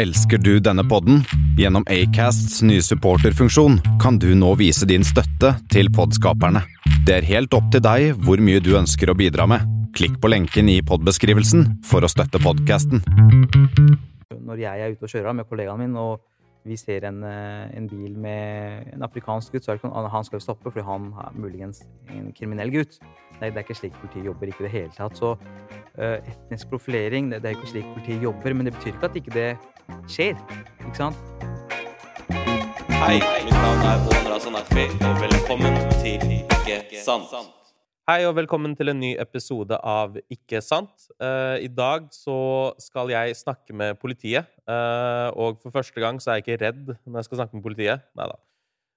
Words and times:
Elsker 0.00 0.38
du 0.40 0.54
denne 0.64 0.80
podden? 0.88 1.18
Gjennom 1.60 1.84
Acasts 1.92 2.62
nye 2.64 2.80
supporterfunksjon 2.80 3.74
kan 4.00 4.16
du 4.16 4.30
nå 4.38 4.54
vise 4.56 4.86
din 4.88 5.02
støtte 5.04 5.50
til 5.68 5.90
podskaperne. 5.92 6.62
Det 7.04 7.18
er 7.18 7.26
helt 7.28 7.52
opp 7.52 7.66
til 7.74 7.82
deg 7.84 8.14
hvor 8.24 8.40
mye 8.40 8.62
du 8.64 8.70
ønsker 8.78 9.12
å 9.12 9.16
bidra 9.18 9.44
med. 9.50 9.66
Klikk 9.92 10.16
på 10.22 10.30
lenken 10.32 10.70
i 10.72 10.78
podbeskrivelsen 10.88 11.66
for 11.84 12.06
å 12.06 12.08
støtte 12.08 12.40
podkasten. 12.40 13.04
Når 14.40 14.62
jeg 14.62 14.86
er 14.86 14.94
ute 14.94 15.04
og 15.04 15.12
kjører 15.12 15.36
med 15.36 15.48
kollegaen 15.50 15.82
min, 15.82 15.98
og 16.00 16.22
vi 16.64 16.78
ser 16.80 17.04
en, 17.04 17.20
eh, 17.24 17.68
en 17.76 17.88
bil 17.88 18.16
med 18.16 18.94
en 18.94 19.04
afrikansk 19.04 19.52
gutt, 19.52 19.64
så 19.64 19.72
er 19.72 19.76
det 19.76 19.84
ikke 19.84 20.12
han 20.14 20.24
skal 20.24 20.40
jo 20.40 20.44
stoppe 20.46 20.72
fordi 20.72 20.86
han 20.86 21.12
er 21.26 21.36
muligens 21.36 21.82
en 22.08 22.32
kriminell 22.32 22.72
gutt. 22.72 22.96
Nei, 23.40 23.50
det 23.50 23.56
er 23.60 23.66
ikke 23.68 23.76
slik 23.76 24.00
politiet 24.00 24.24
jobber. 24.24 24.48
ikke 24.48 24.64
det 24.64 24.72
hele 24.72 24.92
tatt. 24.96 25.16
Så 25.16 25.36
uh, 25.36 26.16
etnisk 26.24 26.72
profilering, 26.72 27.30
det, 27.30 27.42
det 27.42 27.50
er 27.50 27.56
ikke 27.58 27.74
slik 27.74 27.92
politiet 27.92 28.22
jobber, 28.22 28.54
men 28.54 28.64
det 28.64 28.74
betyr 28.78 28.94
ikke 28.94 29.08
at 29.12 29.20
ikke 29.20 29.36
det 29.36 29.50
skjer. 30.10 30.36
Ikke 30.80 30.96
sant? 30.98 31.16
Hei, 33.00 33.16
mitt 33.46 33.56
navn 33.56 33.86
er 33.88 34.04
Ondra 34.12 34.36
Sanakvi, 34.42 34.84
og 35.06 35.22
velkommen 35.22 35.80
til 36.02 36.36
Ikke 36.36 37.00
sant. 37.04 37.32
Hei 38.10 38.24
og 38.26 38.32
velkommen 38.34 38.72
til 38.74 38.90
en 38.90 38.98
ny 38.98 39.10
episode 39.22 39.76
av 39.86 40.16
Ikke 40.32 40.58
sant. 40.64 41.06
Uh, 41.22 41.60
I 41.62 41.68
dag 41.70 42.08
så 42.10 42.36
skal 42.82 43.12
jeg 43.12 43.36
snakke 43.38 43.76
med 43.76 44.00
politiet. 44.02 44.48
Uh, 44.66 45.30
og 45.38 45.60
for 45.62 45.70
første 45.74 46.02
gang 46.02 46.18
så 46.18 46.32
er 46.32 46.40
jeg 46.40 46.46
ikke 46.46 46.62
redd 46.64 46.94
når 47.04 47.20
jeg 47.20 47.28
skal 47.28 47.42
snakke 47.42 47.58
med 47.58 47.66
politiet. 47.68 48.02
Neida. 48.18 48.34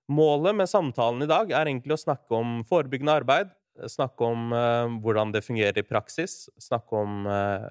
Målet 0.10 0.58
med 0.58 0.72
samtalen 0.72 1.22
i 1.24 1.30
dag 1.30 1.52
er 1.54 1.70
egentlig 1.70 1.94
å 1.94 2.02
snakke 2.02 2.36
om 2.36 2.58
forebyggende 2.68 3.20
arbeid, 3.22 3.54
snakke 3.88 4.26
om 4.26 4.50
uh, 4.50 4.90
hvordan 5.04 5.32
det 5.36 5.46
fungerer 5.46 5.78
i 5.80 5.86
praksis, 5.86 6.48
snakke 6.62 6.98
om 7.06 7.30
uh, 7.30 7.70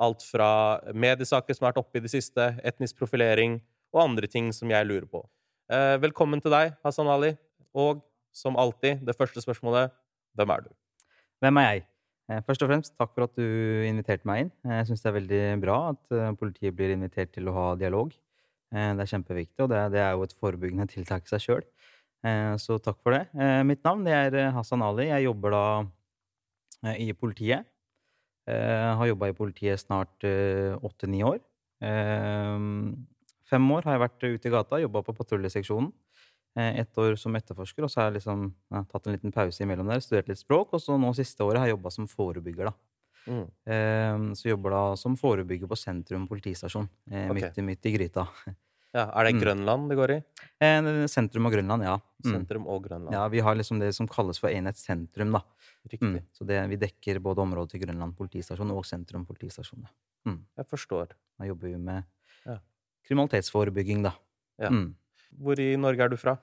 alt 0.00 0.24
fra 0.24 0.80
mediesaker 0.96 1.56
som 1.56 1.66
har 1.66 1.74
vært 1.74 1.82
oppe 1.82 2.00
i 2.00 2.04
det 2.04 2.12
siste, 2.12 2.46
etnisk 2.66 2.98
profilering 3.00 3.58
og 3.94 4.04
andre 4.04 4.30
ting 4.30 4.50
som 4.56 4.70
jeg 4.72 4.88
lurer 4.88 5.06
på. 5.10 5.22
Uh, 5.70 5.96
velkommen 6.02 6.42
til 6.42 6.54
deg, 6.54 6.74
Hassan 6.86 7.10
Ali. 7.10 7.34
Og 7.76 8.00
som 8.34 8.58
alltid, 8.58 9.04
det 9.06 9.16
første 9.18 9.42
spørsmålet 9.42 9.92
hvem 10.38 10.52
er 10.54 10.64
du? 10.64 10.72
Hvem 11.42 11.60
er 11.60 11.68
jeg? 11.68 11.86
Først 12.46 12.62
og 12.62 12.68
fremst, 12.70 12.92
takk 12.94 13.10
for 13.10 13.26
at 13.26 13.32
du 13.34 13.46
inviterte 13.88 14.28
meg 14.28 14.44
inn. 14.44 14.50
Jeg 14.62 14.86
syns 14.86 15.00
det 15.02 15.08
er 15.10 15.14
veldig 15.16 15.40
bra 15.64 15.78
at 15.88 16.12
politiet 16.38 16.76
blir 16.78 16.92
invitert 16.94 17.32
til 17.34 17.50
å 17.50 17.54
ha 17.56 17.64
dialog. 17.74 18.12
Det 18.70 19.02
er 19.02 19.10
kjempeviktig, 19.10 19.64
og 19.64 19.72
det 19.72 19.98
er 19.98 20.12
jo 20.14 20.28
et 20.28 20.36
forebyggende 20.38 20.86
tiltak 20.92 21.26
i 21.26 21.32
seg 21.32 21.42
sjøl. 21.42 21.64
Eh, 22.20 22.54
så 22.60 22.76
takk 22.82 22.98
for 23.00 23.16
det. 23.16 23.24
Eh, 23.32 23.62
mitt 23.64 23.82
navn 23.86 24.04
er 24.08 24.34
eh, 24.36 24.52
Hassan 24.52 24.84
Ali. 24.84 25.08
Jeg 25.08 25.26
jobber 25.28 25.56
da 25.56 25.64
i 26.96 27.10
politiet. 27.12 27.66
Har 28.48 29.06
jobba 29.06 29.28
i 29.30 29.34
politiet 29.36 29.82
snart 29.82 30.24
åtte-ni 30.24 31.20
år. 31.26 31.40
Fem 33.50 33.66
år 33.74 33.86
har 33.86 33.96
jeg 33.96 34.02
vært 34.04 34.24
ute 34.24 34.48
i 34.48 34.52
gata, 34.54 34.78
jobba 34.80 35.02
på 35.06 35.14
patruljeseksjonen. 35.18 35.90
Ett 36.60 36.98
år 36.98 37.14
som 37.20 37.36
etterforsker, 37.38 37.84
og 37.86 37.92
så 37.92 38.00
har 38.00 38.08
jeg 38.08 38.16
liksom, 38.18 38.48
ja, 38.74 38.80
tatt 38.90 39.06
en 39.06 39.14
liten 39.14 39.34
pause 39.34 39.62
imellom 39.62 39.90
der. 39.92 40.00
Studert 40.02 40.30
litt 40.32 40.40
språk, 40.40 40.72
og 40.74 40.82
så 40.82 40.96
nå 40.98 41.12
siste 41.14 41.46
året 41.46 41.62
har 41.62 41.70
jeg 41.70 41.76
jobba 41.76 41.92
som 41.94 42.08
forebygger, 42.10 42.72
da. 42.72 42.74
Mm. 43.30 44.32
Så 44.34 44.48
jobber 44.48 44.74
da 44.74 44.82
som 44.98 45.14
forebygger 45.20 45.70
på 45.70 45.78
Sentrum 45.78 46.24
politistasjon, 46.30 46.88
okay. 47.06 47.34
midt, 47.36 47.60
midt 47.68 47.86
i 47.86 47.94
gryta. 47.94 48.24
Ja, 48.90 49.04
Er 49.14 49.28
det 49.28 49.36
mm. 49.36 49.40
Grønland 49.44 49.90
det 49.90 49.96
går 49.98 50.12
i? 50.16 50.18
Eh, 50.66 50.88
sentrum 51.10 51.46
og 51.46 51.54
Grønland, 51.54 51.84
ja. 51.86 51.94
Mm. 52.24 52.32
Sentrum 52.32 52.66
og 52.66 52.82
Grønland. 52.88 53.14
Ja, 53.14 53.28
Vi 53.30 53.40
har 53.40 53.54
liksom 53.54 53.78
det 53.78 53.92
som 53.94 54.08
kalles 54.10 54.40
for 54.42 54.50
enhet 54.50 54.76
sentrum. 54.76 55.32
da. 55.32 55.42
Riktig. 55.86 56.20
Mm. 56.20 56.26
Så 56.34 56.44
det, 56.44 56.58
vi 56.68 56.76
dekker 56.76 57.20
både 57.22 57.40
området 57.40 57.76
til 57.76 57.84
Grønland 57.86 58.16
politistasjon 58.18 58.70
og 58.74 58.84
sentrum 58.84 59.24
politistasjon. 59.24 59.86
Mm. 60.26 60.40
Jeg 60.58 60.66
forstår. 60.66 61.14
Da 61.38 61.46
jobber 61.46 61.70
vi 61.70 61.76
med 61.78 62.02
ja. 62.44 62.58
kriminalitetsforebygging, 63.06 64.02
da. 64.02 64.12
Ja. 64.58 64.70
Mm. 64.74 64.96
Hvor 65.38 65.60
i 65.62 65.76
Norge 65.78 66.04
er 66.04 66.10
du 66.10 66.18
fra? 66.18 66.36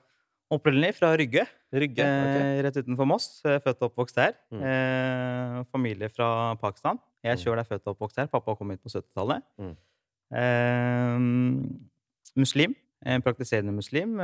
Opprinnelig 0.50 0.94
fra 0.96 1.12
Rygge. 1.20 1.44
Rygge, 1.76 2.00
okay. 2.00 2.40
eh, 2.56 2.62
Rett 2.64 2.80
utenfor 2.80 3.06
Moss. 3.06 3.42
Født 3.44 3.82
og 3.82 3.90
oppvokst 3.90 4.16
der. 4.16 4.32
Eh, 4.56 5.60
familie 5.68 6.08
fra 6.08 6.56
Pakistan. 6.56 6.96
Jeg 7.22 7.42
sjøl 7.42 7.60
er 7.60 7.68
født 7.68 7.84
og 7.84 7.92
oppvokst 7.92 8.22
her. 8.22 8.32
Pappa 8.32 8.56
kom 8.56 8.72
hit 8.72 8.80
på 8.80 8.88
70-tallet. 8.88 9.44
Mm. 9.60 9.76
Eh, 10.40 11.97
muslim. 12.36 12.74
Praktiserende 13.24 13.72
muslim. 13.72 14.16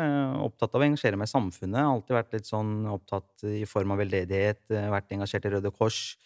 Opptatt 0.43 0.75
av 0.75 0.83
å 0.83 0.87
engasjere 0.89 1.17
meg 1.17 1.31
i 1.31 1.33
samfunnet. 1.33 1.79
Alltid 1.79 2.17
vært 2.17 2.35
litt 2.35 2.49
sånn 2.49 2.89
opptatt 2.91 3.45
i 3.47 3.63
form 3.71 3.95
av 3.95 4.03
veldedighet. 4.03 4.65
Vært 4.69 5.15
engasjert 5.15 5.47
i 5.47 5.55
Røde 5.55 5.71
Kors. 5.75 6.17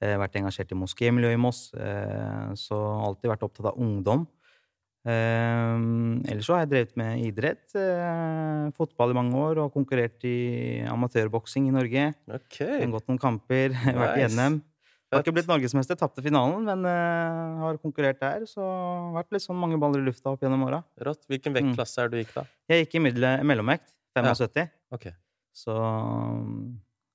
Vært 0.00 0.38
engasjert 0.40 0.72
i 0.72 0.78
moskémiljøet 0.78 1.36
i 1.36 1.42
Moss. 1.42 1.68
Så 2.62 2.80
alltid 3.04 3.32
vært 3.34 3.44
opptatt 3.44 3.70
av 3.74 3.80
ungdom. 3.82 4.24
Ellers 5.08 6.46
så 6.48 6.56
har 6.56 6.64
jeg 6.64 6.72
drevet 6.72 6.96
med 7.00 7.22
idrett. 7.26 7.66
Fotball 8.76 9.12
i 9.14 9.18
mange 9.18 9.44
år 9.44 9.62
og 9.62 9.72
konkurrert 9.76 10.24
i 10.28 10.80
amatørboksing 10.88 11.68
i 11.68 11.74
Norge. 11.74 12.08
Okay. 12.40 12.88
Gått 12.92 13.08
noen 13.08 13.20
kamper, 13.20 13.72
nice. 13.76 13.96
vært 14.02 14.22
i 14.22 14.28
NM. 14.32 14.60
Har 15.08 15.22
ikke 15.24 15.32
blitt 15.38 15.48
norgesmester, 15.48 15.96
tapte 15.96 16.20
finalen, 16.24 16.66
men 16.68 16.84
uh, 16.84 17.62
har 17.62 17.78
konkurrert 17.80 18.18
der. 18.20 18.42
Så 18.48 18.60
har 18.60 19.14
vært 19.14 19.32
litt 19.32 19.44
sånn 19.44 19.56
mange 19.56 19.78
baller 19.80 20.02
i 20.02 20.08
lufta 20.08 20.34
opp 20.34 20.44
gjennom 20.44 20.66
åra. 20.66 20.82
Rått. 21.06 21.22
Hvilken 21.30 21.54
mm. 21.54 21.58
vektklasse 21.58 22.04
er 22.04 22.12
du 22.12 22.18
gikk 22.20 22.34
da? 22.34 22.44
Jeg 22.68 22.84
gikk 22.84 22.98
i 22.98 23.02
middel, 23.06 23.28
mellomvekt. 23.48 23.94
75. 24.18 24.68
Ja. 24.68 24.68
Okay. 24.98 25.14
Så, 25.56 25.74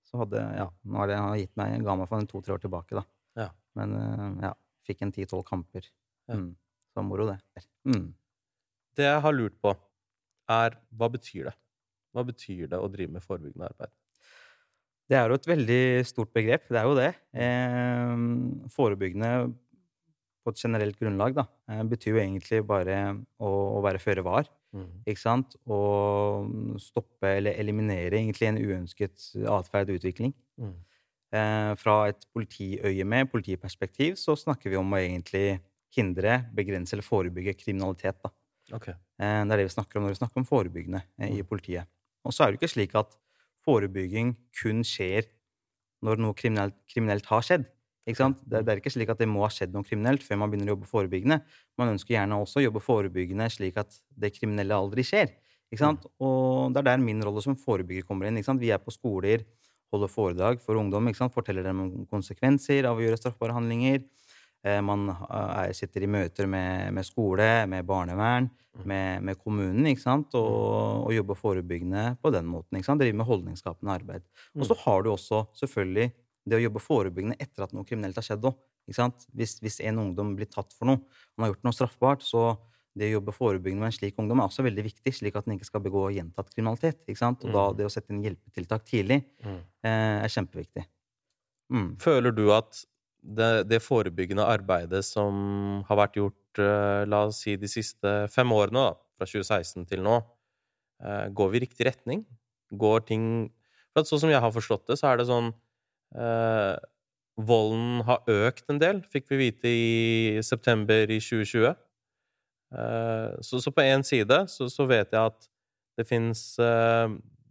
så 0.09 0.23
hadde 0.23 0.41
Ja, 0.57 0.67
nå 0.89 1.01
har 1.03 1.11
det 1.11 1.19
gitt 1.43 1.53
meg 1.59 1.75
ga 1.85 1.95
meg 1.99 2.09
for 2.09 2.23
en 2.23 2.29
to-tre 2.31 2.55
år 2.55 2.63
tilbake, 2.63 2.97
da. 2.97 3.05
Ja. 3.43 3.47
Men 3.77 3.93
uh, 3.93 4.27
ja, 4.49 4.53
fikk 4.89 5.05
en 5.05 5.13
ti-tolv 5.13 5.45
kamper. 5.47 5.85
Ja. 6.31 6.39
Mm. 6.39 6.53
Så 6.93 7.05
moro, 7.05 7.29
det. 7.29 7.65
Mm. 7.89 8.09
Det 8.97 9.05
jeg 9.05 9.21
har 9.25 9.37
lurt 9.37 9.55
på, 9.61 9.73
er 10.53 10.79
hva 10.97 11.09
betyr 11.13 11.51
det? 11.51 11.57
Hva 12.13 12.25
betyr 12.25 12.67
det 12.69 12.77
å 12.81 12.89
drive 12.93 13.15
med 13.15 13.25
forebyggende 13.25 13.69
arbeid? 13.69 13.93
Det 15.09 15.19
er 15.19 15.29
jo 15.29 15.37
et 15.37 15.49
veldig 15.51 15.83
stort 16.07 16.31
begrep. 16.35 16.65
Det 16.71 16.79
er 16.79 16.87
jo 16.87 16.95
det. 16.97 17.11
Eh, 17.35 18.15
forebyggende 18.73 19.33
på 20.43 20.51
et 20.51 20.59
generelt 20.59 20.97
grunnlag 20.99 21.35
da, 21.37 21.45
eh, 21.71 21.83
betyr 21.87 22.15
jo 22.15 22.21
egentlig 22.23 22.63
bare 22.67 22.97
å, 23.39 23.51
å 23.77 23.83
være 23.83 24.01
føre 24.03 24.23
var. 24.25 24.49
Mm. 24.73 24.89
Ikke 25.05 25.21
sant? 25.21 25.55
Og 25.69 26.79
stoppe 26.81 27.35
eller 27.37 27.59
eliminere 27.61 28.17
egentlig 28.19 28.49
en 28.49 28.59
uønsket 28.59 29.29
atferd 29.53 29.91
og 29.91 30.01
utvikling. 30.01 30.33
Mm. 30.59 30.73
Eh, 31.33 31.71
fra 31.81 31.95
et 32.11 32.27
politiøye 32.33 33.05
med, 33.09 33.29
politiperspektiv, 33.31 34.17
så 34.21 34.35
snakker 34.37 34.69
vi 34.69 34.77
om 34.77 34.91
å 34.93 34.99
egentlig 35.01 35.57
hindre, 35.93 36.43
begrense 36.53 36.93
eller 36.93 37.05
forebygge 37.05 37.55
kriminalitet. 37.57 38.19
Da. 38.21 38.33
Okay. 38.77 38.93
Eh, 39.17 39.41
det 39.41 39.55
er 39.55 39.61
det 39.61 39.67
vi 39.69 39.73
snakker 39.73 39.97
om 39.97 40.07
når 40.07 40.15
vi 40.15 40.21
snakker 40.21 40.41
om 40.41 40.49
forebyggende 40.49 41.01
eh, 41.17 41.31
i 41.31 41.41
mm. 41.41 41.49
politiet. 41.49 41.89
Og 42.23 42.35
så 42.35 42.45
er 42.45 42.53
det 42.53 42.61
ikke 42.61 42.73
slik 42.75 42.93
at 42.97 43.17
forebygging 43.65 44.33
kun 44.59 44.83
skjer 44.87 45.29
når 46.03 46.19
noe 46.19 46.35
kriminelt, 46.37 46.75
kriminelt 46.91 47.27
har 47.31 47.45
skjedd. 47.45 47.69
Det, 48.03 48.15
det, 48.51 48.67
er 48.67 48.81
ikke 48.81 48.91
slik 48.91 49.13
at 49.13 49.21
det 49.21 49.29
må 49.31 49.45
ha 49.45 49.49
skjedd 49.53 49.71
noe 49.71 49.87
kriminelt 49.87 50.25
før 50.25 50.41
man 50.41 50.51
begynner 50.51 50.73
å 50.73 50.75
jobbe 50.75 50.89
forebyggende. 50.89 51.39
Man 51.79 51.93
ønsker 51.93 52.17
gjerne 52.17 52.39
også 52.43 52.59
å 52.59 52.65
jobbe 52.65 52.83
forebyggende 52.83 53.47
slik 53.53 53.79
at 53.79 53.95
det 54.19 54.33
kriminelle 54.35 54.75
aldri 54.75 55.05
skjer. 55.07 55.31
Mm. 55.73 56.01
Og 56.21 56.73
det 56.73 56.83
er 56.83 56.89
der 56.91 57.01
min 57.01 57.23
rolle 57.23 57.41
som 57.41 57.55
forebygger 57.57 58.05
kommer 58.05 58.27
inn. 58.27 58.41
Vi 58.59 58.73
er 58.75 58.81
på 58.83 58.93
skoler, 58.93 59.45
holder 59.93 60.11
foredrag 60.11 60.61
for 60.61 60.77
ungdom, 60.77 61.07
forteller 61.33 61.63
dem 61.65 61.79
om 61.85 62.05
konsekvenser 62.11 62.89
av 62.89 62.99
å 62.99 63.05
gjøre 63.05 63.21
straffbare 63.21 63.55
handlinger. 63.55 64.03
Eh, 64.63 64.79
man 64.85 65.09
er, 65.11 65.73
sitter 65.75 66.05
i 66.05 66.09
møter 66.11 66.47
med, 66.47 66.93
med 66.95 67.07
skole, 67.07 67.47
med 67.67 67.83
barnevern, 67.87 68.47
mm. 68.47 68.83
med, 68.87 69.23
med 69.27 69.39
kommunen, 69.41 69.87
ikke 69.91 70.05
sant? 70.05 70.35
Og, 70.39 70.51
mm. 70.51 70.99
og, 71.03 71.13
jobber 71.17 71.39
forebyggende 71.39 72.03
på 72.23 72.31
den 72.35 72.47
måten. 72.47 72.79
ikke 72.79 72.87
sant? 72.87 73.03
Driver 73.03 73.19
med 73.19 73.29
holdningsskapende 73.29 73.97
arbeid. 73.99 74.27
Og 74.55 74.67
så 74.69 74.77
mm. 74.77 74.83
har 74.85 75.03
du 75.03 75.11
også 75.13 75.45
selvfølgelig 75.59 76.11
det 76.43 76.59
å 76.59 76.63
jobbe 76.65 76.83
forebyggende 76.83 77.39
etter 77.43 77.65
at 77.65 77.75
noe 77.75 77.87
kriminelt 77.87 78.19
har 78.19 78.25
skjedd 78.25 78.47
òg. 78.47 78.55
Hvis, 78.87 79.57
hvis 79.63 79.79
en 79.87 79.99
ungdom 80.01 80.33
blir 80.35 80.49
tatt 80.51 80.73
for 80.75 80.89
noe, 80.89 81.03
han 81.35 81.45
har 81.45 81.53
gjort 81.53 81.67
noe 81.67 81.75
straffbart, 81.75 82.23
så 82.27 82.53
det 82.93 83.09
å 83.09 83.15
jobbe 83.15 83.33
forebyggende 83.33 83.81
med 83.81 83.89
en 83.89 83.95
slik 83.95 84.19
ungdom 84.21 84.41
er 84.43 84.49
også 84.49 84.65
veldig 84.65 84.83
viktig, 84.85 85.13
slik 85.15 85.37
at 85.39 85.47
den 85.47 85.55
ikke 85.55 85.69
skal 85.69 85.83
begå 85.83 86.05
gjentatt 86.13 86.51
kriminalitet. 86.53 87.01
ikke 87.07 87.19
sant? 87.19 87.43
Og 87.43 87.55
da 87.55 87.67
det 87.79 87.87
å 87.87 87.91
sette 87.91 88.13
inn 88.13 88.23
hjelpetiltak 88.23 88.83
tidlig 88.87 89.23
mm. 89.43 89.61
eh, 89.87 90.17
er 90.23 90.33
kjempeviktig. 90.35 90.85
Mm. 91.73 91.87
Føler 92.03 92.35
du 92.35 92.45
at 92.53 92.83
det, 93.23 93.49
det, 93.71 93.79
forebyggende 93.83 94.45
arbeidet 94.45 95.03
som 95.07 95.81
har 95.87 95.99
vært 96.03 96.19
gjort, 96.19 96.59
uh, 96.59 97.03
la 97.07 97.25
oss 97.29 97.43
si, 97.45 97.55
de 97.59 97.69
siste 97.71 98.13
fem 98.33 98.51
årene, 98.51 98.89
da, 98.89 98.95
fra 99.17 99.27
2016 99.29 99.87
til 99.89 100.03
nå, 100.05 100.17
uh, 101.03 101.27
går 101.31 101.53
vi 101.53 101.59
i 101.59 101.63
riktig 101.65 101.87
retning? 101.87 102.25
Går 102.73 103.05
ting 103.07 103.27
For 103.93 104.07
sånn 104.09 104.25
som 104.25 104.33
jeg 104.33 104.41
har 104.41 104.51
forstått 104.53 104.87
det, 104.89 104.97
så 104.97 105.11
er 105.11 105.19
det 105.19 105.27
sånn 105.29 105.51
eh, 106.17 106.73
Volden 107.45 108.01
har 108.07 108.25
økt 108.25 108.71
en 108.73 108.79
del, 108.81 109.03
fikk 109.05 109.27
vi 109.29 109.37
vite 109.37 109.69
i 109.69 110.41
september 110.41 111.05
i 111.13 111.19
2020. 111.21 111.75
Så, 113.45 113.61
så, 113.61 113.69
på 113.69 113.85
én 113.85 114.01
side 114.01 114.39
så, 114.49 114.65
så, 114.73 114.87
vet 114.89 115.13
jeg 115.13 115.21
at 115.21 115.45
det 116.01 116.07
fins 116.09 116.41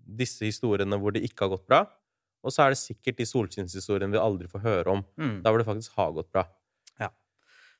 disse 0.02 0.42
historiene 0.42 0.98
hvor 0.98 1.14
det 1.14 1.22
ikke 1.28 1.46
har 1.46 1.52
gått 1.54 1.68
bra. 1.70 1.84
Og 2.42 2.54
så 2.54 2.64
er 2.64 2.74
det 2.74 2.80
sikkert 2.80 3.18
de 3.20 3.26
solskinnshistoriene 3.28 4.14
vi 4.14 4.20
aldri 4.20 4.50
får 4.50 4.64
høre 4.64 4.96
om. 4.96 5.04
Mm. 5.20 5.36
Der 5.44 5.52
hvor 5.52 5.62
det 5.62 5.68
faktisk 5.68 5.98
har 5.98 6.14
gått 6.16 6.30
bra. 6.34 6.46
Ja. 6.98 7.10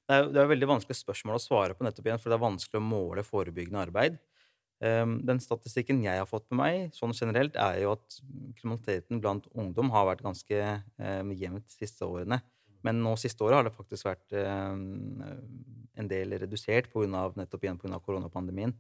Det 0.06 0.18
er, 0.18 0.28
det 0.30 0.42
er 0.42 0.52
veldig 0.52 0.70
vanskelig 0.76 0.98
spørsmål 1.00 1.38
å 1.38 1.42
svare 1.42 1.78
på 1.78 1.86
nettopp 1.86 2.08
igjen, 2.08 2.22
for 2.22 2.30
det 2.30 2.38
er 2.38 2.44
vanskelig 2.44 2.78
å 2.80 2.86
måle 2.86 3.26
forebyggende 3.26 3.82
arbeid. 3.82 4.20
Um, 4.82 5.20
den 5.22 5.38
statistikken 5.38 6.00
jeg 6.02 6.18
har 6.18 6.26
fått 6.26 6.48
med 6.50 6.58
meg, 6.58 6.94
sånn 6.96 7.14
generelt, 7.14 7.54
er 7.54 7.84
jo 7.84 7.92
at 7.94 8.16
kriminaliteten 8.58 9.20
blant 9.22 9.46
ungdom 9.54 9.92
har 9.94 10.08
vært 10.08 10.24
ganske 10.26 10.62
um, 10.98 11.34
jevnt 11.38 11.68
de 11.68 11.76
siste 11.76 12.06
årene. 12.06 12.40
Men 12.82 12.98
nå 13.02 13.12
siste 13.20 13.46
året 13.46 13.60
har 13.60 13.68
det 13.68 13.76
faktisk 13.76 14.08
vært 14.08 14.34
um, 14.34 15.22
en 15.98 16.08
del 16.10 16.34
redusert 16.42 16.90
på 16.90 17.04
grunn 17.04 17.14
av, 17.18 17.36
nettopp 17.38 17.62
igjen 17.62 17.78
pga. 17.78 18.00
koronapandemien. 18.02 18.74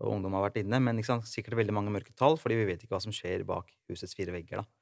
Og 0.00 0.16
ungdom 0.16 0.34
har 0.38 0.46
vært 0.48 0.62
inne. 0.62 0.80
Men 0.80 1.02
sant, 1.06 1.28
sikkert 1.28 1.60
veldig 1.60 1.74
mange 1.76 1.92
mørke 1.94 2.14
tall, 2.16 2.38
fordi 2.40 2.56
vi 2.62 2.70
vet 2.72 2.84
ikke 2.84 2.96
hva 2.96 3.02
som 3.04 3.14
skjer 3.14 3.44
bak 3.48 3.68
husets 3.92 4.16
fire 4.16 4.32
vegger. 4.34 4.62
da. 4.62 4.81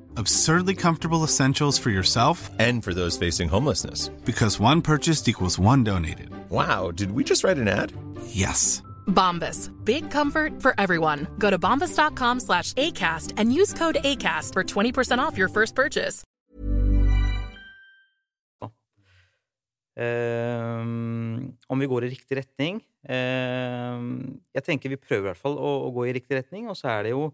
Absurdly 0.17 0.75
comfortable 0.75 1.23
essentials 1.23 1.77
for 1.79 1.89
yourself 1.89 2.49
And 2.59 2.83
for 2.83 2.93
those 2.93 3.17
facing 3.17 3.49
homelessness. 3.49 4.09
because 4.25 4.59
one 4.59 4.81
purchased 4.81 5.27
equals 5.27 5.59
one 5.59 5.83
donated. 5.83 6.29
Wow, 6.49 6.91
did 6.91 7.11
we 7.11 7.23
just 7.23 7.43
write 7.43 7.57
an 7.57 7.67
ad? 7.67 7.91
Yes. 8.27 8.81
Bombas. 9.07 9.69
Big 9.85 10.09
comfort 10.11 10.61
for 10.61 10.73
everyone. 10.77 11.27
Go 11.37 11.49
to 11.49 11.57
bombas.com 11.59 12.39
slash 12.39 12.73
ACAST 12.73 13.33
and 13.37 13.53
use 13.53 13.73
code 13.73 13.97
ACAST 14.03 14.53
for 14.53 14.63
20% 14.63 15.19
off 15.19 15.37
your 15.37 15.49
first 15.49 15.75
purchase. 15.75 16.23
Ehm, 19.97 21.51
om 21.67 21.79
vi 21.79 21.87
går 21.91 22.05
i 22.05 22.09
riktig 22.13 22.37
retning 22.39 22.77
ehm, 23.11 24.39
Jeg 24.55 24.63
tenker 24.63 24.89
vi 24.89 24.95
prøver 24.95 25.25
i 25.25 25.27
hvert 25.27 25.41
fall 25.41 25.57
å, 25.59 25.71
å 25.87 25.89
gå 25.91 26.05
i 26.07 26.13
riktig 26.15 26.37
retning, 26.37 26.69
og 26.71 26.77
så 26.79 26.87
er 26.93 27.03
det 27.03 27.11
jo 27.11 27.25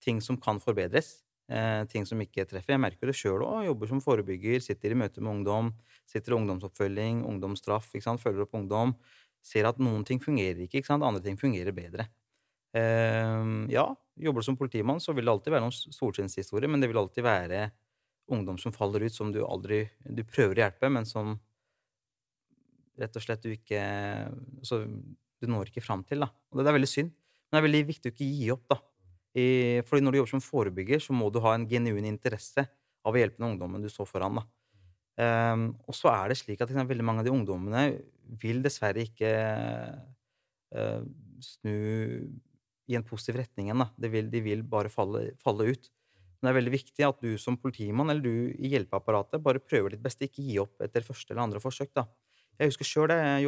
ting 0.00 0.22
som 0.24 0.38
kan 0.40 0.56
forbedres. 0.62 1.18
Eh, 1.50 1.82
ting 1.92 2.06
som 2.08 2.20
ikke 2.22 2.46
treffer. 2.48 2.74
Jeg 2.76 2.82
merker 2.82 3.10
det 3.10 3.16
sjøl 3.18 3.44
òg. 3.46 3.64
Jobber 3.68 3.90
som 3.90 4.02
forebygger, 4.04 4.62
sitter 4.64 4.94
i 4.94 4.98
møte 4.98 5.22
med 5.24 5.32
ungdom, 5.38 5.72
sitter 6.08 6.34
i 6.34 6.38
ungdomsoppfølging, 6.38 7.24
ungdomsstraff, 7.28 7.90
ikke 7.94 8.06
sant? 8.06 8.22
følger 8.22 8.46
opp 8.46 8.56
ungdom. 8.58 8.94
Ser 9.44 9.68
at 9.70 9.80
noen 9.82 10.04
ting 10.06 10.20
fungerer 10.22 10.64
ikke, 10.64 10.82
ikke 10.82 10.90
sant? 10.90 11.06
andre 11.06 11.22
ting 11.24 11.38
fungerer 11.40 11.74
bedre. 11.76 12.08
Eh, 12.76 13.44
ja, 13.72 13.88
jobber 14.20 14.44
du 14.44 14.48
som 14.50 14.58
politimann, 14.60 15.00
så 15.00 15.14
vil 15.16 15.28
det 15.28 15.34
alltid 15.34 15.54
være 15.56 15.66
noen 15.66 15.94
solskinnshistorier, 15.98 16.70
men 16.70 16.84
det 16.84 16.90
vil 16.90 17.00
alltid 17.00 17.24
være 17.24 17.68
ungdom 18.28 18.58
som 18.60 18.74
faller 18.74 19.06
ut, 19.06 19.14
som 19.14 19.30
du 19.32 19.40
aldri 19.44 19.86
Du 20.04 20.22
prøver 20.24 20.58
å 20.58 20.64
hjelpe, 20.66 20.90
men 20.92 21.06
som 21.08 21.38
rett 22.98 23.16
og 23.16 23.24
slett 23.24 23.44
du 23.44 23.52
ikke 23.54 23.80
så 24.66 24.82
Du 25.38 25.46
når 25.46 25.70
ikke 25.70 25.84
fram 25.84 26.02
til. 26.02 26.18
da. 26.24 26.32
Og 26.50 26.58
det 26.58 26.66
er 26.66 26.74
veldig 26.74 26.90
synd. 26.90 27.12
Men 27.48 27.54
det 27.54 27.58
er 27.60 27.66
veldig 27.68 27.82
viktig 27.86 28.10
å 28.10 28.14
ikke 28.14 28.26
gi 28.26 28.48
opp. 28.50 28.64
da. 28.68 28.78
I, 29.38 29.46
fordi 29.86 30.02
når 30.04 30.14
du 30.14 30.18
jobber 30.20 30.34
som 30.34 30.44
forebygger, 30.44 31.02
så 31.02 31.14
må 31.16 31.30
du 31.32 31.40
ha 31.44 31.54
en 31.54 31.66
genuin 31.70 32.08
interesse 32.08 32.64
av 33.06 33.14
å 33.14 33.20
hjelpe 33.20 33.40
den 33.40 33.52
ungdommen 33.52 33.84
du 33.84 33.90
står 33.92 34.08
foran. 34.10 34.40
Ehm, 35.18 35.70
og 35.86 35.96
så 35.96 36.10
er 36.12 36.30
det 36.30 36.38
slik 36.40 36.62
at 36.62 36.70
liksom, 36.70 36.90
veldig 36.90 37.06
mange 37.06 37.22
av 37.22 37.28
de 37.28 37.34
ungdommene 37.34 37.84
vil 38.42 38.60
dessverre 38.62 39.06
ikke 39.06 39.30
uh, 40.76 41.00
snu 41.42 41.76
i 42.88 42.96
en 42.96 43.06
positiv 43.06 43.38
retning 43.40 43.70
igjen. 43.70 43.86
De 43.96 44.22
de 44.32 44.42
vil 44.44 44.64
bare 44.66 44.92
falle, 44.92 45.30
falle 45.42 45.70
ut. 45.72 45.88
Men 46.38 46.48
det 46.48 46.52
er 46.52 46.58
veldig 46.60 46.74
viktig 46.76 47.04
at 47.06 47.24
du 47.24 47.32
som 47.40 47.58
politimann 47.58 48.12
eller 48.12 48.22
du 48.22 48.52
i 48.54 48.70
hjelpeapparatet 48.72 49.42
bare 49.42 49.62
prøver 49.62 49.94
ditt 49.94 50.04
beste. 50.04 50.28
Ikke 50.28 50.44
gi 50.44 50.58
opp 50.62 50.84
etter 50.84 51.06
første 51.06 51.34
eller 51.34 51.44
andre 51.48 51.62
forsøk. 51.62 51.90
da. 51.98 52.06
Jeg 52.58 52.72
husker 52.72 52.86
sjøl 52.86 53.10
det 53.10 53.18
eh, 53.18 53.42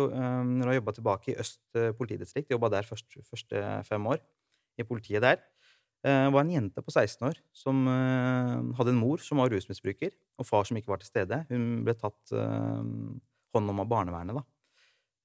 når 0.47 0.71
jeg 0.71 0.81
jobba 0.81 0.95
tilbake 0.97 1.33
i 1.33 1.39
Øst 1.43 1.79
eh, 1.79 1.93
politidistrikt. 1.99 2.51
Jobba 2.51 2.71
der 2.75 2.87
først, 2.87 3.07
første 3.27 3.63
fem 3.87 4.07
år, 4.11 4.19
i 4.79 4.87
politiet 4.87 5.23
der. 5.23 5.39
Eh, 6.05 6.25
Det 6.27 6.33
var 6.33 6.41
en 6.47 6.51
jente 6.55 6.81
på 6.83 6.91
16 6.95 7.29
år 7.29 7.37
som 7.53 7.87
eh, 7.89 8.77
hadde 8.79 8.95
en 8.95 9.01
mor 9.03 9.19
som 9.21 9.39
var 9.39 9.51
rusmisbruker, 9.53 10.11
og 10.39 10.47
far 10.49 10.65
som 10.65 10.77
ikke 10.77 10.89
var 10.93 10.99
til 11.03 11.11
stede. 11.11 11.43
Hun 11.51 11.85
ble 11.85 11.95
tatt 11.95 12.33
eh, 12.33 12.81
hånd 13.55 13.71
om 13.75 13.81
av 13.85 13.89
barnevernet, 13.91 14.39
da. 14.41 14.45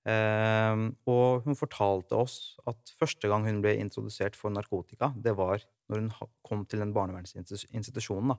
Eh, 0.06 0.82
og 1.10 1.46
hun 1.48 1.56
fortalte 1.58 2.14
oss 2.20 2.58
at 2.70 2.92
første 3.00 3.30
gang 3.32 3.48
hun 3.48 3.62
ble 3.64 3.74
introdusert 3.82 4.36
for 4.38 4.52
narkotika, 4.54 5.14
det 5.18 5.34
var 5.38 5.64
når 5.90 6.04
hun 6.04 6.12
kom 6.46 6.66
til 6.70 6.84
den 6.84 6.92
barnevernsinstitusjonen 6.94 8.36
da, 8.36 8.38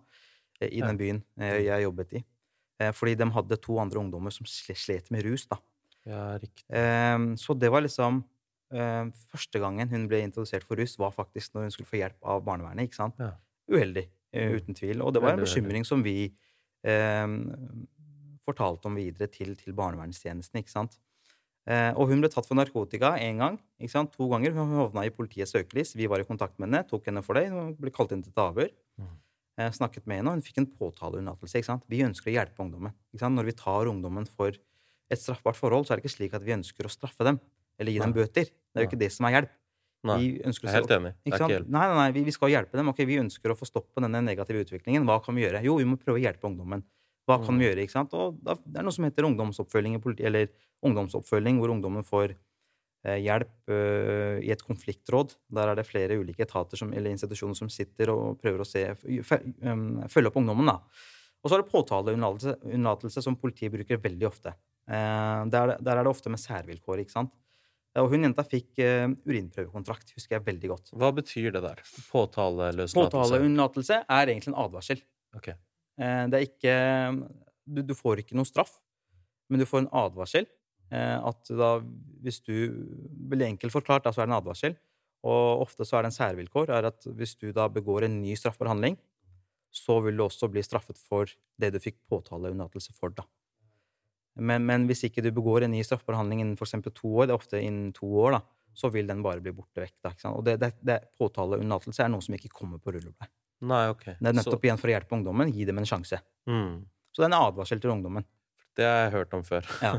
eh, 0.60 0.68
i 0.70 0.80
den 0.84 0.96
byen 1.00 1.22
eh, 1.40 1.62
jeg 1.66 1.82
jobbet 1.88 2.12
i. 2.20 2.24
Eh, 2.78 2.92
Fordi 2.92 3.16
de 3.16 3.30
hadde 3.32 3.56
to 3.64 3.78
andre 3.80 3.98
ungdommer 4.04 4.30
som 4.30 4.46
slet 4.46 5.10
med 5.10 5.24
rus. 5.24 5.46
da. 5.50 5.56
Ja, 6.06 6.36
riktig. 6.38 6.68
Eh, 6.70 7.18
Så 7.40 7.54
det 7.58 7.70
var 7.72 7.80
liksom 7.82 8.20
eh, 8.20 8.35
Første 8.70 9.60
gangen 9.62 9.88
hun 9.88 10.08
ble 10.08 10.22
introdusert 10.26 10.64
for 10.66 10.76
russ, 10.76 10.96
var 10.98 11.12
faktisk 11.14 11.52
når 11.54 11.62
hun 11.68 11.70
skulle 11.70 11.86
få 11.90 12.00
hjelp 12.00 12.16
av 12.24 12.42
barnevernet. 12.44 12.88
ikke 12.88 12.94
sant? 12.98 13.14
Ja. 13.18 13.32
Uheldig, 13.70 14.08
eh, 14.32 14.48
Mm. 14.50 14.56
uten 14.60 14.74
tvil. 14.74 15.02
Og 15.02 15.12
det 15.14 15.22
var 15.22 15.32
en 15.34 15.40
bekymring 15.44 15.84
som 15.86 16.02
vi 16.02 16.32
eh, 16.84 17.26
fortalte 18.46 18.86
om 18.86 18.94
videre 18.98 19.28
til, 19.30 19.54
til 19.58 19.72
barnevernstjenesten. 19.76 20.60
ikke 20.60 20.70
sant? 20.72 20.98
Eh, 21.66 21.90
og 21.98 22.08
hun 22.12 22.20
ble 22.22 22.28
tatt 22.30 22.46
for 22.46 22.54
narkotika 22.54 23.16
én 23.18 23.38
gang. 23.38 23.58
ikke 23.80 23.90
sant? 23.90 24.12
To 24.14 24.28
ganger. 24.30 24.52
Hun 24.54 24.70
havna 24.76 25.04
i 25.06 25.10
politiets 25.10 25.52
søkelys. 25.52 25.94
Vi 25.98 26.06
var 26.06 26.20
i 26.22 26.24
kontakt 26.28 26.58
med 26.58 26.68
henne, 26.70 26.86
tok 26.88 27.06
henne 27.06 27.22
for 27.24 27.34
det. 27.34 27.48
Hun 27.50 27.74
ble 27.74 27.90
kalt 27.90 28.12
inn 28.12 28.22
til 28.22 28.30
et 28.30 28.42
avhør. 28.44 28.70
Mm. 29.00 29.16
Eh, 29.58 29.70
snakket 29.70 30.06
med 30.06 30.18
henne, 30.20 30.28
og 30.28 30.34
hun 30.38 30.42
fikk 30.46 30.58
en 30.58 30.66
påtaleunnlatelse. 30.66 31.54
ikke 31.58 31.64
sant? 31.72 31.82
Vi 31.88 32.02
ønsker 32.02 32.30
å 32.30 32.36
hjelpe 32.38 32.62
ungdommen. 32.62 32.92
ikke 33.14 33.20
sant? 33.24 33.34
Når 33.38 33.44
vi 33.46 33.52
tar 33.52 33.86
ungdommen 33.90 34.28
for 34.28 34.48
et 35.10 35.18
straffbart 35.18 35.56
forhold, 35.56 35.86
så 35.86 35.92
er 35.92 35.96
det 35.96 36.04
ikke 36.04 36.16
slik 36.18 36.34
at 36.34 36.42
vi 36.42 36.52
ønsker 36.52 36.84
å 36.86 36.90
straffe 36.90 37.24
dem 37.24 37.40
eller 37.78 37.92
gi 37.92 37.98
dem 38.02 38.12
bøter. 38.16 38.44
Det 38.50 38.76
er 38.80 38.84
jo 38.86 38.90
ikke 38.90 38.98
det 39.04 39.12
som 39.12 39.26
er 39.28 39.36
hjelp. 39.40 39.54
Nei, 40.06 40.16
Vi 40.20 40.26
jeg 40.38 40.54
er 40.62 40.76
helt 40.76 40.92
enig. 40.94 41.12
Det 41.24 41.32
er 41.32 41.38
ikke 41.40 41.52
hjelp. 41.56 41.68
Nei, 41.72 41.86
nei, 41.90 41.96
nei, 41.96 42.10
vi, 42.14 42.22
vi 42.28 42.34
skal 42.34 42.52
hjelpe 42.52 42.78
dem. 42.78 42.88
Ok, 42.92 42.98
Vi 43.08 43.16
ønsker 43.18 43.50
å 43.50 43.56
få 43.58 43.66
stopp 43.66 43.88
på 43.94 44.02
denne 44.04 44.20
negative 44.22 44.62
utviklingen. 44.64 45.06
Hva 45.08 45.18
kan 45.24 45.34
vi 45.34 45.42
gjøre? 45.42 45.62
Jo, 45.66 45.76
vi 45.80 45.86
må 45.88 45.96
prøve 45.98 46.20
å 46.20 46.22
hjelpe 46.22 46.46
ungdommen. 46.46 46.84
Hva 47.26 47.40
kan 47.42 47.56
Mm. 47.56 47.58
vi 47.58 47.66
gjøre? 47.66 47.82
ikke 47.82 47.96
sant? 47.96 48.14
Og 48.14 48.36
da, 48.42 48.54
Det 48.54 48.78
er 48.78 48.82
noe 48.86 48.92
som 48.94 49.04
heter 49.04 49.26
ungdomsoppfølging, 49.26 49.96
eller 50.20 50.48
ungdomsoppfølging, 50.84 51.58
hvor 51.58 51.72
ungdommen 51.74 52.04
får 52.06 52.36
eh, 53.04 53.18
hjelp 53.22 53.50
eh, 53.68 54.38
i 54.46 54.50
et 54.50 54.62
konfliktråd. 54.62 55.34
Der 55.50 55.68
er 55.72 55.74
det 55.74 55.86
flere 55.86 56.18
ulike 56.20 56.42
etater 56.46 56.76
som, 56.76 56.92
eller 56.92 57.10
institusjoner 57.10 57.56
som 57.56 57.68
sitter 57.68 58.10
og 58.10 58.38
prøver 58.40 58.62
å 58.62 58.66
se, 58.66 58.84
um, 59.62 60.02
følge 60.08 60.30
opp 60.30 60.36
ungdommen. 60.38 60.66
da. 60.66 60.78
Og 61.42 61.50
så 61.50 61.56
er 61.58 61.62
det 61.62 61.70
påtaleunnlatelse 61.72 63.22
som 63.22 63.36
politiet 63.38 63.72
bruker 63.72 63.98
veldig 64.02 64.26
ofte. 64.26 64.54
Eh, 64.88 65.42
der, 65.50 65.76
der 65.82 65.96
er 65.98 66.04
det 66.04 66.12
ofte 66.12 66.30
med 66.30 66.38
særvilkår. 66.42 67.02
ikke 67.02 67.14
sant? 67.14 67.32
Og 67.96 68.10
hun 68.12 68.26
jenta 68.26 68.44
fikk 68.44 68.80
uh, 68.82 69.12
urinprøvekontrakt, 69.28 70.12
husker 70.16 70.36
jeg 70.36 70.46
veldig 70.46 70.72
godt. 70.72 70.90
Hva 71.00 71.12
betyr 71.16 71.54
det 71.54 71.62
der? 71.64 71.80
Påtaleløslatelse? 72.10 72.98
Påtaleunnlatelse 72.98 74.02
er 74.04 74.32
egentlig 74.32 74.52
en 74.52 74.60
advarsel. 74.66 75.00
Okay. 75.38 75.56
Uh, 76.00 76.26
Det 76.32 76.40
er 76.40 76.44
ikke 76.48 76.74
du, 77.66 77.80
du 77.82 77.94
får 77.96 78.22
ikke 78.22 78.36
noe 78.38 78.48
straff, 78.48 78.76
men 79.48 79.62
du 79.62 79.66
får 79.68 79.84
en 79.84 79.92
advarsel. 80.04 80.48
Uh, 80.92 81.32
At 81.32 81.48
da, 81.50 81.70
hvis 82.22 82.42
du 82.46 82.52
Veldig 83.26 83.48
enkelt 83.54 83.74
forklart, 83.74 84.04
da, 84.04 84.12
så 84.14 84.22
er 84.22 84.28
det 84.28 84.34
en 84.34 84.40
advarsel. 84.40 84.76
Og 85.26 85.64
ofte 85.64 85.86
så 85.88 85.98
er 85.98 86.04
det 86.04 86.12
en 86.12 86.20
særvilkår 86.20 86.70
er 86.76 86.86
at 86.92 87.06
hvis 87.18 87.34
du 87.40 87.48
da 87.54 87.66
begår 87.72 88.06
en 88.06 88.20
ny 88.20 88.36
straffbar 88.38 88.70
handling, 88.70 88.94
så 89.74 89.98
vil 90.04 90.16
du 90.16 90.22
også 90.24 90.48
bli 90.52 90.62
straffet 90.64 91.00
for 91.00 91.32
det 91.60 91.72
du 91.74 91.80
fikk 91.82 91.98
påtaleunnlatelse 92.08 92.94
for, 92.94 93.10
da. 93.16 93.24
Men, 94.36 94.66
men 94.68 94.84
hvis 94.88 95.04
ikke 95.08 95.24
du 95.24 95.30
begår 95.34 95.64
en 95.64 95.72
ny 95.72 95.80
straffbar 95.86 96.18
handling 96.18 96.42
innen 96.42 96.58
eksempel 96.60 96.92
to 96.94 97.08
år, 97.14 97.28
det 97.28 97.34
er 97.34 97.40
ofte 97.40 97.60
innen 97.62 97.92
to 97.96 98.08
år, 98.24 98.36
da, 98.36 98.40
så 98.76 98.90
vil 98.92 99.08
den 99.08 99.22
bare 99.24 99.40
bli 99.40 99.54
borte 99.56 99.80
vekk. 99.80 99.96
Da? 100.04 100.12
Og 100.34 100.44
det, 100.44 100.58
det, 100.60 100.72
det, 100.84 100.98
påtaleunnlatelse 101.16 102.04
er 102.04 102.12
noe 102.12 102.24
som 102.24 102.36
ikke 102.36 102.52
kommer 102.52 102.82
på 102.82 102.92
rullebladet. 102.92 103.32
Nei, 103.66 103.86
ok. 103.88 104.04
Det 104.18 104.28
er 104.28 104.36
nettopp 104.36 104.66
igjen 104.68 104.80
for 104.80 104.90
å 104.90 104.92
hjelpe 104.92 105.16
ungdommen, 105.16 105.52
gi 105.52 105.64
dem 105.64 105.80
en 105.80 105.88
sjanse. 105.88 106.20
Så, 106.20 106.52
mm, 106.52 106.74
Så 107.16 107.22
det 107.22 107.28
er 107.28 107.30
en 107.32 107.38
advarsel 107.38 107.80
til 107.80 107.94
ungdommen. 107.94 108.26
det 108.76 108.84
har 108.84 109.06
jeg 109.06 109.14
hørt 109.14 109.32
om 109.38 109.44
før. 109.46 109.64
Ja. 109.80 109.94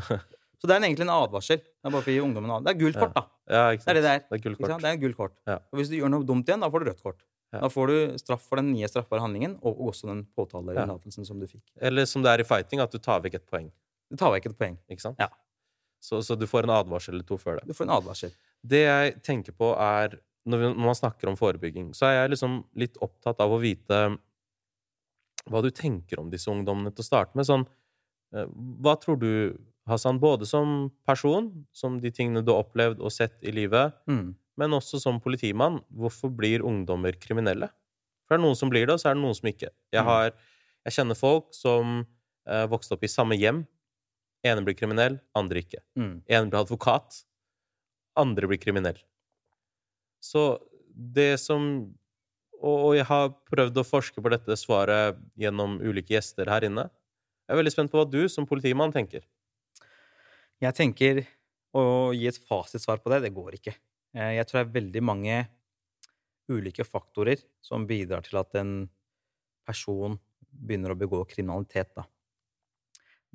Så 0.58 0.66
det 0.70 0.74
er 0.74 0.86
egentlig 0.86 1.06
en 1.06 1.14
advarsel. 1.14 1.60
Det 1.62 1.86
er 1.86 1.94
bare 1.94 2.02
for 2.06 2.10
å 2.10 2.14
gi 2.16 2.22
ungdommen 2.22 2.54
en 2.54 2.64
Det 2.66 2.72
er 2.74 2.80
gult 2.80 2.98
kort, 2.98 3.14
da. 3.14 3.26
Ja, 3.48 3.64
ikke 3.74 3.86
Det 3.86 3.92
er 3.92 3.98
det 3.98 4.04
det 4.04 4.12
er. 4.12 4.22
Det 4.22 4.30
er 4.30 4.40
Ikke 4.40 4.50
gullkort. 4.50 4.82
Det 4.82 4.90
er 4.90 5.02
gult 5.02 5.18
kort. 5.18 5.36
Ja. 5.46 5.58
Og 5.72 5.80
hvis 5.80 5.92
du 5.92 5.98
gjør 6.00 6.14
noe 6.14 6.26
dumt 6.26 6.50
igjen, 6.50 6.64
da 6.66 6.70
får 6.74 6.84
du 6.84 6.90
rødt 6.90 7.04
kort. 7.04 7.20
Ja. 7.54 7.62
Da 7.62 7.70
får 7.72 7.92
du 7.92 8.18
straff 8.20 8.48
for 8.50 8.60
den 8.60 8.72
nye 8.74 8.90
straffbare 8.90 9.24
handlingen, 9.24 9.54
og 9.62 9.78
og 9.78 9.94
også 9.94 10.10
den 10.10 10.26
påtalerelatelsen 10.36 11.26
som 11.30 11.40
du 11.40 11.46
fikk. 11.48 11.64
Eller 11.80 12.10
som 12.10 12.26
det 12.26 12.34
er 12.34 12.44
i 12.44 12.48
fighting, 12.48 12.82
at 12.84 12.92
du 12.92 12.98
tar 12.98 13.22
vekk 13.24 13.38
et 13.40 13.46
poeng. 13.46 13.70
Du 14.10 14.16
tar 14.18 14.32
vekk 14.32 14.46
et 14.52 14.58
poeng. 14.58 14.78
Ikke 14.90 15.02
sant? 15.04 15.18
Ja. 15.20 15.28
Så, 16.00 16.22
så 16.24 16.38
du 16.38 16.46
får 16.48 16.64
en 16.68 16.76
advarsel 16.78 17.16
eller 17.16 17.26
to 17.28 17.38
før 17.42 17.58
det. 17.60 17.68
Du 17.68 17.74
får 17.74 17.88
en 17.90 17.96
advarsel. 17.98 18.32
Det 18.64 18.84
jeg 18.86 19.16
tenker 19.26 19.52
på, 19.58 19.74
er 19.78 20.20
Når, 20.48 20.58
vi, 20.62 20.68
når 20.80 20.86
man 20.88 20.96
snakker 20.96 21.28
om 21.28 21.36
forebygging, 21.36 21.90
så 21.94 22.06
er 22.08 22.14
jeg 22.22 22.30
liksom 22.38 22.54
litt 22.80 22.96
opptatt 23.04 23.42
av 23.44 23.52
å 23.52 23.58
vite 23.60 23.98
hva 25.52 25.62
du 25.64 25.68
tenker 25.76 26.20
om 26.22 26.30
disse 26.32 26.48
ungdommene 26.52 26.94
til 26.96 27.04
å 27.04 27.08
starte 27.08 27.36
med. 27.36 27.44
Sånn, 27.48 27.66
eh, 28.36 28.48
hva 28.80 28.94
tror 29.00 29.20
du, 29.20 29.58
Hassan, 29.88 30.20
både 30.20 30.48
som 30.48 30.90
person, 31.08 31.66
som 31.76 32.00
de 32.00 32.12
tingene 32.12 32.46
du 32.46 32.54
har 32.54 32.64
opplevd 32.64 33.00
og 33.04 33.12
sett 33.12 33.36
i 33.44 33.52
livet, 33.52 33.94
Mm. 34.08 34.36
men 34.58 34.72
også 34.72 35.00
som 35.02 35.20
politimann, 35.20 35.82
hvorfor 35.94 36.30
blir 36.36 36.60
ungdommer 36.64 37.12
kriminelle? 37.20 37.70
For 38.28 38.36
det 38.38 38.40
er 38.40 38.46
noen 38.48 38.56
som 38.58 38.70
blir 38.70 38.86
det, 38.88 38.94
og 38.94 39.00
så 39.00 39.10
er 39.12 39.16
det 39.16 39.24
noen 39.24 39.36
som 39.36 39.50
ikke. 39.50 39.70
Jeg, 39.92 40.02
Mm. 40.04 40.06
har, 40.06 40.32
jeg 40.86 40.94
kjenner 40.94 41.16
folk 41.18 41.54
som 41.54 42.08
eh, 42.48 42.66
vokste 42.68 42.94
opp 42.94 43.04
i 43.04 43.08
samme 43.08 43.36
hjem. 43.38 43.68
Ene 44.46 44.64
blir 44.66 44.78
kriminell, 44.78 45.18
andre 45.38 45.64
ikke. 45.64 45.82
Mm. 45.98 46.22
Ene 46.30 46.50
blir 46.52 46.60
advokat, 46.62 47.24
andre 48.18 48.50
blir 48.50 48.62
kriminell. 48.62 49.00
Så 50.24 50.58
det 50.94 51.38
som 51.42 51.96
og, 52.58 52.96
jeg 52.98 53.06
har 53.06 53.28
prøvd 53.52 53.76
å 53.78 53.86
forske 53.86 54.22
på 54.24 54.32
dette 54.34 54.56
svaret 54.58 55.20
gjennom 55.38 55.76
ulike 55.78 56.16
gjester 56.16 56.50
her 56.50 56.66
inne. 56.66 56.88
Jeg 57.46 57.54
er 57.54 57.60
veldig 57.60 57.74
spent 57.76 57.92
på 57.94 58.00
hva 58.00 58.08
du 58.10 58.24
som 58.34 58.48
politimann 58.50 58.94
tenker. 58.96 59.28
Jeg 60.58 60.74
tenker 60.74 61.22
å 61.78 62.16
gi 62.18 62.26
et 62.26 62.40
fasitsvar 62.50 63.04
på 63.04 63.14
det, 63.14 63.22
det 63.28 63.36
går 63.36 63.60
ikke. 63.60 63.76
Eh, 64.18 64.34
Jeg 64.40 64.48
tror 64.48 64.60
det 64.60 64.66
er 64.66 64.76
veldig 64.80 65.04
mange 65.06 65.38
ulike 66.50 66.86
faktorer 66.88 67.44
som 67.62 67.86
bidrar 67.86 68.26
til 68.26 68.40
at 68.42 68.56
en 68.58 68.90
person 69.68 70.18
begynner 70.50 70.96
å 70.96 70.98
begå 70.98 71.22
kriminalitet, 71.30 71.92
da. 71.94 72.08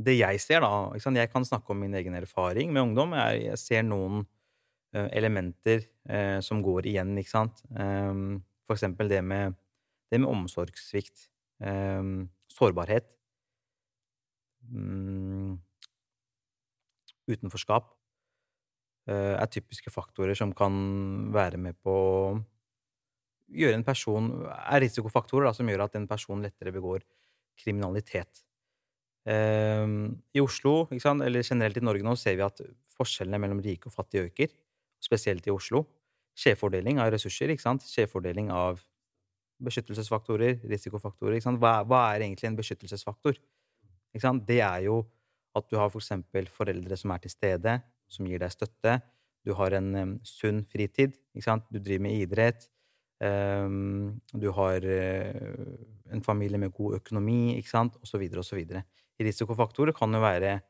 Det 0.02 0.14
jeg 0.16 0.40
ser, 0.42 0.64
da? 0.64 0.92
Jeg 0.98 1.30
kan 1.32 1.46
snakke 1.46 1.74
om 1.74 1.82
min 1.82 1.94
egen 1.98 2.14
erfaring 2.18 2.72
med 2.72 2.88
ungdom. 2.88 3.14
Jeg, 3.18 3.42
jeg 3.50 3.60
ser 3.60 3.82
noen 3.86 4.22
uh, 4.24 5.08
elementer 5.14 5.84
uh, 6.10 6.38
som 6.44 6.62
går 6.64 6.88
igjen, 6.92 7.16
ikke 7.20 7.34
sant. 7.34 7.62
Um, 7.76 8.40
for 8.66 8.78
eksempel 8.78 9.10
det 9.12 9.20
med, 9.24 9.58
det 10.10 10.22
med 10.22 10.30
omsorgssvikt. 10.32 11.28
Um, 11.62 12.30
sårbarhet. 12.50 13.06
Um, 14.72 15.60
utenforskap 17.30 17.90
eh, 19.10 19.34
er 19.36 19.50
typiske 19.50 19.92
faktorer 19.92 20.36
som 20.38 20.52
kan 20.56 20.74
være 21.34 21.60
med 21.60 21.78
på 21.82 21.92
å 21.92 22.40
gjøre 23.52 23.76
en 23.76 23.84
person 23.84 24.30
Er 24.48 24.80
risikofaktorer 24.80 25.50
da, 25.50 25.54
som 25.56 25.68
gjør 25.68 25.86
at 25.86 25.98
en 25.98 26.08
person 26.08 26.42
lettere 26.42 26.72
begår 26.74 27.04
kriminalitet. 27.58 28.44
Eh, 29.28 29.86
I 30.34 30.42
Oslo, 30.42 30.86
eller 30.90 31.42
generelt 31.42 31.78
i 31.78 31.84
Norge 31.84 32.06
nå, 32.06 32.14
ser 32.18 32.38
vi 32.38 32.46
at 32.46 32.62
forskjellene 32.96 33.40
mellom 33.42 33.62
rike 33.64 33.90
og 33.90 33.96
fattige 33.96 34.28
øker. 34.28 34.54
Spesielt 35.02 35.46
i 35.46 35.54
Oslo. 35.54 35.84
Skjevfordeling 36.38 37.00
av 37.02 37.12
ressurser, 37.12 37.52
ikke 37.52 37.64
sant? 37.64 37.84
skjevfordeling 37.84 38.50
av 38.54 38.80
beskyttelsesfaktorer, 39.62 40.60
risikofaktorer. 40.70 41.36
Ikke 41.36 41.48
sant? 41.50 41.60
Hva, 41.62 41.80
hva 41.86 42.04
er 42.12 42.24
egentlig 42.26 42.48
en 42.50 42.58
beskyttelsesfaktor? 42.58 43.38
Ikke 44.12 44.24
sant? 44.24 44.44
Det 44.48 44.60
er 44.64 44.86
jo 44.88 45.02
at 45.56 45.68
du 45.68 45.76
har 45.76 45.90
for 45.92 46.00
eksempel 46.00 46.48
foreldre 46.50 46.96
som 46.96 47.12
er 47.12 47.22
til 47.22 47.34
stede, 47.34 47.76
som 48.12 48.28
gir 48.28 48.40
deg 48.42 48.52
støtte. 48.54 48.98
Du 49.44 49.54
har 49.58 49.74
en 49.76 49.90
um, 49.94 50.14
sunn 50.26 50.62
fritid. 50.70 51.16
Ikke 51.36 51.48
sant? 51.48 51.66
Du 51.72 51.78
driver 51.78 52.06
med 52.08 52.24
idrett. 52.24 52.68
Em, 53.22 54.20
du 54.34 54.50
har 54.56 54.84
eh, 54.84 55.54
en 56.12 56.24
familie 56.24 56.58
med 56.60 56.74
god 56.74 56.98
økonomi, 57.00 57.56
ikke 57.58 57.72
sant? 57.72 57.96
Så 58.02 58.18
så 58.18 58.56
videre. 58.56 58.84
Risikofaktorer 59.20 59.94
kan 59.94 60.12
jo 60.12 60.20
være 60.20 60.60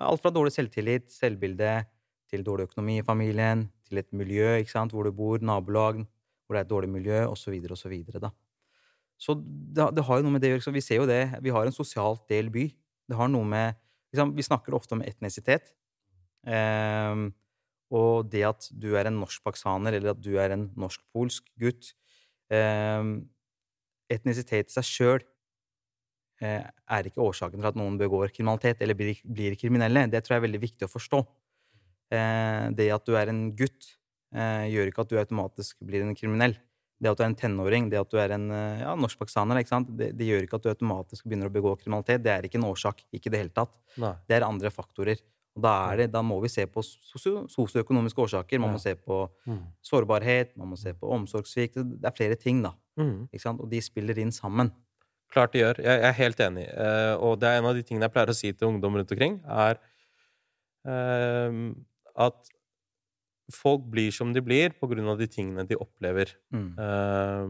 alt 0.00 0.22
fra 0.22 0.30
dårlig 0.30 0.52
selvtillit, 0.54 1.10
selvbilde, 1.10 1.84
til 2.28 2.44
dårlig 2.44 2.68
økonomi 2.68 2.98
i 2.98 3.04
familien, 3.06 3.68
til 3.88 3.98
et 3.98 4.12
miljø 4.12 4.58
ikke 4.60 4.70
sant? 4.70 4.92
hvor 4.92 5.04
du 5.04 5.12
bor, 5.12 5.38
nabolag, 5.40 6.04
hvor 6.46 6.54
det 6.54 6.60
er 6.60 6.66
et 6.66 6.70
dårlig 6.70 6.90
miljø, 6.92 7.24
osv., 7.26 7.56
osv. 7.72 7.94
da. 8.20 8.30
Så 9.18 9.34
det, 9.34 9.88
det 9.96 10.04
har 10.04 10.18
jo 10.18 10.26
noe 10.26 10.36
med 10.36 10.44
det 10.44 10.52
å 10.52 10.58
gjøre. 10.58 10.76
Vi 10.76 10.84
ser 10.84 11.00
jo 11.02 11.08
det. 11.08 11.22
Vi 11.42 11.50
har 11.50 11.66
en 11.66 11.74
sosialt 11.74 12.28
del 12.30 12.52
by. 12.54 12.68
Det 13.08 13.16
har 13.18 13.30
noe 13.32 13.44
med 13.48 13.74
liksom, 14.12 14.34
Vi 14.36 14.46
snakker 14.46 14.76
ofte 14.76 14.94
om 14.94 15.02
etnisitet. 15.02 15.72
Ehm, 16.46 17.32
og 17.94 18.28
det 18.32 18.44
at 18.48 18.68
du 18.72 18.92
er 18.98 19.08
en 19.08 19.18
norsk-pakistaner, 19.22 19.96
eller 19.96 20.12
at 20.12 20.20
du 20.20 20.34
er 20.40 20.54
en 20.54 20.68
norsk-polsk 20.76 21.48
gutt 21.60 21.92
eh, 22.52 23.16
Etnisitet 24.08 24.70
i 24.70 24.72
seg 24.72 24.86
sjøl 24.88 25.24
eh, 26.40 26.64
er 26.64 27.08
ikke 27.08 27.20
årsaken 27.20 27.60
til 27.60 27.68
at 27.68 27.76
noen 27.76 27.98
begår 28.00 28.32
kriminalitet 28.32 28.80
eller 28.80 28.96
blir, 28.96 29.18
blir 29.20 29.56
kriminelle. 29.60 30.06
Det 30.08 30.22
tror 30.24 30.36
jeg 30.36 30.40
er 30.40 30.46
veldig 30.46 30.62
viktig 30.62 30.86
å 30.86 30.92
forstå. 30.92 31.20
Eh, 32.16 32.62
det 32.78 32.88
at 32.94 33.04
du 33.04 33.18
er 33.20 33.28
en 33.28 33.42
gutt, 33.58 33.90
eh, 34.32 34.64
gjør 34.72 34.88
ikke 34.88 35.04
at 35.04 35.12
du 35.12 35.18
automatisk 35.20 35.84
blir 35.84 36.06
en 36.06 36.16
kriminell. 36.16 36.56
Det 36.98 37.10
at 37.12 37.20
du 37.20 37.22
er 37.22 37.30
en 37.30 37.38
tenåring, 37.38 37.90
det 37.92 38.00
at 38.00 38.10
du 38.10 38.16
er 38.18 38.32
en 38.34 38.48
eh, 38.50 38.80
ja, 38.80 38.94
norsk-pakistaner. 38.98 39.60
Det, 39.92 40.10
det 40.18 40.30
gjør 40.30 40.46
ikke 40.46 40.58
at 40.58 40.64
du 40.64 40.72
automatisk 40.72 41.28
begynner 41.28 41.50
å 41.50 41.54
begå 41.54 41.76
kriminalitet. 41.78 42.24
Det 42.24 42.32
er 42.32 42.48
ikke 42.48 42.58
en 42.62 42.70
årsak. 42.70 43.04
Ikke 43.12 43.30
i 43.30 43.34
det 43.34 43.42
hele 43.44 43.54
tatt. 43.54 43.76
Nei. 44.00 44.14
Det 44.26 44.38
er 44.38 44.48
andre 44.48 44.72
faktorer. 44.72 45.20
Da, 45.58 45.92
er 45.92 45.96
det, 46.02 46.10
da 46.12 46.20
må 46.22 46.36
vi 46.42 46.48
se 46.52 46.66
på 46.70 46.82
sosioøkonomiske 46.84 48.20
årsaker. 48.22 48.60
Man 48.62 48.76
må 48.76 48.78
se 48.82 48.94
på 48.94 49.28
Mm. 49.46 49.62
sårbarhet, 49.82 50.56
man 50.56 50.68
må 50.68 50.76
se 50.78 50.92
på 50.94 51.08
omsorgssvikt. 51.10 51.74
Det 51.74 52.04
er 52.04 52.14
flere 52.14 52.36
ting, 52.36 52.62
da. 52.62 52.72
Mm. 52.96 53.28
Og 53.58 53.70
de 53.70 53.80
spiller 53.82 54.18
inn 54.18 54.30
sammen. 54.30 54.70
Klart 55.32 55.52
det 55.52 55.60
gjør. 55.60 55.82
Jeg, 55.84 56.00
er 56.02 56.12
helt 56.12 56.40
enig. 56.40 56.66
Eh, 56.68 57.14
og 57.20 57.40
det 57.40 57.48
er 57.48 57.58
en 57.58 57.66
av 57.66 57.74
de 57.74 57.82
tingene 57.82 58.06
jeg 58.06 58.12
pleier 58.14 58.30
å 58.30 58.36
si 58.36 58.52
til 58.52 58.68
ungdom 58.68 58.94
rundt 58.96 59.10
omkring, 59.12 59.40
er 59.44 59.78
eh, 60.86 61.74
at 62.16 62.48
folk 63.52 63.86
blir 63.88 64.12
som 64.12 64.32
de 64.32 64.42
blir 64.44 64.74
på 64.76 64.88
grunn 64.90 65.08
av 65.08 65.18
de 65.20 65.26
tingene 65.30 65.64
de 65.68 65.76
opplever. 65.80 66.34
Mm. 66.52 66.70
Eh, 66.78 67.46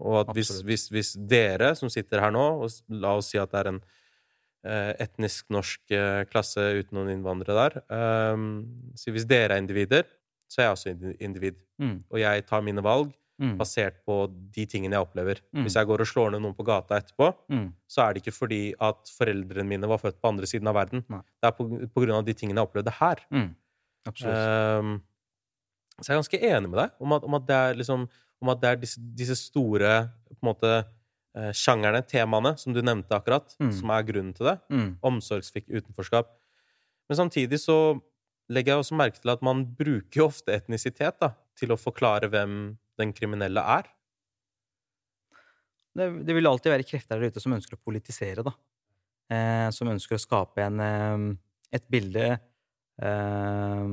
og 0.00 0.18
at 0.22 0.34
hvis, 0.36 0.52
hvis, 0.62 0.88
hvis 0.92 1.14
dere 1.28 1.74
som 1.78 1.92
sitter 1.92 2.20
her 2.20 2.30
nå, 2.34 2.46
og 2.64 2.70
la 2.88 3.16
oss 3.16 3.32
si 3.32 3.40
at 3.40 3.50
det 3.52 3.62
er 3.62 3.72
en 3.74 3.82
etnisk 5.00 5.46
norsk 5.50 5.80
eh, 5.96 6.24
klasse 6.28 6.60
uten 6.80 6.98
noen 6.98 7.08
innvandrere 7.14 7.54
der 7.70 7.76
eh, 7.88 8.42
Så 8.94 9.10
hvis 9.14 9.24
dere 9.26 9.54
er 9.56 9.62
individer, 9.62 10.04
så 10.50 10.60
er 10.60 10.64
jeg 10.68 10.76
også 10.76 11.14
individ. 11.22 11.56
Mm. 11.80 12.04
Og 12.10 12.18
jeg 12.20 12.46
tar 12.46 12.60
mine 12.62 12.82
valg 12.84 13.12
Mm. 13.40 13.54
basert 13.56 13.94
på 14.04 14.26
de 14.52 14.66
tingene 14.68 14.92
jeg 14.92 15.00
opplever. 15.00 15.38
Mm. 15.56 15.62
Hvis 15.64 15.72
jeg 15.78 15.86
går 15.88 16.02
og 16.04 16.06
slår 16.10 16.30
ned 16.34 16.42
noen 16.44 16.52
på 16.54 16.62
gata 16.68 16.98
etterpå, 17.00 17.30
Mm. 17.48 17.70
så 17.88 18.02
er 18.04 18.12
det 18.12 18.20
ikke 18.20 18.34
fordi 18.36 18.74
at 18.78 19.08
foreldrene 19.16 19.64
mine 19.66 19.88
var 19.88 19.96
født 19.96 20.20
på 20.20 20.28
andre 20.28 20.44
siden 20.44 20.68
av 20.68 20.74
verden. 20.76 21.00
Nei. 21.08 21.22
Det 21.40 21.48
er 21.48 21.54
på, 21.56 21.64
på 21.88 22.02
grunn 22.04 22.18
av 22.18 22.24
de 22.26 22.34
tingene 22.36 22.60
jeg 22.60 22.68
opplevde 22.68 22.92
her. 22.98 23.16
Ehm, 24.28 25.00
så 26.02 26.04
jeg 26.10 26.18
er 26.18 26.20
ganske 26.20 26.40
enig 26.50 26.68
med 26.68 26.78
deg 26.82 26.90
om 27.00 27.12
at, 27.16 27.24
om 27.24 27.34
at 27.40 27.46
det 27.48 27.56
er, 27.56 27.74
liksom, 27.80 28.04
om 28.42 28.48
at 28.52 28.60
det 28.60 28.68
er 28.74 28.76
disse, 28.84 29.00
disse 29.16 29.36
store 29.40 29.94
på 30.28 30.36
en 30.42 30.48
måte, 30.52 30.74
eh, 31.36 31.50
sjangerne, 31.52 32.02
temaene, 32.06 32.56
som 32.58 32.72
du 32.74 32.80
nevnte 32.82 33.14
akkurat, 33.16 33.54
Mm. 33.60 33.72
som 33.72 33.90
er 33.90 34.02
grunnen 34.08 34.34
til 34.34 34.46
det. 34.46 34.56
Mm. 34.70 34.96
Omsorgsfikk, 35.02 35.68
utenforskap. 35.68 36.26
Men 37.08 37.16
samtidig 37.16 37.58
så 37.60 38.00
legger 38.50 38.72
jeg 38.74 38.82
også 38.84 38.96
merke 38.98 39.20
til 39.20 39.30
at 39.30 39.42
man 39.42 39.64
bruker 39.78 40.20
jo 40.22 40.26
ofte 40.26 40.52
etnisitet 40.52 41.20
da, 41.20 41.32
til 41.56 41.70
å 41.70 41.78
forklare 41.78 42.28
hvem 42.30 42.76
den 42.98 43.12
kriminelle 43.12 43.60
er. 43.62 43.84
det, 45.96 46.24
det 46.26 46.34
vil 46.34 46.46
alltid 46.46 46.70
være 46.72 46.86
krefter 46.86 47.18
der 47.18 47.30
ute 47.30 47.40
som 47.42 47.52
ønsker 47.52 47.76
å 47.76 47.82
politisere, 47.84 48.42
da. 48.46 48.52
Eh, 49.30 49.70
som 49.70 49.88
ønsker 49.90 50.16
å 50.16 50.22
skape 50.22 50.62
en, 50.62 50.80
eh, 50.80 51.36
et 51.78 51.84
bilde 51.90 52.40
eh, 53.00 53.88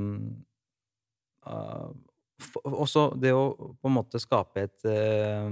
Også 2.63 3.03
det 3.21 3.31
å 3.33 3.43
på 3.81 3.87
en 3.89 3.95
måte 3.95 4.19
skape 4.21 4.65
et 4.67 4.85
eh, 4.89 5.49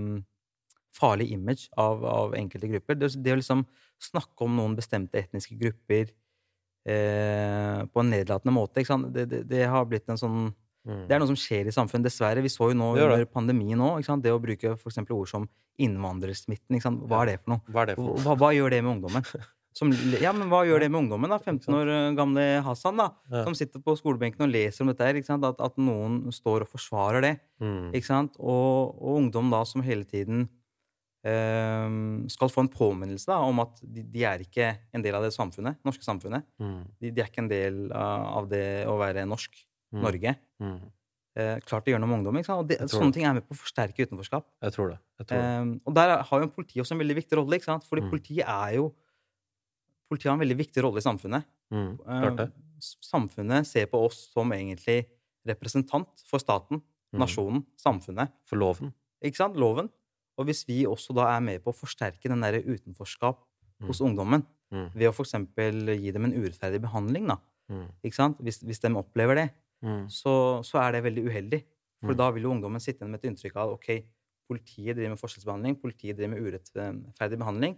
farlig 0.96 1.30
image 1.36 1.70
av, 1.78 2.06
av 2.08 2.36
enkelte 2.38 2.70
grupper. 2.72 3.00
Det, 3.00 3.12
det 3.24 3.34
å 3.36 3.40
liksom 3.40 3.66
snakke 4.12 4.48
om 4.48 4.56
noen 4.58 4.76
bestemte 4.78 5.20
etniske 5.20 5.58
grupper 5.60 6.12
eh, 6.88 7.82
på 7.86 8.04
en 8.04 8.14
nedlatende 8.14 8.56
måte? 8.56 8.86
Det, 9.12 9.26
det, 9.32 9.42
det 9.52 9.66
har 9.72 9.90
blitt 9.90 10.10
en 10.12 10.22
sånn 10.22 10.54
Mm. 10.86 11.08
det 11.10 11.16
er 11.16 11.22
noe 11.22 11.32
som 11.32 11.40
skjer 11.40 11.66
i 11.66 11.74
samfunnet, 11.74 12.06
dessverre. 12.06 12.44
Vi 12.46 12.52
så 12.54 12.70
jo 12.70 12.78
nå 12.78 12.92
under 12.94 13.26
pandemien 13.26 13.80
nå, 13.80 13.96
det 14.22 14.34
å 14.34 14.42
bruke 14.42 14.76
for 14.78 15.18
ord 15.18 15.30
som 15.32 15.48
innvandrersmitten. 15.82 16.78
Hva 17.10 17.24
er 17.24 17.34
det 17.34 17.40
for 17.42 17.56
noe? 17.56 17.66
Hva 17.74 17.86
det 17.90 17.98
for 17.98 18.12
noe? 18.12 18.22
Hva, 18.24 18.36
hva 18.40 18.52
gjør 18.56 18.76
det 18.76 18.82
med 18.86 18.98
ungdommen? 18.98 19.26
Som, 19.76 19.90
ja, 20.22 20.32
men 20.32 20.48
hva 20.48 20.62
gjør 20.64 20.86
det 20.86 20.88
med 20.88 21.02
ungdommen, 21.02 21.34
da? 21.34 21.36
15 21.36 21.74
år 21.76 21.90
eh, 21.92 22.14
gamle 22.16 22.44
Hassan, 22.64 22.96
da? 23.02 23.10
Ja. 23.28 23.42
Som 23.44 23.58
sitter 23.60 23.82
på 23.84 23.98
skolebenken 24.00 24.46
og 24.46 24.54
leser 24.54 24.86
om 24.86 24.92
dette 24.94 25.04
her. 25.04 25.18
At, 25.20 25.60
at 25.66 25.82
noen 25.82 26.22
står 26.32 26.64
og 26.64 26.70
forsvarer 26.72 27.26
det. 27.26 27.34
Mm. 27.60 27.90
Og, 27.92 28.94
og 28.96 29.18
ungdom 29.18 29.52
da 29.52 29.66
som 29.68 29.84
hele 29.84 30.08
tiden 30.08 30.46
skal 31.26 32.50
få 32.54 32.62
en 32.62 32.70
påminnelse 32.70 33.26
da, 33.32 33.40
om 33.42 33.60
at 33.64 33.80
de, 33.82 34.04
de 34.04 34.24
er 34.30 34.44
ikke 34.46 34.68
en 34.94 35.02
del 35.02 35.16
av 35.18 35.24
det 35.26 35.32
samfunnet, 35.34 35.80
norske 35.86 36.04
samfunnet. 36.06 36.44
Mm. 36.62 36.84
De, 37.02 37.10
de 37.12 37.22
er 37.24 37.30
ikke 37.32 37.42
en 37.42 37.50
del 37.50 37.80
av 37.92 38.26
av 38.44 38.50
det 38.52 38.86
å 38.88 38.98
være 39.02 39.26
norsk 39.30 39.64
Mm. 39.94 40.02
Norge. 40.02 40.32
Mm. 40.60 40.80
eh, 41.38 41.60
klart 41.64 41.86
det 41.86 41.94
gjør 41.94 42.00
noe 42.02 42.10
med 42.10 42.18
ungdom. 42.20 42.38
Og 42.58 42.68
det, 42.68 42.78
sånne 42.90 43.12
det. 43.12 43.14
ting 43.14 43.26
er 43.26 43.34
med 43.38 43.46
på 43.48 43.54
å 43.56 43.60
forsterke 43.62 44.04
utenforskap. 44.04 44.44
Jeg 44.66 44.74
tror 44.76 44.90
det. 44.92 44.98
Jeg 45.22 45.28
tror 45.30 45.38
det. 45.40 45.46
Eh, 45.46 45.80
og 45.88 45.94
der 45.96 46.10
er- 46.10 46.24
har 46.24 46.42
jo 46.42 46.48
politiet 46.48 46.82
også 46.84 46.92
en 46.94 47.00
veldig 47.00 47.16
viktig 47.16 47.38
rolle. 47.38 47.54
ikke 47.56 47.64
sant? 47.70 47.84
Fordi 47.86 48.02
Mm. 48.04 48.10
politiet 48.12 48.46
er 48.48 48.76
jo 48.76 48.94
Politiet 50.10 50.30
har 50.30 50.34
en 50.34 50.40
veldig 50.42 50.58
viktig 50.58 50.84
rolle 50.84 50.98
i 50.98 51.06
samfunnet. 51.06 51.44
Eh, 51.72 51.96
klart 52.06 52.36
det. 52.38 52.52
s- 52.80 52.98
Samfunnet 53.02 53.66
ser 53.66 53.86
på 53.88 54.04
oss 54.06 54.30
som 54.34 54.50
egentlig 54.52 55.06
representant 55.48 56.08
for 56.28 56.40
staten, 56.40 56.82
Mm. 57.14 57.20
nasjonen, 57.20 57.66
samfunnet. 57.78 58.32
For 58.44 58.56
loven. 58.58 58.94
Ikke 59.24 59.36
sant? 59.38 59.56
Loven. 59.56 59.90
Og 60.38 60.46
hvis 60.50 60.66
vi 60.68 60.84
også 60.86 61.14
da 61.16 61.30
er 61.36 61.40
med 61.42 61.64
på 61.64 61.72
å 61.72 61.78
forsterke 61.78 62.28
den 62.32 62.42
der 62.44 62.60
utenforskap 62.62 63.44
hos 63.88 64.02
ungdommen 64.02 64.46
Mm. 64.74 64.90
ved 64.96 65.08
å 65.08 65.14
f.eks. 65.14 65.32
gi 66.02 66.12
dem 66.12 66.26
en 66.26 66.34
urettferdig 66.34 66.82
behandling, 66.82 67.28
da, 67.28 67.38
Mm. 67.70 67.88
ikke 68.04 68.14
sant? 68.16 68.38
Hvis, 68.42 68.60
hvis 68.64 68.80
de 68.82 68.90
opplever 68.96 69.36
det, 69.36 69.50
Mm. 69.84 70.08
så, 70.10 70.62
så 70.66 70.80
er 70.82 70.92
det 70.94 71.04
veldig 71.04 71.24
uheldig. 71.30 71.64
For 72.02 72.14
Mm. 72.14 72.18
da 72.18 72.32
vil 72.32 72.44
jo 72.44 72.50
ungdommen 72.52 72.80
sitte 72.82 73.02
igjen 73.02 73.12
med 73.12 73.24
et 73.24 73.30
inntrykk 73.32 73.56
av 73.56 73.70
ok, 73.74 74.04
politiet 74.50 74.96
driver 74.96 75.10
med 75.10 75.20
forskjellsbehandling, 75.20 75.76
politiet 75.82 76.18
driver 76.18 76.30
med 76.36 76.42
urettferdig 76.44 77.38
behandling. 77.40 77.78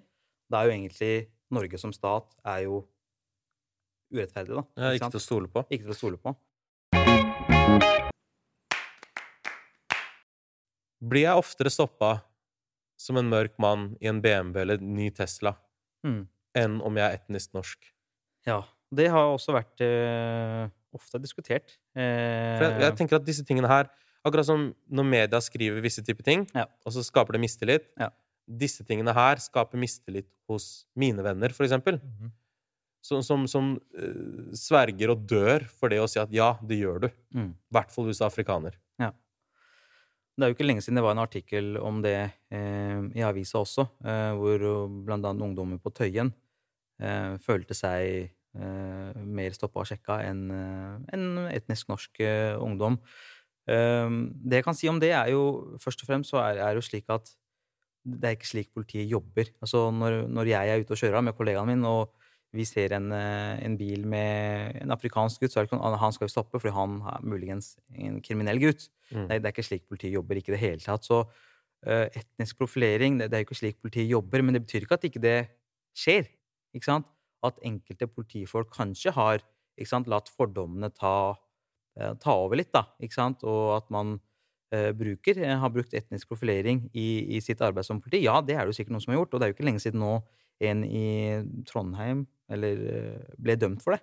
Da 0.49 0.61
er 0.63 0.69
jo 0.71 0.77
egentlig 0.77 1.27
Norge 1.51 1.77
som 1.79 1.91
stat 1.93 2.33
er 2.45 2.63
jo 2.63 2.87
urettferdig, 4.13 4.55
da. 4.55 4.63
Ja, 4.77 4.91
ikke 4.93 4.99
sant? 4.99 5.11
til 5.11 5.19
å 5.19 5.27
stole 5.27 5.47
på. 5.47 5.65
ikke 5.69 5.83
til 5.83 5.93
å 5.93 5.95
stole 5.95 6.17
på. 6.17 6.35
Blir 11.03 11.21
jeg 11.27 11.37
oftere 11.37 11.69
stoppa 11.71 12.21
som 12.97 13.19
en 13.19 13.29
mørk 13.29 13.55
mann 13.61 13.91
i 14.01 14.09
en 14.09 14.21
BMW 14.23 14.61
eller 14.63 14.81
en 14.81 14.95
ny 14.97 15.11
Tesla 15.13 15.55
Mm. 16.05 16.27
enn 16.55 16.81
om 16.85 16.95
jeg 16.97 17.03
er 17.05 17.17
etnisk 17.17 17.53
norsk? 17.57 17.87
Ja. 18.45 18.61
Det 18.93 19.09
har 19.11 19.27
også 19.33 19.51
vært 19.51 19.81
uh, 19.83 20.69
ofte 20.95 21.19
diskutert. 21.19 21.73
For 21.93 22.63
jeg, 22.63 22.77
jeg 22.79 22.91
Eh, 22.91 22.95
tenker 22.95 23.17
at 23.17 23.25
disse 23.27 23.43
tingene 23.43 23.67
her 23.67 23.89
Akkurat 24.27 24.47
som 24.47 24.73
når 24.91 25.05
media 25.07 25.39
skriver 25.39 25.79
visse 25.83 26.01
typer 26.03 26.23
ting, 26.25 26.41
Ja. 26.55 26.65
og 26.85 26.91
så 26.91 27.03
skaper 27.05 27.37
det 27.37 27.41
mistillit. 27.41 27.85
Ja. 27.99 28.09
Disse 28.47 28.83
tingene 28.83 29.13
her 29.15 29.39
skaper 29.39 29.79
mistillit 29.79 30.27
hos 30.49 30.85
mine 30.95 31.23
venner, 31.23 31.49
for 31.55 31.63
eksempel. 31.63 31.99
Mhm. 32.01 32.31
Som, 33.07 33.21
som, 33.23 33.45
som 33.47 33.69
uh, 33.95 34.51
sverger 34.57 35.13
og 35.13 35.21
dør 35.29 35.63
for 35.69 35.87
det 35.93 35.99
å 36.03 36.09
si 36.11 36.19
at 36.19 36.31
ja, 36.33 36.57
det 36.61 36.79
gjør 36.81 37.05
du. 37.05 37.07
I 37.07 37.37
mm. 37.39 37.51
hvert 37.71 37.93
fall 37.93 38.09
hvis 38.09 38.19
du 38.19 38.25
er 38.25 38.27
afrikaner. 38.31 38.75
Det 40.37 40.45
er 40.45 40.51
jo 40.51 40.53
ikke 40.53 40.67
lenge 40.67 40.83
siden 40.85 40.99
det 40.99 41.01
var 41.01 41.15
en 41.15 41.23
artikkel 41.23 41.77
om 41.81 42.01
det 42.05 42.17
eh, 42.53 42.99
i 43.17 43.23
avisa 43.25 43.63
også, 43.63 43.87
eh, 44.05 44.33
hvor 44.37 44.65
eh, 44.69 44.97
blant 45.07 45.25
annet 45.25 45.45
ungdommer 45.47 45.79
på 45.81 45.89
Tøyen 45.97 46.29
eh, 47.01 47.39
følte 47.41 47.73
seg 47.73 48.27
eh, 48.29 49.23
mer 49.25 49.55
stoppa 49.57 49.81
og 49.81 49.89
sjekka 49.89 50.19
enn 50.27 50.43
en 50.53 51.25
etnisk 51.49 51.89
norsk 51.89 52.21
eh, 52.21 52.53
ungdom. 52.53 52.99
Eh, 53.65 54.13
det 54.45 54.61
jeg 54.61 54.67
kan 54.67 54.77
si 54.77 54.91
om 54.93 55.01
det, 55.01 55.09
er 55.17 55.33
jo 55.33 55.41
først 55.81 56.05
og 56.05 56.11
fremst 56.11 56.35
så 56.35 56.43
er, 56.43 56.61
er 56.67 56.77
jo 56.77 56.85
slik 56.85 57.09
at 57.17 57.33
det 58.07 58.29
er 58.29 58.37
ikke 58.37 58.51
slik 58.53 58.69
politiet 58.77 59.09
jobber. 59.09 59.49
Altså 59.57 59.87
når, 59.91 60.21
når 60.29 60.53
jeg 60.53 60.69
er 60.69 60.85
ute 60.85 60.93
og 60.93 61.01
kjører 61.01 61.25
med 61.25 61.35
kollegaen 61.35 61.73
min, 61.73 61.81
og 61.89 62.13
vi 62.57 62.65
ser 62.65 62.93
en, 62.97 63.11
eh, 63.13 63.57
en 63.65 63.75
bil 63.77 64.05
med 64.09 64.77
en 64.81 64.93
afrikansk 64.95 65.43
gutt, 65.43 65.53
så 65.53 65.59
er 65.59 65.67
det 65.67 65.71
ikke 65.71 65.99
han 66.01 66.15
skal 66.15 66.27
jo 66.27 66.33
stoppe 66.33 66.59
fordi 66.59 66.73
han 66.75 66.97
er 67.13 67.25
muligens 67.25 67.75
en 67.93 68.19
kriminell 68.25 68.59
gutt. 68.61 68.87
Mm. 69.11 69.27
Nei, 69.27 69.37
det 69.37 69.45
er 69.45 69.53
ikke 69.53 69.67
slik 69.67 69.85
politiet 69.87 70.15
jobber. 70.15 70.39
ikke 70.39 70.55
det 70.55 70.63
hele 70.63 70.81
tatt. 70.81 71.05
Så 71.05 71.21
uh, 71.23 72.07
etnisk 72.07 72.57
profilering, 72.57 73.19
det, 73.19 73.29
det 73.31 73.37
er 73.37 73.43
jo 73.43 73.49
ikke 73.49 73.61
slik 73.61 73.81
politiet 73.81 74.09
jobber, 74.09 74.41
men 74.41 74.57
det 74.57 74.63
betyr 74.65 74.87
ikke 74.87 74.97
at 74.97 75.09
ikke 75.09 75.23
det 75.23 75.39
skjer. 75.97 76.29
ikke 76.73 76.89
sant? 76.89 77.09
At 77.45 77.59
enkelte 77.61 78.09
politifolk 78.09 78.71
kanskje 78.73 79.13
har 79.13 79.43
ikke 79.77 79.91
sant, 79.91 80.09
latt 80.09 80.31
fordommene 80.33 80.89
ta, 80.89 81.35
uh, 82.01 82.13
ta 82.17 82.33
over 82.33 82.57
litt, 82.57 82.73
da. 82.73 82.87
ikke 82.99 83.19
sant? 83.19 83.45
Og 83.45 83.77
at 83.77 83.91
man 83.93 84.17
uh, 84.73 84.91
bruker, 84.97 85.43
har 85.45 85.73
brukt 85.73 85.93
etnisk 85.93 86.33
profilering 86.33 86.87
i, 86.93 87.37
i 87.37 87.43
sitt 87.43 87.61
arbeid 87.61 87.85
som 87.85 88.01
politi. 88.01 88.25
Ja, 88.25 88.41
det 88.41 88.57
er 88.57 88.65
det 88.65 88.73
jo 88.73 88.79
sikkert 88.81 88.97
noen 88.97 89.05
som 89.05 89.13
har 89.13 89.21
gjort, 89.21 89.37
og 89.37 89.39
det 89.39 89.47
er 89.47 89.53
jo 89.53 89.59
ikke 89.59 89.69
lenge 89.69 89.83
siden 89.85 90.03
nå 90.03 90.17
en 90.67 90.81
i 90.83 91.07
Trondheim 91.69 92.25
eller, 92.49 92.83
eh, 92.93 93.33
ble 93.39 93.55
dømt 93.59 93.83
for 93.83 93.95
det. 93.95 94.01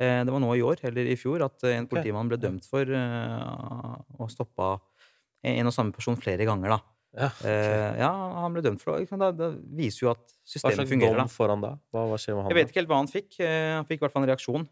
Eh, 0.00 0.24
Det 0.24 0.32
var 0.32 0.42
nå 0.42 0.50
i 0.56 0.62
år, 0.64 0.82
eller 0.84 1.08
i 1.08 1.16
fjor, 1.16 1.44
at 1.44 1.64
eh, 1.64 1.76
en 1.78 1.88
politimann 1.88 2.28
ble 2.28 2.36
dømt 2.40 2.66
for 2.68 2.84
å 2.84 4.28
stoppe 4.32 4.76
en 5.46 5.66
og 5.70 5.72
samme 5.74 5.94
person 5.94 6.16
flere 6.16 6.44
ganger. 6.44 6.76
da. 6.76 6.80
Ja, 7.16 7.30
okay. 7.32 7.98
ja, 8.02 8.10
han 8.42 8.52
ble 8.52 8.60
dømt 8.60 8.82
for 8.82 8.98
det. 8.98 9.08
Det, 9.38 9.46
viser 9.72 10.02
jo 10.04 10.10
at 10.10 10.20
Hva 10.20 10.50
systemet 10.52 10.76
slags 10.82 10.90
fungerer. 10.90 11.16
dom 11.16 11.30
får 11.32 11.48
han 11.54 11.62
da? 11.64 11.70
Hva, 11.94 12.02
hva 12.10 12.18
skjer 12.20 12.36
med 12.36 12.44
han 12.44 12.52
Jeg 12.52 12.58
vet 12.58 12.72
ikke 12.72 12.80
helt 12.82 12.90
hva 12.90 12.98
han 13.00 13.08
fikk. 13.08 13.38
Han 13.40 13.86
fikk 13.88 14.02
i 14.02 14.04
hvert 14.04 14.12
fall 14.12 14.26
en 14.26 14.28
reaksjon. 14.28 14.66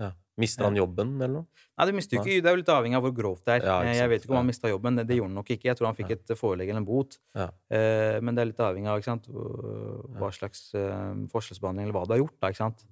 Ja. 0.00 0.10
Mister 0.40 0.64
han 0.64 0.76
jobben, 0.78 1.10
eller 1.20 1.42
noe? 1.42 1.64
Nei, 1.76 1.86
Det 1.90 1.94
mister 1.98 2.16
ikke, 2.16 2.38
det 2.40 2.48
er 2.48 2.54
jo 2.54 2.60
litt 2.62 2.70
avhengig 2.72 2.96
av 2.96 3.02
hvor 3.04 3.12
grovt 3.16 3.44
det 3.44 3.58
er. 3.58 3.66
Ja, 3.68 3.74
Eh, 3.84 3.96
jeg 3.98 4.08
vet 4.08 4.22
ikke 4.24 4.32
om 4.32 4.38
han 4.40 4.48
mista 4.48 4.70
jobben. 4.70 4.96
Det, 4.96 5.04
det 5.10 5.18
gjorde 5.18 5.28
han 5.28 5.38
nok 5.40 5.50
ikke. 5.52 5.68
Jeg 5.68 5.76
tror 5.76 5.88
han 5.90 5.98
fikk 5.98 6.14
et 6.16 6.32
forelegg 6.40 6.70
eller 6.72 6.80
en 6.80 6.86
bot. 6.88 7.18
Ja. 7.36 7.48
Eh, 7.68 8.16
men 8.24 8.34
det 8.34 8.40
er 8.42 8.48
litt 8.52 8.62
avhengig 8.64 8.88
av 8.88 9.02
ikke 9.02 9.10
sant? 9.10 9.28
hva 9.28 10.30
slags 10.32 10.62
eh, 10.78 11.12
forskjellsbehandling 11.34 11.86
eller 11.88 11.98
hva 11.98 12.06
det 12.08 12.16
har 12.16 12.22
gjort. 12.24 12.38
da, 12.40 12.48
ikke 12.54 12.62
sant? 12.64 12.86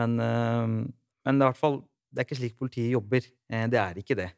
Men, 0.00 0.16
eh, 0.24 0.66
men 1.28 1.38
det 1.38 1.44
er 1.44 1.50
i 1.50 1.52
hvert 1.52 1.60
fall 1.60 1.80
det 2.08 2.22
er 2.22 2.24
ikke 2.24 2.38
slik 2.40 2.56
politiet 2.56 2.92
jobber. 2.94 3.26
Eh, 3.52 3.66
det 3.68 3.78
er 3.82 4.00
ikke 4.00 4.16
det. 4.16 4.30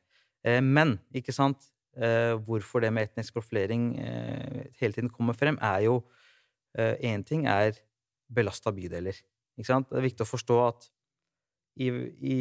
Eh, 0.43 0.59
men 0.61 0.97
ikke 1.15 1.35
sant? 1.37 1.71
Eh, 1.95 2.35
hvorfor 2.47 2.83
det 2.83 2.91
med 2.95 3.09
etnisk 3.11 3.35
profilering 3.39 3.93
eh, 3.99 4.65
hele 4.81 4.95
tiden 4.97 5.11
kommer 5.11 5.35
frem, 5.39 5.59
er 5.63 5.87
jo 5.87 6.01
Én 6.79 7.25
ting 7.27 7.49
er 7.51 7.73
belasta 8.31 8.71
bydeler. 8.71 9.17
Ikke 9.59 9.67
sant? 9.67 9.89
Det 9.91 9.99
er 9.99 10.05
viktig 10.05 10.23
å 10.23 10.29
forstå 10.31 10.59
at 10.69 10.85
i, 11.81 11.89
i 12.21 12.37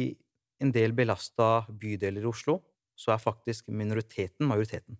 en 0.60 0.72
del 0.74 0.92
belasta 0.96 1.66
bydeler 1.80 2.24
i 2.24 2.30
Oslo, 2.30 2.58
så 3.00 3.14
er 3.14 3.22
faktisk 3.22 3.70
minoriteten 3.72 4.48
majoriteten. 4.48 4.98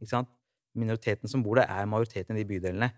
Ikke 0.00 0.12
sant? 0.12 0.32
Minoriteten 0.76 1.30
som 1.30 1.44
bor 1.44 1.56
der, 1.60 1.70
er 1.70 1.88
majoriteten 1.88 2.36
i 2.36 2.42
de 2.42 2.48
bydelene. 2.50 2.90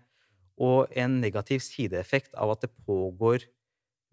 Og 0.63 0.91
en 0.97 1.19
negativ 1.21 1.61
sideeffekt 1.63 2.33
av 2.35 2.55
at 2.55 2.65
det 2.65 2.73
pågår 2.87 3.45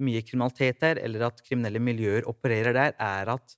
mye 0.04 0.22
kriminalitet 0.26 0.80
der, 0.82 1.00
eller 1.02 1.28
at 1.30 1.42
kriminelle 1.46 1.80
miljøer 1.82 2.26
opererer 2.30 2.76
der, 2.76 2.96
er 3.00 3.30
at 3.34 3.56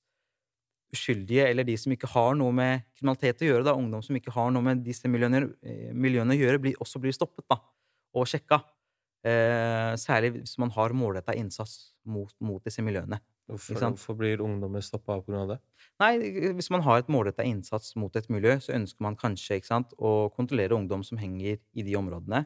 uskyldige, 0.94 1.48
eller 1.50 1.66
de 1.66 1.74
som 1.80 1.92
ikke 1.92 2.08
har 2.12 2.36
noe 2.38 2.54
med 2.54 2.86
kriminalitet 2.96 3.42
å 3.42 3.50
gjøre, 3.50 3.66
da, 3.66 3.74
ungdom 3.76 4.04
som 4.04 4.16
ikke 4.16 4.34
har 4.36 4.52
noe 4.54 4.64
med 4.64 4.84
disse 4.86 5.10
miljøene, 5.10 5.42
eh, 5.66 5.92
miljøene 5.92 6.36
å 6.36 6.38
gjøre, 6.38 6.62
blir, 6.62 6.78
også 6.80 7.02
blir 7.02 7.16
stoppet 7.16 7.48
da, 7.50 7.58
og 8.16 8.28
sjekka. 8.30 8.62
Eh, 9.26 9.92
særlig 9.98 10.28
hvis 10.36 10.52
man 10.62 10.70
har 10.70 10.92
målretta 10.94 11.34
innsats 11.34 11.92
mot, 12.06 12.30
mot 12.40 12.62
disse 12.62 12.82
miljøene. 12.84 13.18
Hvorfor, 13.48 13.74
hvorfor 13.94 14.16
blir 14.18 14.40
ungdommer 14.42 14.82
stoppa 14.82 15.16
pga. 15.22 15.46
det? 15.52 15.56
Nei, 16.02 16.12
hvis 16.54 16.68
man 16.70 16.82
har 16.82 16.98
et 17.02 17.08
målretta 17.10 17.44
innsats 17.46 17.94
mot 17.98 18.14
et 18.18 18.28
miljø, 18.30 18.56
så 18.62 18.74
ønsker 18.74 19.00
man 19.06 19.16
kanskje 19.18 19.58
sant, 19.64 19.94
å 19.98 20.30
kontrollere 20.34 20.74
ungdom 20.78 21.02
som 21.06 21.18
henger 21.18 21.58
i 21.74 21.82
de 21.86 21.94
områdene. 21.98 22.44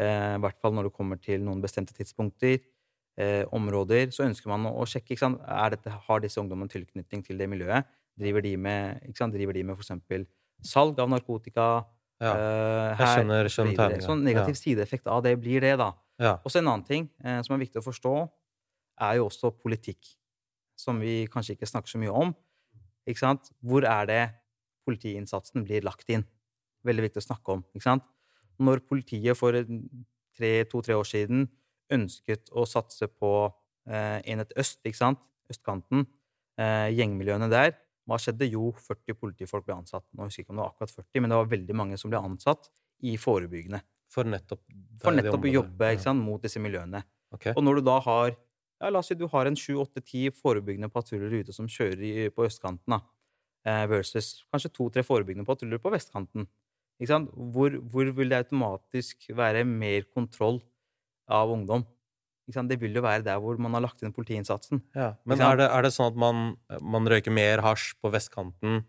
Eh, 0.00 0.34
I 0.36 0.40
hvert 0.40 0.60
fall 0.60 0.72
når 0.76 0.88
det 0.88 0.92
kommer 0.96 1.20
til 1.20 1.40
noen 1.44 1.60
bestemte 1.62 1.92
tidspunkter, 1.96 2.58
eh, 3.20 3.44
områder, 3.52 4.08
så 4.12 4.24
ønsker 4.28 4.48
man 4.48 4.64
å, 4.72 4.84
sjekke 4.88 5.16
sant, 5.18 5.40
er 5.46 5.70
dette, 5.76 5.90
har 6.08 6.20
disse 6.20 6.40
ungdommene 6.40 6.68
tilknytning 6.72 7.24
til 7.24 7.36
det 7.38 7.48
miljøet. 7.48 7.84
Driver 8.18 8.42
de 8.44 8.56
med, 8.56 9.00
ikke 9.08 9.16
sant, 9.24 9.32
driver 9.36 9.52
de 9.56 9.62
med 9.62 9.76
f.eks. 9.76 10.26
salg 10.62 10.98
av 11.00 11.08
narkotika? 11.08 11.84
Ja. 12.20 12.32
eh, 12.36 12.96
Jeg 12.98 13.06
skjønner- 13.08 13.48
skjønner 13.48 13.76
tegninga. 13.76 14.04
Sånn 14.04 14.22
negativ 14.24 14.54
sideeffekt 14.56 15.06
av 15.06 15.22
det 15.22 15.38
blir 15.40 15.60
det, 15.60 15.76
da. 15.78 15.92
Ja. 16.20 16.36
Også 16.44 16.60
en 16.60 16.68
annen 16.68 16.86
ting 16.86 17.08
eh, 17.24 17.40
som 17.46 17.56
er 17.56 17.62
viktig 17.64 17.80
å 17.80 17.86
forstå, 17.86 18.14
er 19.00 19.16
jo 19.18 19.28
også 19.30 19.52
politikk. 19.56 20.12
Som 20.78 21.00
vi 21.00 21.24
kanskje 21.32 21.56
ikke 21.56 21.68
snakker 21.68 21.92
så 21.92 22.00
mye 22.00 22.12
om. 22.12 22.34
Ikke 23.08 23.22
sant? 23.22 23.50
Hvor 23.64 23.84
er 23.88 24.08
det 24.08 24.20
politiinnsatsen 24.88 25.64
blir 25.64 25.84
lagt 25.86 26.08
inn? 26.12 26.26
Veldig 26.86 27.08
viktig 27.08 27.22
å 27.22 27.28
snakke 27.30 27.56
om. 27.56 27.64
Ikke 27.72 27.88
sant? 27.88 28.04
Når 28.60 28.84
politiet 28.88 29.38
for 29.38 29.56
to-tre 29.56 30.96
år 30.96 31.08
siden 31.08 31.48
ønsket 31.92 32.52
å 32.52 32.66
satse 32.68 33.08
på 33.08 33.32
eh, 33.88 34.20
Enhet 34.30 34.52
Øst, 34.60 34.80
ikke 34.84 35.00
sant? 35.00 35.20
østkanten, 35.50 36.04
eh, 36.60 36.88
gjengmiljøene 36.94 37.48
der, 37.50 37.72
hva 38.06 38.18
skjedde? 38.20 38.48
Jo, 38.50 38.70
40 38.86 39.16
politifolk 39.18 39.66
ble 39.66 39.76
ansatt. 39.80 40.04
Nå 40.14 40.26
husker 40.26 40.42
jeg 40.42 40.46
ikke 40.46 40.54
om 40.54 40.60
det 40.60 40.64
var 40.64 40.74
akkurat 40.74 40.94
40, 40.94 41.22
men 41.22 41.32
det 41.32 41.38
var 41.40 41.50
veldig 41.50 41.76
mange 41.78 41.98
som 42.00 42.12
ble 42.12 42.20
ansatt 42.22 42.70
i 43.06 43.16
forebyggende. 43.20 43.80
For 44.10 44.26
nettopp 44.26 44.62
For 45.02 45.14
nettopp 45.14 45.46
å 45.46 45.52
jobbe 45.52 45.92
Ja. 45.94 45.98
sant, 46.02 46.22
mot 46.22 46.42
disse 46.42 46.60
miljøene. 46.62 47.02
Okay. 47.34 47.54
Og 47.56 47.62
når 47.62 47.78
du 47.78 47.86
da 47.86 48.00
har 48.00 48.32
ja, 48.80 48.88
La 48.90 48.98
oss 48.98 49.10
si 49.12 49.14
du 49.14 49.26
har 49.28 49.46
en 49.46 49.56
sju, 49.56 49.74
åtte, 49.76 50.00
ti 50.02 50.24
forebyggende 50.32 50.88
patruljer 50.90 51.42
ute 51.42 51.52
som 51.52 51.66
kjører 51.68 52.00
i, 52.00 52.28
på 52.32 52.46
østkanten, 52.46 52.88
da, 52.88 53.00
eh, 53.68 53.84
versus 53.86 54.42
kanskje 54.50 54.72
to-tre 54.72 55.04
forebyggende 55.04 55.44
patruljer 55.44 55.78
på 55.84 55.92
vestkanten. 55.92 56.46
Ikke 56.98 57.12
sant? 57.12 57.30
Hvor, 57.32 57.76
hvor 57.92 58.08
vil 58.16 58.32
det 58.32 58.38
automatisk 58.46 59.28
være 59.36 59.66
mer 59.68 60.08
kontroll 60.14 60.62
av 61.28 61.52
ungdom? 61.52 61.84
Ikke 62.48 62.56
sant? 62.56 62.72
Det 62.72 62.80
vil 62.80 62.96
jo 62.96 63.04
være 63.04 63.22
der 63.24 63.38
hvor 63.40 63.60
man 63.60 63.76
har 63.76 63.84
lagt 63.84 64.02
inn 64.02 64.16
politiinnsatsen. 64.16 64.80
Ja. 64.96 65.12
Men 65.28 65.44
er 65.44 65.60
det, 65.60 65.68
er 65.70 65.84
det 65.84 65.92
sånn 65.94 66.10
at 66.10 66.18
man, 66.18 66.56
man 66.80 67.08
røyker 67.08 67.32
mer 67.36 67.60
hasj 67.64 67.94
på 68.00 68.10
vestkanten 68.12 68.82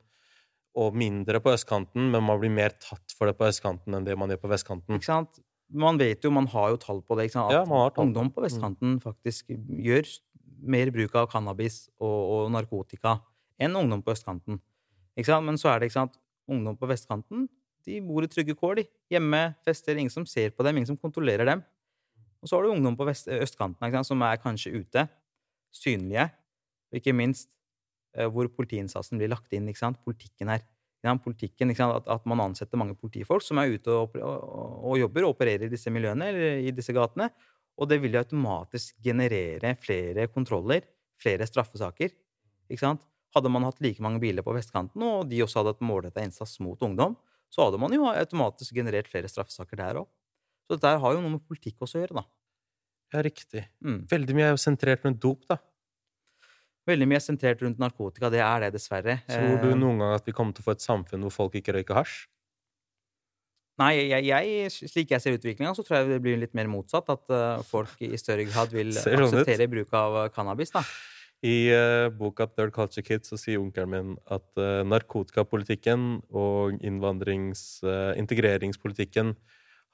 og 0.78 0.96
mindre 0.96 1.42
på 1.44 1.52
østkanten, 1.52 2.10
men 2.14 2.24
man 2.24 2.40
blir 2.40 2.54
mer 2.54 2.76
tatt 2.80 3.16
for 3.18 3.28
det 3.28 3.36
på 3.40 3.48
østkanten 3.50 3.96
enn 3.98 4.08
det 4.08 4.18
man 4.20 4.32
gjør 4.32 4.44
på 4.46 4.52
vestkanten? 4.54 5.00
Ikke 5.00 5.10
sant? 5.10 5.42
Man 5.72 6.00
vet 6.00 6.24
jo, 6.24 6.32
man 6.36 6.50
har 6.52 6.74
jo 6.74 6.80
tall 6.80 7.00
på 7.04 7.16
det? 7.20 7.30
Ja, 7.36 7.64
at 7.64 7.96
på 7.96 8.04
ungdom 8.04 8.32
på. 8.32 8.42
Mm. 8.42 8.48
vestkanten 8.48 8.98
faktisk 9.04 9.54
gjør 9.56 10.08
mer 10.62 10.92
bruk 10.94 11.16
av 11.18 11.30
cannabis 11.32 11.86
og, 12.00 12.20
og 12.36 12.52
narkotika 12.54 13.20
enn 13.62 13.78
ungdom 13.80 14.04
på 14.04 14.14
østkanten. 14.16 14.60
Men 15.16 15.60
så 15.60 15.72
er 15.72 15.80
det 15.80 15.90
ikke 15.90 16.00
sant, 16.02 16.20
ungdom 16.52 16.76
på 16.80 16.90
vestkanten 16.90 17.48
de 17.86 18.02
bor 18.06 18.26
i 18.26 18.30
trygge 18.30 18.56
kår. 18.58 18.82
de. 18.82 18.86
Hjemme, 19.12 19.42
fester, 19.66 19.98
ingen 19.98 20.14
som 20.14 20.26
ser 20.30 20.54
på 20.54 20.66
dem, 20.66 20.78
ingen 20.78 20.92
som 20.92 21.00
kontrollerer 21.00 21.48
dem. 21.50 21.64
Og 22.42 22.50
så 22.50 22.58
har 22.58 22.66
du 22.66 22.74
ungdom 22.74 22.98
på 22.98 23.06
vest, 23.06 23.28
østkanten 23.28 24.04
som 24.06 24.22
er 24.26 24.40
kanskje 24.42 24.74
ute, 24.82 25.08
synlige, 25.72 26.30
og 26.92 27.00
ikke 27.00 27.14
minst 27.14 27.50
hvor 28.34 28.50
politiinnsatsen 28.52 29.20
blir 29.22 29.32
lagt 29.32 29.54
inn. 29.56 29.70
ikke 29.72 29.84
sant? 29.84 30.00
Politikken 30.04 30.52
her. 30.52 30.64
Ja. 31.06 31.16
Politikken? 31.18 31.72
At, 31.86 32.10
at 32.12 32.26
man 32.30 32.44
ansetter 32.44 32.78
mange 32.78 32.98
politifolk 33.00 33.46
som 33.46 33.62
er 33.62 33.74
ute 33.74 33.94
og, 33.94 34.18
og, 34.20 34.50
og 34.92 35.00
jobber 35.00 35.26
og 35.26 35.36
opererer 35.36 35.66
i 35.68 35.72
disse 35.72 35.94
miljøene 35.94 36.28
eller 36.30 36.60
i 36.62 36.74
disse 36.76 36.94
gatene. 36.96 37.32
Og 37.82 37.90
det 37.90 38.02
vil 38.04 38.14
jo 38.14 38.22
automatisk 38.22 38.98
generere 39.02 39.74
flere 39.82 40.28
kontroller, 40.30 40.86
flere 41.22 41.48
straffesaker. 41.50 42.12
ikke 42.70 42.84
sant? 42.84 43.08
Hadde 43.36 43.50
man 43.54 43.64
hatt 43.64 43.80
like 43.82 44.04
mange 44.04 44.20
biler 44.22 44.44
på 44.44 44.54
vestkanten, 44.54 45.02
og 45.08 45.30
de 45.32 45.40
også 45.44 45.62
hadde 45.62 45.78
et 45.78 45.86
målretta 45.88 46.24
innsats 46.26 46.58
mot 46.60 46.82
ungdom, 46.84 47.16
så 47.52 47.68
hadde 47.68 47.80
man 47.80 47.94
jo 47.96 48.10
automatisk 48.10 48.76
generert 48.76 49.08
flere 49.12 49.30
straffesaker 49.32 49.80
der 49.80 50.02
òg. 50.04 50.10
Så 50.68 50.76
dette 50.76 50.92
har 51.04 51.16
jo 51.16 51.24
noe 51.24 51.38
med 51.38 51.46
politikk 51.48 51.82
også 51.84 52.00
å 52.00 52.04
gjøre, 52.04 52.22
da. 52.22 52.26
Ja, 53.12 53.24
riktig. 53.26 53.66
Mm. 53.84 54.04
Veldig 54.12 54.36
mye 54.36 54.50
er 54.50 54.54
jo 54.54 54.62
sentrert 54.62 55.08
rundt 55.08 55.20
dop, 55.24 55.48
da. 55.52 55.58
Veldig 56.90 57.08
mye 57.08 57.20
er 57.20 57.24
sentrert 57.24 57.62
rundt 57.62 57.82
narkotika. 57.82 58.32
Det 58.34 58.42
er 58.42 58.66
det, 58.66 58.72
dessverre. 58.76 59.20
Tror 59.30 59.58
du 59.62 59.70
Eh, 59.70 59.78
noen 59.78 60.02
gang 60.02 60.16
at 60.16 60.26
vi 60.26 60.34
kommer 60.34 60.56
til 60.56 60.64
å 60.64 60.70
få 60.72 60.78
et 60.78 60.86
samfunn 60.86 61.22
hvor 61.28 61.36
folk 61.36 61.58
ikke 61.60 61.76
røyker 61.78 62.00
hasj? 62.00 62.24
Nei, 63.82 63.94
jeg, 64.12 64.26
jeg, 64.28 64.72
slik 64.92 65.14
jeg 65.14 65.24
ser 65.24 65.38
utviklinga, 65.38 65.72
så 65.78 65.86
tror 65.86 66.02
jeg 66.02 66.10
det 66.12 66.20
blir 66.26 66.38
litt 66.42 66.54
mer 66.58 66.70
motsatt. 66.70 67.10
At 67.14 67.32
eh, 67.34 67.64
folk 67.70 68.02
i 68.04 68.18
større 68.20 68.46
grad 68.50 68.74
vil 68.74 68.94
sånn 68.98 69.28
akseptere 69.28 69.70
ut. 69.70 69.74
bruk 69.78 69.96
av 69.98 70.20
eh, 70.24 70.30
cannabis. 70.36 70.74
da. 70.74 70.84
I 71.42 71.74
uh, 71.74 72.12
boka 72.14 72.46
Third 72.46 72.70
Culture 72.76 73.02
Kids 73.02 73.32
så 73.32 73.38
sier 73.40 73.58
onkelen 73.58 73.90
min 73.90 74.10
at 74.30 74.46
uh, 74.62 74.84
narkotikapolitikken 74.86 76.20
og 76.30 76.78
innvandrings... 76.86 77.82
uh, 77.82 78.14
integreringspolitikken 78.14 79.34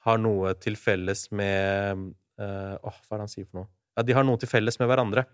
har 0.04 0.20
noe 0.20 0.52
til 0.60 0.76
felles 0.76 1.24
med 1.32 2.04
uh, 2.36 2.76
hva 2.84 2.92
er 2.92 3.14
det 3.14 3.22
han 3.24 3.32
sier 3.32 3.48
for 3.48 3.62
noe? 3.62 3.70
Ja, 3.96 4.04
de 4.04 4.18
har 4.18 4.28
noe 4.28 4.36
til 4.40 4.50
felles 4.50 4.76
med 4.78 4.90
hverandre. 4.92 5.24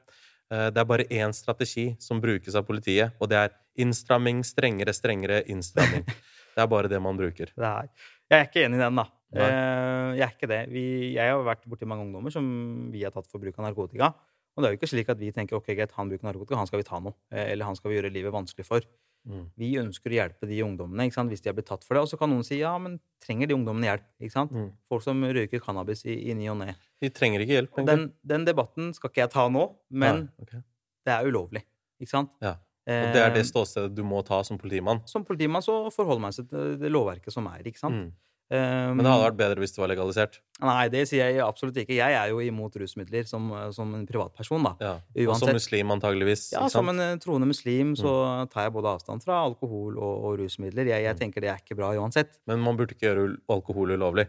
Eh, 0.52 0.68
det 0.74 0.82
er 0.82 0.88
bare 0.88 1.06
én 1.08 1.32
strategi 1.36 1.90
som 2.02 2.20
brukes 2.22 2.56
av 2.58 2.66
politiet, 2.68 3.16
og 3.20 3.30
det 3.32 3.40
er 3.40 3.54
innstramming, 3.80 4.42
strengere, 4.46 4.94
strengere, 4.96 5.42
innstramming. 5.50 6.04
det 6.54 6.62
er 6.64 6.70
bare 6.70 6.90
det 6.92 7.00
man 7.02 7.18
bruker. 7.18 7.52
Er, 7.56 7.90
jeg 8.30 8.38
er 8.38 8.48
ikke 8.48 8.66
enig 8.66 8.80
i 8.80 8.84
den, 8.84 9.00
da. 9.00 9.06
Nei. 9.34 9.48
Eh, 9.48 10.10
jeg 10.20 10.26
er 10.28 10.36
ikke 10.36 10.50
det. 10.50 10.60
Vi, 10.70 10.84
jeg 11.16 11.32
har 11.32 11.42
vært 11.46 11.64
borti 11.70 11.88
mange 11.90 12.06
ungdommer 12.06 12.34
som 12.34 12.46
vi 12.92 13.02
har 13.02 13.14
tatt 13.14 13.28
for 13.30 13.42
bruk 13.42 13.58
av 13.58 13.68
narkotika. 13.68 14.12
Og 14.54 14.62
det 14.62 14.68
er 14.68 14.74
jo 14.74 14.78
ikke 14.78 14.92
slik 14.92 15.08
at 15.10 15.18
vi 15.18 15.32
tenker 15.34 15.58
ok, 15.58 15.72
greit, 15.74 15.94
han 15.96 16.10
bruker 16.10 16.28
narkotika, 16.28 16.60
han 16.60 16.68
skal 16.70 16.82
vi 16.82 16.86
ta 16.86 17.00
noe. 17.02 17.16
Eh, 17.34 17.50
Eller 17.54 17.66
han 17.66 17.78
skal 17.78 17.90
vi 17.90 17.98
gjøre 17.98 18.12
livet 18.14 18.34
vanskelig 18.34 18.68
for. 18.68 18.86
Mm. 19.24 19.44
Vi 19.56 19.70
ønsker 19.80 20.12
å 20.12 20.16
hjelpe 20.18 20.48
de 20.48 20.58
ungdommene 20.64 21.06
hvis 21.08 21.40
de 21.40 21.48
har 21.48 21.56
blitt 21.56 21.68
tatt 21.70 21.84
for 21.86 21.96
det. 21.96 22.02
Og 22.04 22.10
så 22.10 22.18
kan 22.20 22.30
noen 22.32 22.44
si 22.46 22.58
ja, 22.60 22.74
men 22.80 22.98
trenger 23.24 23.50
de 23.50 23.56
ungdommene 23.56 23.88
hjelp? 23.88 24.50
Mm. 24.52 24.68
Folk 24.90 25.04
som 25.06 25.24
røyker 25.24 25.62
cannabis 25.64 26.04
i, 26.04 26.18
i 26.30 26.36
ny 26.36 26.50
og 26.52 26.60
ne. 26.60 26.74
De 27.00 27.10
trenger 27.14 27.44
ikke 27.44 27.58
hjelp. 27.58 27.80
Den, 27.88 28.10
den 28.34 28.44
debatten 28.48 28.92
skal 28.96 29.12
ikke 29.12 29.24
jeg 29.24 29.32
ta 29.34 29.46
nå, 29.52 29.64
men 29.94 30.26
ja, 30.26 30.44
okay. 30.44 30.62
det 31.08 31.16
er 31.16 31.30
ulovlig. 31.32 31.64
Ikke 32.02 32.12
sant? 32.12 32.34
Ja. 32.44 32.58
Og 32.84 33.14
det 33.14 33.20
er 33.22 33.30
det 33.32 33.40
Eh, 33.40 33.48
ståstedet 33.48 33.94
du 33.96 34.02
må 34.04 34.20
ta 34.26 34.42
som 34.44 34.58
politimann. 34.60 35.00
Som 35.08 35.24
politimann 35.24 35.64
så 35.64 35.86
forholder 35.94 36.20
man 36.20 36.34
seg 36.36 36.50
til 36.50 36.74
det 36.80 36.90
lovverket 36.92 37.32
som 37.32 37.46
er. 37.48 37.64
ikke 37.64 37.80
sant? 37.80 37.96
Mm. 37.96 38.10
Eh, 38.52 38.92
Men 38.92 38.98
det 39.00 39.08
hadde 39.08 39.24
vært 39.30 39.38
bedre 39.38 39.62
hvis 39.64 39.72
det 39.74 39.80
var 39.80 39.88
legalisert. 39.88 40.38
Nei, 40.60 40.88
det 40.92 41.06
sier 41.08 41.30
jeg 41.32 41.40
absolutt 41.42 41.76
ikke. 41.80 41.96
Jeg 41.96 42.12
er 42.14 42.28
jo 42.30 42.38
imot 42.44 42.76
rusmidler 42.78 43.26
som, 43.26 43.48
som 43.74 43.94
en 43.96 44.04
privatperson, 44.06 44.62
da. 44.62 44.74
Ja. 44.84 44.92
Og 45.30 45.38
som 45.40 45.50
muslim, 45.56 45.90
antageligvis. 45.96 46.52
Ja, 46.52 46.66
som 46.68 46.88
en 46.92 47.00
eh, 47.00 47.16
troende 47.24 47.48
muslim 47.48 47.94
så 47.98 48.12
Mm. 48.44 48.48
tar 48.52 48.68
jeg 48.68 48.72
både 48.76 48.92
avstand 48.94 49.24
fra 49.24 49.40
alkohol 49.44 49.96
og, 49.98 50.14
og 50.28 50.38
rusmidler. 50.38 50.86
Jeg, 50.92 51.02
jeg 51.08 51.16
tenker 51.18 51.40
det 51.40 51.50
er 51.50 51.58
ikke 51.64 51.76
bra 51.76 51.90
uansett. 51.96 52.36
Men 52.46 52.60
man 52.60 52.76
burde 52.76 52.94
ikke 52.94 53.08
gjøre 53.08 53.36
alkohol 53.48 53.96
ulovlig. 53.96 54.28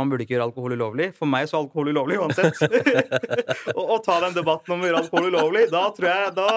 Man 0.00 0.10
burde 0.12 0.24
ikke 0.24 0.34
gjøre 0.36 0.46
alkohol 0.48 0.74
ulovlig. 0.78 1.10
For 1.18 1.28
meg 1.28 1.46
så 1.50 1.58
er 1.58 1.64
alkohol 1.66 1.90
ulovlig 1.92 2.16
uansett. 2.22 2.56
og, 3.76 3.82
og 3.84 3.98
ta 4.06 4.16
den 4.24 4.34
debatten 4.38 4.74
om 4.74 4.82
å 4.82 4.88
gjøre 4.88 5.02
alkohol 5.04 5.28
ulovlig, 5.30 5.66
da 5.72 5.82
tror 5.96 6.08
jeg 6.10 6.34
Da, 6.40 6.48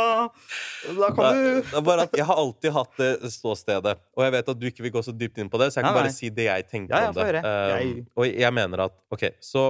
da 1.04 1.10
kan 1.12 1.22
da, 1.24 1.32
du 1.36 1.46
det 1.60 1.78
er 1.82 1.86
bare 1.90 2.06
at 2.08 2.18
Jeg 2.20 2.28
har 2.30 2.40
alltid 2.44 2.76
hatt 2.80 3.00
det 3.04 3.12
ståstedet, 3.36 3.96
og 4.16 4.26
jeg 4.28 4.36
vet 4.38 4.52
at 4.56 4.60
du 4.64 4.68
ikke 4.70 4.86
vil 4.88 4.94
gå 4.96 5.04
så 5.06 5.14
dypt 5.16 5.42
inn 5.44 5.52
på 5.52 5.60
det, 5.62 5.70
så 5.74 5.82
jeg 5.82 5.88
kan 5.88 5.92
Nei, 5.92 6.00
nei. 6.00 6.08
bare 6.08 6.16
si 6.16 6.30
det 6.34 6.48
jeg 6.50 6.68
tenker 6.72 6.96
Ja, 6.96 7.10
om 7.12 7.18
det. 7.20 7.44
Um, 7.44 7.74
Jeg- 7.74 8.06
og 8.16 8.30
jeg 8.46 8.54
mener 8.62 8.86
at 8.88 8.96
OK, 9.14 9.28
så 9.44 9.66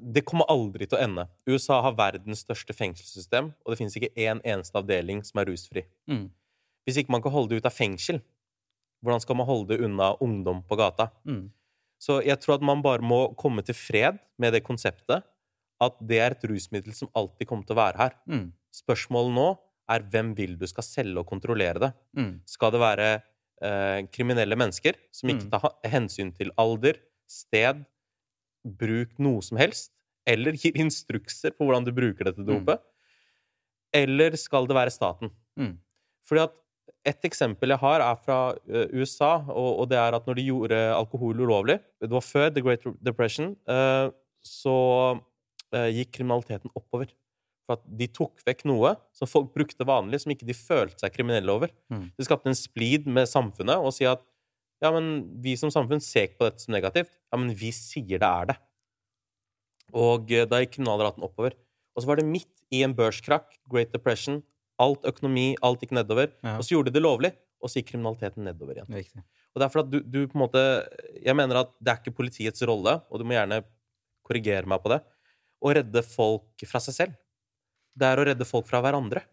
Det 0.00 0.22
kommer 0.24 0.46
aldri 0.48 0.86
til 0.86 0.96
å 0.98 1.02
ende. 1.02 1.24
USA 1.50 1.80
har 1.82 1.96
verdens 1.98 2.44
største 2.44 2.72
fengselssystem, 2.76 3.50
og 3.64 3.72
det 3.72 3.78
finnes 3.80 3.96
ikke 3.98 4.12
én 4.16 4.38
eneste 4.46 4.78
avdeling 4.78 5.24
som 5.26 5.40
er 5.42 5.48
rusfri. 5.50 5.82
Mm. 6.08 6.28
Hvis 6.86 7.00
ikke 7.02 7.10
man 7.12 7.22
kan 7.24 7.34
holde 7.34 7.50
det 7.52 7.58
ut 7.60 7.66
av 7.68 7.74
fengsel, 7.74 8.20
hvordan 9.02 9.22
skal 9.24 9.36
man 9.40 9.46
holde 9.48 9.72
det 9.74 9.80
unna 9.86 10.12
ungdom 10.20 10.62
på 10.68 10.76
gata? 10.76 11.08
Mm. 11.24 11.48
Så 12.00 12.20
jeg 12.24 12.38
tror 12.40 12.56
at 12.56 12.64
man 12.64 12.82
bare 12.84 13.04
må 13.04 13.34
komme 13.36 13.62
til 13.64 13.76
fred 13.76 14.18
med 14.40 14.54
det 14.56 14.62
konseptet 14.64 15.24
at 15.80 15.96
det 16.04 16.18
er 16.20 16.34
et 16.36 16.44
rusmiddel 16.48 16.92
som 16.96 17.08
alltid 17.16 17.48
kommer 17.48 17.64
til 17.64 17.76
å 17.76 17.80
være 17.80 18.00
her. 18.00 18.16
Mm. 18.28 18.46
Spørsmålet 18.72 19.32
nå 19.36 19.46
er 19.90 20.04
hvem 20.12 20.34
vil 20.36 20.56
du 20.60 20.66
skal 20.68 20.84
selge 20.86 21.18
og 21.22 21.28
kontrollere 21.28 21.80
det? 21.82 21.90
Mm. 22.16 22.32
Skal 22.48 22.72
det 22.74 22.80
være 22.82 23.08
eh, 23.62 24.00
kriminelle 24.12 24.56
mennesker 24.56 24.96
som 25.12 25.32
ikke 25.32 25.48
Mm. 25.48 25.50
tar 25.52 25.72
hensyn 25.92 26.30
til 26.36 26.52
alder, 26.56 27.00
sted, 27.28 27.84
bruk 28.64 29.16
noe 29.18 29.40
som 29.42 29.56
helst, 29.60 29.92
eller 30.28 30.52
gir 30.52 30.76
instrukser 30.76 31.52
på 31.56 31.64
hvordan 31.64 31.84
du 31.84 31.92
bruker 31.96 32.28
dette 32.28 32.44
dopet? 32.44 32.80
Eller 33.92 34.36
skal 34.38 34.68
det 34.68 34.76
være 34.76 34.92
staten? 34.94 35.32
Mm. 35.58 35.78
Fordi 36.28 36.42
at 36.44 36.54
et 37.08 37.24
eksempel 37.24 37.72
jeg 37.72 37.80
har, 37.80 38.02
er 38.04 38.18
fra 38.20 38.38
eh, 38.68 38.90
USA, 38.92 39.38
og, 39.48 39.86
det 39.90 39.98
er 40.00 40.16
at 40.16 40.26
når 40.28 40.36
de 40.36 40.46
gjorde 40.50 40.80
alkohol 40.92 41.40
ulovlig 41.40 41.78
Det 42.00 42.10
var 42.12 42.24
før 42.24 42.50
The 42.52 42.64
Great 42.64 42.84
Depression. 43.00 43.54
eh, 43.68 44.10
så 44.44 44.76
eh, 45.76 45.90
gikk 45.98 46.14
kriminaliteten 46.16 46.72
oppover. 46.72 47.10
For 47.68 47.76
at 47.76 47.82
de 48.00 48.08
tok 48.08 48.40
vekk 48.46 48.64
noe 48.68 48.94
som 49.16 49.28
folk 49.28 49.50
brukte 49.54 49.84
vanlig, 49.84 50.22
som 50.22 50.32
ikke 50.32 50.48
de 50.48 50.56
følte 50.56 51.04
seg 51.04 51.12
kriminelle 51.14 51.52
over. 51.52 51.72
Mm. 51.92 52.08
Det 52.16 52.26
skapte 52.26 52.48
en 52.48 52.56
splid 52.56 53.08
med 53.08 53.28
samfunnet 53.28 53.80
og 53.80 53.92
si 53.96 54.08
at 54.08 54.24
ja, 54.80 54.88
men 54.94 55.28
vi 55.44 55.58
som 55.60 55.72
samfunn 55.72 56.00
ser 56.00 56.32
på 56.38 56.48
dette 56.48 56.64
som 56.64 56.72
negativt. 56.72 57.12
Ja, 57.28 57.36
men 57.36 57.52
vi 57.52 57.68
sier 57.76 58.16
det 58.16 58.24
er 58.24 58.48
det. 58.48 58.56
Og 59.92 60.32
da 60.48 60.62
gikk 60.62 60.78
kriminalraten 60.78 61.24
oppover. 61.26 61.52
Og 61.92 62.00
så 62.00 62.08
var 62.08 62.20
det 62.20 62.28
midt 62.28 62.64
i 62.72 62.80
en 62.86 62.94
børskrakk, 62.96 63.58
Great 63.68 63.92
Depression, 63.92 64.40
alt 64.80 65.04
økonomi, 65.10 65.46
alt 65.66 65.82
gikk 65.84 65.92
nedover. 65.98 66.32
Ja. 66.44 66.56
Og 66.58 66.64
så 66.66 66.74
gjorde 66.74 66.90
de 66.90 66.96
det 66.98 67.04
lovlig, 67.04 67.30
og 67.60 67.68
så 67.70 67.80
gikk 67.80 67.90
kriminaliteten 67.92 68.46
nedover 68.48 68.78
igjen. 68.80 68.90
Og 69.50 69.60
Det 69.60 69.66
er 69.66 69.72
fordi 69.74 69.86
at 69.86 69.90
du, 69.92 69.98
du 70.06 70.20
på 70.30 70.38
en 70.38 70.44
måte 70.44 70.60
Jeg 71.24 71.34
mener 71.36 71.58
at 71.64 71.72
det 71.82 71.90
er 71.92 71.98
ikke 72.00 72.14
politiets 72.16 72.62
rolle, 72.68 73.00
og 73.10 73.18
du 73.20 73.24
må 73.26 73.34
gjerne 73.36 73.60
korrigere 74.26 74.68
meg 74.70 74.80
på 74.84 74.92
det, 74.92 75.00
å 75.60 75.74
redde 75.76 76.02
folk 76.06 76.64
fra 76.70 76.80
seg 76.80 76.94
selv. 76.96 77.18
Det 77.98 78.06
er 78.06 78.20
å 78.22 78.24
redde 78.30 78.46
folk 78.48 78.68
fra 78.70 78.80
hverandre. 78.80 79.24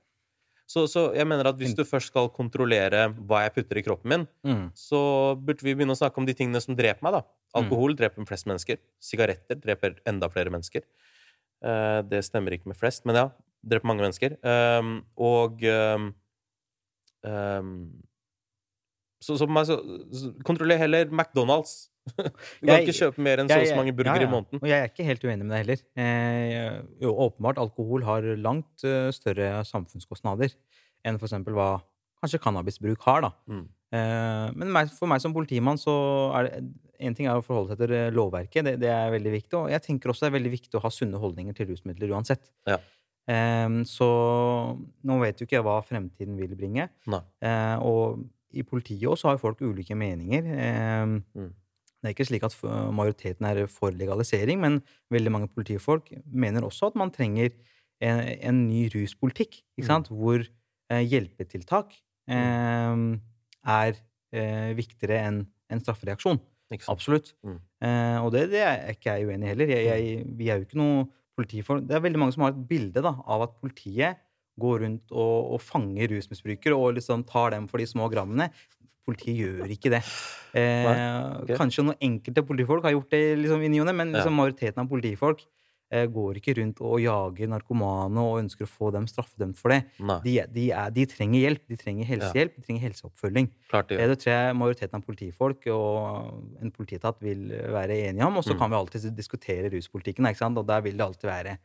Så, 0.68 0.84
så 0.92 1.06
jeg 1.16 1.24
mener 1.30 1.48
at 1.48 1.56
hvis 1.62 1.72
du 1.78 1.86
først 1.88 2.10
skal 2.12 2.28
kontrollere 2.36 3.06
hva 3.30 3.46
jeg 3.46 3.54
putter 3.56 3.80
i 3.80 3.84
kroppen 3.86 4.12
min, 4.12 4.26
Mm. 4.44 4.66
så 4.76 5.00
burde 5.40 5.64
vi 5.64 5.76
begynne 5.78 5.96
å 5.96 6.00
snakke 6.02 6.20
om 6.20 6.26
de 6.28 6.34
tingene 6.36 6.60
som 6.60 6.76
dreper 6.76 7.06
meg, 7.08 7.14
da. 7.16 7.22
Alkohol 7.56 7.96
dreper 7.96 8.26
flest 8.28 8.50
mennesker. 8.50 8.82
Sigaretter 9.00 9.56
dreper 9.64 9.96
enda 10.10 10.28
flere 10.34 10.52
mennesker. 10.52 10.84
Eh, 11.64 12.02
det 12.10 12.20
stemmer 12.28 12.58
ikke 12.58 12.68
med 12.74 12.76
flest, 12.82 13.06
men 13.08 13.16
ja. 13.16 13.30
Dreper 13.65 13.89
mange 13.89 14.06
mennesker. 14.06 14.38
Um, 14.46 15.00
og 15.17 15.63
um, 15.65 16.10
så, 19.24 19.36
så, 19.39 19.48
så, 19.67 19.78
så 20.13 20.34
kontroller 20.46 20.78
heller 20.82 21.10
McDonald's. 21.12 21.88
Du 22.17 22.24
kan 22.24 22.78
Jeg- 22.78 22.86
ikke 22.86 22.96
kjøpe 22.96 23.24
mer 23.26 23.41
enn 23.41 23.50
så 23.52 23.58
og 23.60 23.67
så 23.67 23.76
mange 23.76 23.91
burgere 23.98 24.24
i 24.24 24.32
måneden. 24.32 24.62
Og 24.62 24.67
jeg 24.70 24.80
er 24.80 24.88
ikke 24.88 25.04
helt 25.04 25.26
uenig 25.28 25.43
med 25.43 25.58
deg 25.58 25.63
heller. 25.65 25.82
Eh, 26.00 26.78
jo, 27.04 27.12
åpenbart, 27.26 27.60
alkohol 27.60 28.06
har 28.08 28.28
langt 28.39 28.86
uh, 28.88 29.10
større 29.12 29.50
samfunnskostnader 29.67 30.54
enn 31.04 31.20
eksempel 31.20 31.58
hva 31.58 31.82
kanskje 32.22 32.39
cannabisbruk 32.41 33.04
har, 33.10 33.28
da. 33.28 33.34
Mm. 33.52 33.65
Eh, 33.98 34.46
men 34.56 34.72
meg, 34.76 34.89
for 34.96 35.08
meg 35.12 35.22
som 35.24 35.36
politimann 35.36 35.80
så 35.80 35.93
er 36.36 36.48
det 36.50 36.62
En 36.98 37.13
ting 37.13 37.28
er 37.30 37.38
å 37.38 37.43
forholde 37.46 37.76
seg 37.76 37.84
til 37.84 38.15
lovverket, 38.17 38.65
det, 38.65 38.72
det 38.82 38.88
er 38.89 39.12
veldig 39.13 39.32
viktig. 39.36 39.54
Og 39.60 39.67
jeg 39.70 39.84
tenker 39.86 40.10
også 40.10 40.26
det 40.26 40.32
er 40.32 40.38
veldig 40.39 40.52
viktig 40.56 40.80
å 40.80 40.82
ha 40.82 40.89
sunne 40.89 41.20
holdninger 41.22 41.54
til 41.54 41.67
rusmidler 41.70 42.10
uansett. 42.15 42.48
Ja. 42.65 42.80
Eh, 43.28 43.70
så 43.90 44.08
nå 45.04 45.20
vet 45.22 45.40
jo 45.40 45.46
ikke 45.48 45.58
jeg 45.60 45.66
hva 45.68 45.78
fremtiden 45.86 46.38
vil 46.40 46.56
bringe. 46.56 46.90
Nei. 47.12 47.22
Eh, 47.44 47.78
og 47.84 48.24
i 48.56 48.63
politiet 48.63 49.08
også 49.12 49.30
har 49.34 49.38
folk 49.42 49.60
ulike 49.62 49.96
meninger. 49.96 50.44
Eh, 50.58 51.06
Mm. 51.36 51.54
Det 51.98 52.12
er 52.12 52.13
ikke 52.13 52.28
slik 52.30 52.44
at 52.46 52.54
majoriteten 52.94 53.44
er 53.50 53.66
for 53.68 53.90
legalisering, 53.92 54.60
men 54.62 54.84
veldig 55.12 55.32
mange 55.34 55.48
politifolk 55.50 56.12
mener 56.30 56.62
også 56.62 56.88
at 56.92 56.96
man 56.96 57.10
trenger 57.12 57.50
en, 58.00 58.20
en 58.22 58.68
ny 58.70 58.84
ruspolitikk, 58.94 59.63
Mm. 60.13 60.18
hvor 60.22 60.46
eh, 60.92 61.02
hjelpetiltak 61.10 61.96
eh, 62.30 63.18
er 63.66 63.98
eh, 64.32 64.74
viktigere 64.78 65.18
enn 65.26 65.48
en 65.70 65.80
straffereaksjon. 65.82 66.40
Absolutt. 66.94 67.34
Mm. 67.44 67.60
Og 68.24 68.32
det, 68.32 68.50
det 68.52 68.62
er 68.62 68.94
ikke 68.94 69.18
jeg 69.18 69.28
uenig 69.28 69.46
i 69.48 69.52
heller. 69.52 69.68
Jeg, 69.68 69.86
jeg, 69.88 70.26
vi 70.38 70.50
er 70.50 70.58
jo 70.62 70.66
ikke 70.68 70.80
noe 70.80 71.08
politifolk 71.38 71.86
Det 71.88 71.97
er 71.97 72.04
veldig 72.04 72.21
mange 72.21 72.36
som 72.36 72.45
har 72.45 72.56
et 72.56 72.63
bilde 72.69 73.04
da, 73.06 73.13
av 73.26 73.45
at 73.47 73.60
politiet 73.62 74.23
går 74.58 74.82
rundt 74.84 75.13
og, 75.13 75.54
og 75.54 75.62
fanger 75.62 76.10
rusmisbrukere 76.15 76.78
og 76.78 76.97
liksom 76.97 77.26
tar 77.30 77.54
dem 77.54 77.67
for 77.69 77.82
de 77.82 77.86
små 77.89 78.08
grammene. 78.10 78.50
Politiet 79.08 79.38
gjør 79.43 79.73
ikke 79.76 79.91
det. 79.93 80.02
Eh, 80.58 80.88
okay. 81.43 81.60
Kanskje 81.60 81.86
noen 81.86 82.02
enkelte 82.04 82.43
politifolk 82.43 82.88
har 82.88 82.95
gjort 82.95 83.13
det 83.13 83.21
liksom, 83.43 83.62
i 83.63 83.69
ny 83.71 83.84
og 83.84 83.88
ne, 83.88 83.93
men 83.95 84.15
liksom, 84.17 84.36
majoriteten 84.36 84.82
av 84.84 84.89
politifolk 84.91 85.45
går 85.89 86.36
ikke 86.41 86.54
rundt 86.58 86.82
og 86.82 87.00
jager 87.00 87.47
narkomane 87.47 88.19
og 88.19 88.41
ønsker 88.43 88.65
å 88.67 88.69
få 88.69 88.91
dem 88.91 89.06
straffedømt 89.08 89.56
for 89.56 89.69
det. 89.71 89.86
De, 90.23 90.34
de, 90.52 90.65
er, 90.71 90.89
de 90.91 91.06
trenger 91.06 91.39
hjelp. 91.45 91.63
De 91.67 91.78
trenger 91.80 92.06
helsehjelp, 92.06 92.56
de 92.58 92.62
trenger 92.62 92.82
helseoppfølging. 92.89 93.47
klart 93.69 93.88
det 93.89 93.97
Det, 93.97 94.08
det 94.10 94.17
tror 94.19 94.34
jeg 94.34 94.56
majoriteten 94.60 94.95
av 95.00 95.06
politifolk 95.06 95.67
og 95.71 96.62
en 96.62 96.71
politietat 96.71 97.21
vil 97.23 97.47
være 97.71 97.95
enige 98.10 98.26
om. 98.28 98.36
Og 98.38 98.43
så 98.43 98.54
Mm. 98.54 98.60
kan 98.60 98.69
vi 98.69 98.76
alltid 98.76 99.15
diskutere 99.15 99.69
ruspolitikken, 99.71 100.26
og 100.58 100.67
der 100.67 100.82
vil 100.82 100.97
det 100.97 101.06
alltid 101.06 101.30
være 101.30 101.58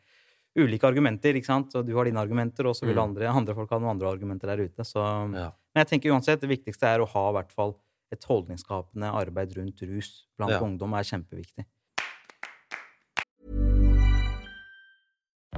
ulike 0.56 0.84
argumenter. 0.84 1.34
ikke 1.34 1.46
sant? 1.46 1.74
Og 1.74 1.86
du 1.86 1.96
har 1.96 2.04
dine 2.04 2.20
argumenter, 2.20 2.66
og 2.66 2.74
så 2.76 2.86
vil 2.86 2.94
Mm. 2.94 3.02
andre, 3.08 3.26
andre 3.28 3.54
folk 3.54 3.70
ha 3.70 3.78
noen 3.78 3.90
andre 3.98 4.08
argumenter 4.16 4.46
der 4.46 4.62
ute. 4.68 4.84
Så, 4.84 5.00
Ja. 5.34 5.50
Men 5.74 5.84
jeg 5.86 6.00
tenker 6.00 6.12
uansett, 6.12 6.40
det 6.40 6.48
viktigste 6.50 6.82
er 6.84 6.98
å 7.00 7.08
ha 7.08 7.30
i 7.30 7.32
hvert 7.32 7.50
fall 7.50 7.74
et 8.12 8.22
holdningsskapende 8.24 9.08
arbeid 9.10 9.56
rundt 9.56 9.80
rus 9.82 10.26
blant 10.38 10.52
Ja. 10.52 10.60
ungdom 10.60 10.92
er 10.92 11.02
kjempeviktig. 11.02 11.64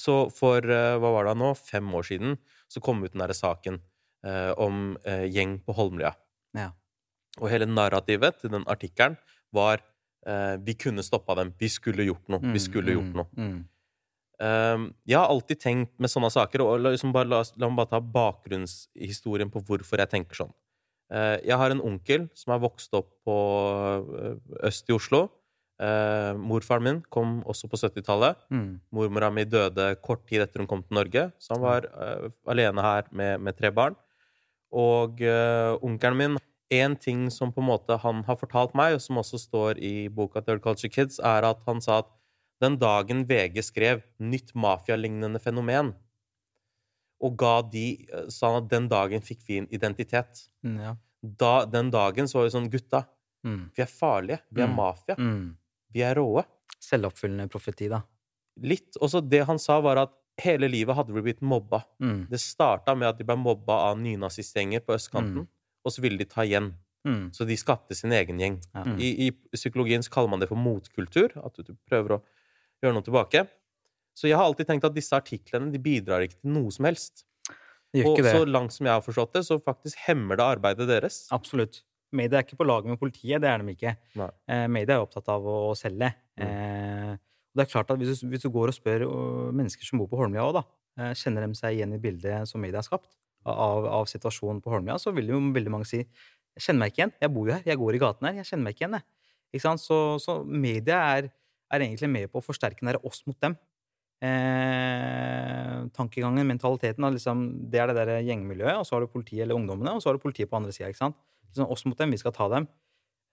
Så 0.00 0.26
for 0.34 0.64
eh, 0.64 0.96
hva 1.00 1.12
var 1.18 1.28
det 1.30 1.36
nå, 1.40 1.52
fem 1.58 1.88
år 1.96 2.08
siden, 2.10 2.36
så 2.68 2.82
kom 2.84 3.04
ut 3.04 3.12
den 3.12 3.22
derre 3.24 3.36
saken 3.36 3.80
eh, 4.26 4.52
om 4.60 4.96
eh, 5.06 5.26
gjeng 5.32 5.58
på 5.64 5.76
Holmlia. 5.76 6.14
Ja. 6.56 6.70
Og 7.40 7.50
hele 7.52 7.68
narrativet 7.68 8.40
til 8.40 8.52
den 8.54 8.66
artikkelen 8.70 9.18
var 9.54 9.80
eh, 10.26 10.56
Vi 10.64 10.76
kunne 10.80 11.04
stoppa 11.06 11.36
dem. 11.38 11.54
Vi 11.58 11.68
skulle 11.72 12.06
gjort 12.08 12.28
noe. 12.32 12.52
Vi 12.54 12.62
skulle 12.62 12.96
gjort 12.96 13.16
noe. 13.16 13.28
Mm. 13.36 13.64
Um, 14.36 14.90
jeg 15.08 15.16
har 15.16 15.30
alltid 15.32 15.60
tenkt 15.62 15.94
med 15.96 16.12
sånne 16.12 16.28
saker, 16.28 16.60
og 16.60 16.82
liksom 16.84 17.12
bare, 17.14 17.28
la, 17.30 17.38
la 17.56 17.68
meg 17.70 17.78
bare 17.80 17.92
ta 17.94 18.00
bakgrunnshistorien 18.00 19.48
på 19.52 19.62
hvorfor 19.64 20.02
jeg 20.02 20.12
tenker 20.12 20.36
sånn. 20.36 20.52
Uh, 21.08 21.38
jeg 21.40 21.56
har 21.56 21.72
en 21.72 21.80
onkel 21.80 22.26
som 22.36 22.52
er 22.52 22.60
vokst 22.60 22.92
opp 22.98 23.12
på 23.24 23.36
eh, 24.18 24.34
øst 24.66 24.90
i 24.90 24.96
Oslo. 24.96 25.28
Eh, 25.78 26.32
morfaren 26.40 26.82
min 26.82 26.98
kom 27.12 27.42
også 27.44 27.68
på 27.68 27.76
70-tallet. 27.76 28.36
Mm. 28.50 28.80
Mormora 28.96 29.28
mi 29.30 29.44
døde 29.44 29.90
kort 30.00 30.22
tid 30.26 30.40
etter 30.40 30.62
hun 30.62 30.66
kom 30.70 30.82
til 30.82 30.96
Norge, 30.96 31.26
så 31.38 31.52
han 31.54 31.60
var 31.66 31.84
eh, 31.90 32.28
alene 32.48 32.80
her 32.80 33.10
med, 33.12 33.40
med 33.44 33.56
tre 33.58 33.70
barn. 33.70 33.96
Og 34.72 35.20
uh, 35.22 35.76
onkelen 35.84 36.16
min 36.18 36.38
En 36.74 36.96
ting 36.98 37.28
som 37.30 37.52
på 37.54 37.60
en 37.62 37.68
måte 37.68 37.94
han 38.02 38.24
har 38.26 38.34
fortalt 38.40 38.72
meg, 38.74 38.96
og 38.96 39.00
som 39.00 39.20
også 39.20 39.38
står 39.38 39.78
i 39.78 40.08
boka 40.10 40.40
Third 40.42 40.58
Culture 40.64 40.90
Kids, 40.90 41.20
er 41.22 41.44
at 41.46 41.60
han 41.68 41.78
sa 41.80 42.00
at 42.02 42.08
den 42.60 42.74
dagen 42.80 43.20
VG 43.28 43.62
skrev 43.62 44.00
'nytt 44.18 44.50
mafialignende 44.58 45.38
fenomen', 45.38 45.92
og 47.22 47.36
ga 47.38 47.62
de 47.62 47.84
eh, 48.12 48.26
sa 48.28 48.50
han 48.50 48.64
at 48.64 48.68
den 48.72 48.88
dagen 48.90 49.22
fikk 49.22 49.44
vi 49.46 49.58
en 49.58 49.68
identitet. 49.70 50.48
Mm, 50.64 50.80
ja. 50.80 50.96
Da, 51.22 51.64
den 51.66 51.90
dagen 51.94 52.26
så 52.26 52.38
var 52.40 52.48
vi 52.48 52.56
sånn 52.56 52.70
Gutta, 52.72 53.04
Mm. 53.44 53.70
vi 53.76 53.82
er 53.82 53.86
farlige. 53.86 54.40
Vi 54.50 54.62
er 54.62 54.66
Mm. 54.66 54.74
mafia. 54.76 55.14
Mm. 55.86 55.92
Vi 55.94 56.02
er 56.02 56.14
råe. 56.18 56.44
Selvoppfyllende 56.82 57.48
profeti, 57.50 57.88
da. 57.88 58.02
Litt. 58.62 58.96
Og 59.00 59.10
så 59.12 59.20
det 59.24 59.44
han 59.48 59.58
sa, 59.58 59.80
var 59.80 59.96
at 60.06 60.12
hele 60.42 60.68
livet 60.68 60.96
hadde 60.96 61.12
vi 61.16 61.22
blitt 61.24 61.40
mobba. 61.40 61.82
Mm. 62.02 62.26
Det 62.30 62.40
starta 62.40 62.94
med 62.96 63.08
at 63.08 63.18
de 63.18 63.24
ble 63.24 63.36
mobba 63.40 63.78
av 63.90 63.98
nynazistgjenger 64.00 64.80
på 64.84 64.94
østkanten, 64.96 65.46
Mm. 65.46 65.48
og 65.84 65.92
så 65.92 66.02
ville 66.02 66.18
de 66.18 66.24
ta 66.24 66.42
igjen. 66.44 66.74
Mm. 67.06 67.30
Så 67.32 67.46
de 67.46 67.56
skapte 67.56 67.94
sin 67.94 68.10
egen 68.12 68.38
gjeng. 68.38 68.60
Ja. 68.74 68.82
I, 68.98 69.28
I 69.28 69.30
psykologien 69.54 70.02
kaller 70.10 70.28
man 70.28 70.40
det 70.40 70.48
for 70.48 70.56
motkultur. 70.58 71.30
At 71.44 71.54
du, 71.54 71.62
du 71.62 71.76
prøver 71.88 72.16
å 72.16 72.22
gjøre 72.82 72.94
noe 72.96 73.06
tilbake. 73.06 73.46
Så 74.16 74.26
jeg 74.28 74.36
har 74.36 74.44
alltid 74.44 74.66
tenkt 74.66 74.84
at 74.84 74.94
disse 74.96 75.12
artiklene 75.14 75.70
de 75.70 75.78
bidrar 75.78 76.24
ikke 76.26 76.40
til 76.40 76.50
noe 76.50 76.70
som 76.74 76.84
helst. 76.88 77.24
Og 77.96 78.18
det. 78.20 78.32
så 78.34 78.44
langt 78.44 78.72
som 78.74 78.84
jeg 78.88 78.92
har 78.92 79.00
forstått 79.04 79.32
det, 79.38 79.44
så 79.46 79.56
faktisk 79.62 79.96
hemmer 80.08 80.36
det 80.36 80.44
arbeidet 80.44 80.88
deres. 80.88 81.28
Absolutt. 81.32 81.82
Media 82.16 82.40
er 82.40 82.46
ikke 82.46 82.58
på 82.58 82.66
lag 82.66 82.86
med 82.88 82.98
politiet, 83.00 83.42
det 83.42 83.50
er 83.50 83.62
de 83.62 83.74
ikke. 83.74 83.94
Nei. 84.20 84.30
Eh, 84.52 84.64
media 84.72 84.96
er 84.96 85.04
opptatt 85.04 85.28
av 85.32 85.44
å, 85.46 85.56
å 85.70 85.76
selge. 85.78 86.10
Mm. 86.40 86.46
Eh, 86.46 87.12
og 87.16 87.60
det 87.60 87.66
er 87.66 87.72
klart 87.72 87.92
at 87.92 88.00
hvis 88.00 88.22
du, 88.22 88.30
hvis 88.32 88.44
du 88.44 88.50
går 88.52 88.72
og 88.72 88.76
spør 88.76 89.06
øh, 89.06 89.52
mennesker 89.56 89.88
som 89.88 90.02
bor 90.02 90.10
på 90.10 90.18
Holmlia 90.20 90.44
òg, 90.44 90.58
da, 90.58 90.64
eh, 91.00 91.12
kjenner 91.16 91.46
de 91.46 91.58
seg 91.58 91.78
igjen 91.78 91.94
i 91.96 92.00
bildet 92.02 92.50
som 92.50 92.60
media 92.60 92.82
har 92.82 92.88
skapt 92.88 93.14
av, 93.46 93.86
av 94.00 94.08
situasjonen 94.10 94.60
på 94.64 94.72
Holmlia, 94.72 94.98
så 95.00 95.12
vil 95.16 95.30
jo 95.32 95.40
veldig 95.54 95.72
mange 95.72 95.88
si 95.88 96.02
jeg 96.56 96.64
kjenner 96.64 96.86
meg 96.86 96.92
ikke 96.92 97.02
igjen. 97.02 97.16
Jeg 97.20 97.32
bor 97.34 97.48
jo 97.48 97.52
her. 97.52 97.64
Jeg 97.68 97.76
går 97.76 97.96
i 97.96 97.98
gaten 98.00 98.26
her. 98.26 98.36
Jeg 98.40 98.48
kjenner 98.48 98.64
meg 98.64 98.74
ikke 98.76 98.86
igjen. 98.86 98.94
Jeg. 98.96 99.04
Ikke 99.52 99.64
sant? 99.66 99.82
Så, 99.82 99.96
så 100.24 100.36
media 100.48 101.00
er, 101.18 101.26
er 101.68 101.84
egentlig 101.84 102.08
med 102.08 102.30
på 102.32 102.40
å 102.40 102.44
forsterke 102.44 102.80
den 102.80 102.94
der 102.94 102.98
oss 103.04 103.20
mot 103.28 103.36
dem. 103.44 103.58
Eh, 104.24 105.82
tankegangen, 105.92 106.48
mentaliteten, 106.48 107.04
liksom, 107.12 107.42
det 107.68 107.82
er 107.82 107.92
det 107.92 107.98
der 107.98 108.22
gjengmiljøet, 108.24 108.78
og 108.80 108.86
så 108.88 108.96
har 108.96 109.04
du 109.04 109.12
politiet 109.12 109.44
eller 109.44 109.58
ungdommene, 109.58 109.92
og 109.92 110.00
så 110.00 110.08
har 110.08 110.16
du 110.16 110.22
politiet 110.22 110.48
på 110.48 110.56
andre 110.56 110.72
sida. 110.72 110.88
Liksom, 111.50 111.70
oss 111.70 111.84
mot 111.86 111.98
dem, 111.98 112.10
vi 112.10 112.16
skal 112.20 112.32
ta 112.32 112.48
dem. 112.52 112.66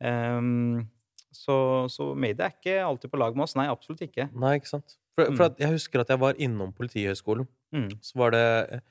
Um, 0.04 0.88
så, 1.34 1.56
så 1.89 2.12
media 2.15 2.45
er 2.49 2.56
ikke 2.56 2.76
alltid 2.86 3.12
på 3.12 3.17
lag 3.21 3.36
med 3.36 3.43
oss. 3.47 3.56
Nei, 3.58 3.67
absolutt 3.71 4.02
ikke. 4.06 4.30
Nei, 4.36 4.58
ikke 4.60 4.69
sant? 4.76 4.97
For, 5.15 5.26
Mm. 5.30 5.38
for 5.38 5.56
jeg 5.62 5.69
husker 5.76 6.02
at 6.02 6.10
jeg 6.10 6.19
var 6.19 6.34
innom 6.41 6.71
Politihøgskolen. 6.73 7.47
Mm. 7.73 7.89
Så 8.02 8.15
var 8.17 8.32
det 8.34 8.82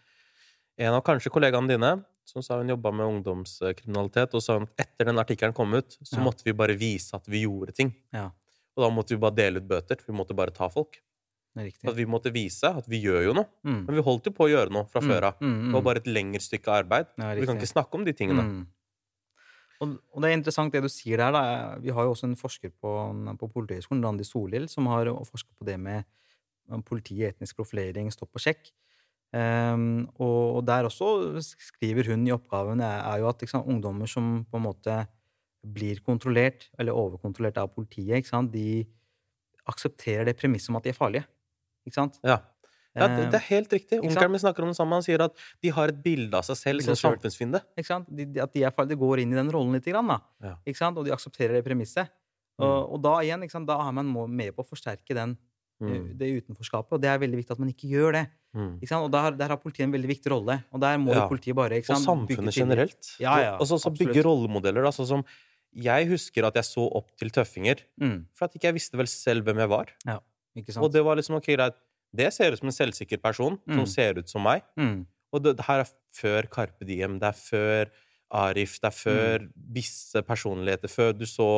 en 0.78 0.94
av 0.94 1.02
kanskje 1.02 1.30
kollegaene 1.34 1.68
dine 1.68 2.04
som 2.24 2.42
sa 2.42 2.58
hun 2.60 2.68
jobba 2.70 2.92
med 2.94 3.06
ungdomskriminalitet, 3.08 4.34
og 4.38 4.42
sa 4.42 4.54
hun 4.58 4.68
at 4.68 4.84
etter 4.86 5.08
den 5.10 5.18
artikkelen 5.18 5.52
kom 5.54 5.74
ut, 5.74 5.96
så 6.06 6.16
Ja. 6.18 6.22
måtte 6.22 6.44
vi 6.44 6.52
bare 6.52 6.76
vise 6.78 7.14
at 7.14 7.26
vi 7.26 7.42
gjorde 7.44 7.74
ting. 7.74 7.92
Ja. 8.14 8.30
Og 8.76 8.84
da 8.84 8.88
måtte 8.94 9.10
vi 9.10 9.16
bare 9.18 9.34
dele 9.34 9.56
ut 9.58 9.66
bøter. 9.68 9.96
Vi 10.06 10.12
måtte 10.14 10.34
bare 10.34 10.50
ta 10.54 10.68
folk. 10.68 11.00
Riktig. 11.56 11.86
At 11.86 11.94
vi 11.96 12.06
måtte 12.06 12.32
vise 12.32 12.64
at 12.64 12.86
vi 12.88 13.02
gjør 13.02 13.24
jo 13.26 13.32
noe. 13.34 13.46
Mm. 13.66 13.84
Men 13.86 13.94
vi 13.96 14.00
holdt 14.02 14.24
jo 14.24 14.30
på 14.32 14.46
å 14.46 14.50
gjøre 14.50 14.70
noe 14.72 14.86
fra 14.88 15.00
Mm, 15.02 15.08
før 15.10 15.22
av. 15.24 15.34
mm, 15.40 15.64
Det 15.66 15.72
var 15.72 15.80
mm. 15.82 15.84
bare 15.84 15.96
et 15.98 16.06
lengre 16.06 16.40
stykke 16.40 16.68
arbeid. 16.72 17.06
Ja, 17.18 17.34
vi 17.34 17.44
kan 17.46 17.56
ikke 17.58 17.68
snakke 17.74 17.94
om 17.94 18.04
de 18.04 18.12
tingene. 18.14 18.66
Og, 19.82 19.96
og 20.14 20.22
det 20.22 20.30
er 20.30 20.38
interessant 20.38 20.74
det 20.74 20.84
du 20.84 20.90
sier 20.92 21.18
der. 21.18 21.34
Da. 21.34 21.42
Vi 21.82 21.92
har 21.94 22.06
jo 22.06 22.14
også 22.14 22.28
en 22.28 22.38
forsker 22.38 22.70
på, 22.70 22.92
på 23.40 23.48
Politihøgskolen, 23.50 24.04
Randi 24.06 24.26
Solhild, 24.26 24.70
som 24.70 24.86
har 24.92 25.10
forska 25.26 25.50
på 25.58 25.66
det 25.68 25.78
med 25.82 26.06
politi, 26.86 27.18
etnisk 27.26 27.58
profilering, 27.58 28.10
stopp 28.14 28.38
og 28.38 28.44
sjekk. 28.44 28.70
Um, 29.32 30.04
og, 30.20 30.58
og, 30.58 30.62
der 30.68 30.84
også 30.84 31.40
skriver 31.56 32.10
hun 32.12 32.26
i 32.28 32.34
oppgaven 32.34 32.82
er, 32.84 32.98
er 33.00 33.22
jo 33.22 33.30
at 33.30 33.40
liksom, 33.40 33.64
ungdommer 33.64 34.10
som 34.10 34.42
på 34.44 34.60
en 34.60 34.66
måte 34.66 34.96
blir 35.62 36.02
kontrollert, 36.04 36.66
eller 36.78 36.96
overkontrollert 36.98 37.60
av 37.62 37.70
politiet, 37.72 38.28
de 38.52 38.82
aksepterer 39.70 40.26
det 40.26 40.36
premisset 40.36 40.72
om 40.72 40.76
at 40.76 40.84
de 40.84 40.92
er 40.92 40.98
farlige. 40.98 41.24
Ikke 41.86 41.96
sant? 41.96 42.18
Ja. 42.26 42.40
Ja, 42.92 43.06
det, 43.08 43.28
det, 43.32 43.38
er 43.38 43.44
helt 43.46 43.70
riktig. 43.72 43.98
Onkelen 44.04 44.34
min 44.34 44.42
snakker 44.42 44.66
om 44.66 44.72
det 44.72 44.76
samme. 44.76 44.98
Han 44.98 45.04
sier 45.04 45.22
at 45.24 45.36
de 45.64 45.70
har 45.72 45.92
et 45.92 46.00
bilde 46.04 46.36
av 46.36 46.44
seg 46.44 46.58
selv 46.60 46.84
som 46.84 46.98
samfunnsfiende. 46.98 47.62
De, 47.72 48.26
at 48.42 48.52
de, 48.52 48.64
er, 48.68 48.74
de, 48.90 48.98
går 49.00 49.22
inn 49.22 49.32
i 49.32 49.38
den 49.38 49.52
rollen 49.54 49.78
litt, 49.78 49.88
grann, 49.88 50.12
da. 50.12 50.18
Ja. 50.44 50.90
Og 50.90 51.00
de 51.06 51.14
aksepterer 51.14 51.56
det 51.56 51.62
premisset. 51.64 52.12
Og, 52.60 52.68
mm. 52.68 52.92
og 52.92 53.00
da 53.06 53.14
igjen, 53.24 53.46
da 53.68 53.78
er 53.86 53.96
man 53.96 54.12
med 54.28 54.52
på 54.52 54.64
å 54.64 54.68
forsterke 54.68 55.16
den, 55.16 55.36
mm. 55.82 56.10
det 56.20 56.28
utenforskapet, 56.42 56.96
og 56.98 57.02
det 57.02 57.10
er 57.10 57.22
veldig 57.22 57.40
viktig 57.40 57.54
at 57.54 57.62
man 57.62 57.70
ikke 57.72 57.88
gjør 57.90 58.18
det. 58.18 58.26
Mm. 58.52 58.74
Og 58.84 59.08
der, 59.14 59.38
der, 59.38 59.54
har 59.54 59.60
politiet 59.62 59.86
en 59.86 59.94
veldig 59.94 60.10
viktig 60.10 60.32
rolle, 60.34 60.58
og 60.68 60.82
der 60.84 61.00
må 61.00 61.14
ja. 61.16 61.24
politiet 61.30 61.56
bare? 61.58 61.80
Og 61.80 62.04
samfunnet 62.04 62.56
generelt. 62.56 63.14
Ja, 63.22 63.38
ja, 63.40 63.54
og 63.56 63.68
så 63.70 63.80
bygge 63.94 64.24
rollemodeller. 64.26 64.84
da, 64.84 64.92
sånn 64.94 65.08
som 65.14 65.24
jeg 65.72 66.10
husker 66.10 66.44
at 66.44 66.58
jeg 66.60 66.68
så 66.68 66.84
opp 67.00 67.08
til 67.16 67.32
tøffinger, 67.32 67.80
mm. 68.02 68.18
for 68.36 68.48
at 68.48 68.58
ikke 68.58 68.68
jeg 68.68 68.76
visste 68.76 69.00
vel 69.00 69.08
selv 69.08 69.48
hvem 69.48 69.62
jeg 69.64 69.72
var. 69.72 69.94
Ja, 70.04 70.18
ikke 70.58 70.74
sant? 70.74 70.84
Og 70.84 70.92
det 70.92 71.00
var 71.06 71.16
liksom 71.16 71.38
ok, 71.40 71.48
greit 71.54 71.78
det 72.16 72.30
ser 72.34 72.52
ut 72.52 72.60
som 72.60 72.70
en 72.70 72.76
selvsikker 72.76 73.20
person 73.22 73.58
mm. 73.64 73.76
som 73.78 73.88
ser 73.88 74.20
ut 74.20 74.30
som 74.30 74.44
meg. 74.44 74.64
Mm. 74.76 75.02
Og 75.32 75.44
det, 75.44 75.56
det, 75.58 75.66
her 75.66 75.84
er 75.84 75.92
før 76.16 76.48
Carpe 76.52 76.88
Diem, 76.88 77.18
det 77.20 77.30
er 77.30 77.38
før 77.38 77.92
Arif, 78.32 78.78
det 78.80 78.88
er 78.88 78.96
før 78.96 79.42
mm. 79.44 79.48
visse 79.76 80.22
personligheter. 80.24 80.92
Før 80.92 81.12
du 81.16 81.24
så 81.28 81.48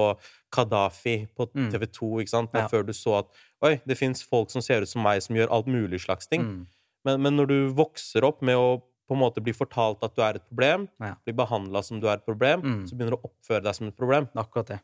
Kadafi 0.55 1.21
på 1.37 1.47
mm. 1.53 1.69
TV 1.75 1.87
2, 1.87 2.09
ikke 2.23 2.35
sant? 2.35 2.55
Ja. 2.55 2.67
før 2.71 2.87
du 2.87 2.95
så 2.97 3.21
at 3.23 3.45
Oi, 3.65 3.79
det 3.89 3.97
fins 3.97 4.25
folk 4.27 4.51
som 4.53 4.63
ser 4.65 4.85
ut 4.85 4.91
som 4.91 5.01
meg, 5.07 5.23
som 5.25 5.37
gjør 5.39 5.53
alt 5.55 5.71
mulig 5.71 6.03
slags 6.05 6.29
ting. 6.29 6.43
Mm. 6.43 6.65
Men, 7.07 7.23
men, 7.23 7.39
når 7.39 7.49
du 7.49 7.57
vokser 7.77 8.27
opp 8.27 8.43
med 8.45 8.59
å 8.59 8.83
på 9.05 9.17
en 9.17 9.21
måte 9.21 9.43
bli 9.45 9.53
fortalt 9.53 10.01
at 10.07 10.15
du 10.17 10.23
er 10.25 10.39
et 10.39 10.45
problem, 10.49 10.87
ja. 11.03 11.13
bli 11.27 11.35
behandla 11.37 11.83
som 11.85 11.99
du 12.01 12.07
er 12.09 12.17
et 12.17 12.25
problem, 12.25 12.63
mm. 12.65 12.83
så 12.89 12.97
begynner 12.97 13.17
du 13.17 13.21
å 13.21 13.29
oppføre 13.29 13.61
deg 13.67 13.77
som 13.77 13.91
et 13.91 13.97
problem. 13.99 14.29
Akkurat 14.41 14.71
det. 14.73 14.79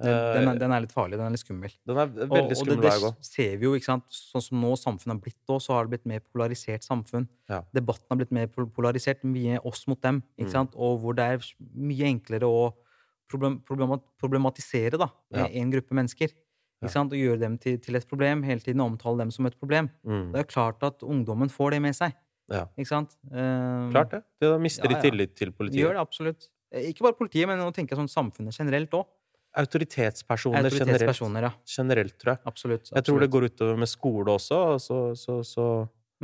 Den, 0.00 0.08
den, 0.08 0.48
er, 0.48 0.58
den, 0.58 0.72
er, 0.72 0.82
litt 0.86 0.92
farlig. 0.94 1.18
Den 1.20 1.26
er 1.26 1.34
litt 1.34 1.42
skummel. 1.42 1.72
Den 1.86 1.98
er 2.00 2.12
veldig 2.16 2.56
skummel 2.56 2.78
og, 2.78 2.86
og 2.88 3.02
det, 3.04 3.10
det 3.20 3.28
ser 3.28 3.58
vi 3.60 3.66
jo, 3.66 3.72
ikke 3.76 3.90
sant? 3.90 4.06
Sånn 4.08 4.44
som 4.46 4.62
nå 4.62 4.70
samfunnet 4.80 5.14
har 5.14 5.20
blitt 5.26 5.40
da, 5.50 5.58
så 5.60 5.76
har 5.76 5.86
det 5.86 5.92
blitt 5.92 6.08
mer 6.08 6.22
polarisert 6.24 6.86
samfunn. 6.86 7.26
Ja. 7.52 7.60
Debatten 7.76 8.08
har 8.08 8.20
blitt 8.22 8.32
mer 8.34 8.48
polarisert, 8.50 9.20
mye 9.28 9.60
oss 9.68 9.84
mot 9.90 10.00
dem, 10.02 10.22
ikke 10.38 10.48
mm. 10.48 10.54
sant? 10.54 10.78
Og 10.80 10.96
hvor 11.02 11.18
det 11.18 11.28
er 11.34 11.50
mye 11.76 12.08
enklere 12.08 12.48
å 12.48 12.70
problem, 13.30 13.60
problematisere 14.20 15.00
da, 15.00 15.10
ja. 15.36 15.46
en 15.60 15.76
gruppe 15.76 15.96
mennesker. 16.00 16.32
Ikke 16.82 16.96
sant? 16.96 17.14
Og 17.14 17.20
gjøre 17.20 17.38
dem 17.44 17.60
til, 17.62 17.78
til, 17.82 17.96
et 17.98 18.08
problem, 18.08 18.42
hele 18.48 18.64
tiden 18.64 18.82
omtale 18.82 19.22
dem 19.22 19.30
som 19.34 19.46
et 19.46 19.54
problem. 19.58 19.92
Mm. 20.02 20.32
Det 20.32 20.42
er 20.42 20.48
klart 20.50 20.82
at 20.88 21.04
ungdommen 21.06 21.52
får 21.52 21.76
det 21.76 21.82
med 21.84 21.94
seg. 21.94 22.16
Ja. 22.50 22.66
Ikke 22.74 22.90
sant? 22.90 23.14
Um, 23.30 23.92
klart 23.94 24.16
det. 24.16 24.24
Det 24.42 24.50
mister 24.60 24.90
de 24.90 24.98
tillit 25.04 25.36
til 25.38 25.52
politiet. 25.54 25.84
Gjør 25.84 25.96
det 25.96 26.02
absolutt. 26.02 26.48
Ikke 26.88 27.06
bare 27.06 27.16
politiet, 27.16 27.46
men 27.48 27.60
nå 27.60 27.68
tenker 27.76 27.94
jeg 27.94 28.02
sånn 28.02 28.10
samfunnet 28.10 28.56
generelt 28.56 28.96
òg. 28.98 29.06
Autoritetspersoner, 29.60 30.64
Autoritetspersoner 30.64 31.44
generelt, 31.44 31.60
ja. 31.60 31.74
generelt, 31.76 32.14
tror 32.20 32.30
jeg. 32.32 32.40
Absolutt, 32.48 32.80
absolutt. 32.80 32.96
Jeg 32.96 33.06
tror 33.08 33.20
det 33.20 33.28
går 33.34 33.46
utover 33.50 33.80
med 33.82 33.90
skole 33.90 34.36
også, 34.38 34.60
så, 34.80 35.00
så, 35.18 35.42
så. 35.44 35.66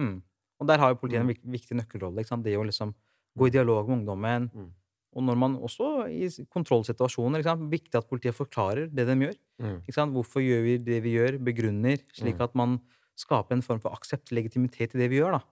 Mm. 0.01 0.17
Og 0.59 0.71
der 0.71 0.81
har 0.81 0.95
jo 0.95 1.01
politiet 1.03 1.21
en 1.21 1.29
mm. 1.29 1.53
viktig 1.53 1.77
nøkkelrolle. 1.79 2.25
Det 2.25 2.57
å 2.57 2.65
liksom 2.67 2.95
gå 3.39 3.49
i 3.49 3.55
dialog 3.55 3.91
med 3.91 3.99
ungdommen. 4.01 4.49
Mm. 4.55 4.71
Og 5.19 5.25
når 5.25 5.39
man 5.41 5.57
også 5.65 5.91
i 6.13 6.29
kontrollsituasjoner 6.53 7.43
ikke 7.43 7.51
sant? 7.51 7.69
Viktig 7.73 8.01
at 8.01 8.09
politiet 8.09 8.37
forklarer 8.37 8.89
det 8.93 9.07
de 9.09 9.17
gjør. 9.27 9.37
Mm. 9.65 9.79
Hvorfor 10.15 10.45
gjør 10.45 10.65
vi 10.67 10.79
det 10.89 10.99
vi 11.05 11.15
gjør? 11.17 11.39
Begrunner, 11.45 12.03
slik 12.17 12.39
mm. 12.39 12.45
at 12.49 12.59
man 12.59 12.79
skaper 13.19 13.57
en 13.57 13.65
form 13.65 13.81
for 13.83 13.97
aksept, 13.97 14.33
legitimitet 14.35 14.95
i 14.95 15.03
det 15.03 15.09
vi 15.13 15.21
gjør. 15.21 15.39
da. 15.39 15.45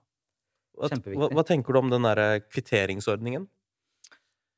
Hva, 0.77 1.31
hva, 1.33 1.45
tenker 1.47 1.73
du 1.73 1.81
om 1.81 1.93
den 1.93 2.05
der 2.05 2.43
kvitteringsordningen? 2.53 3.47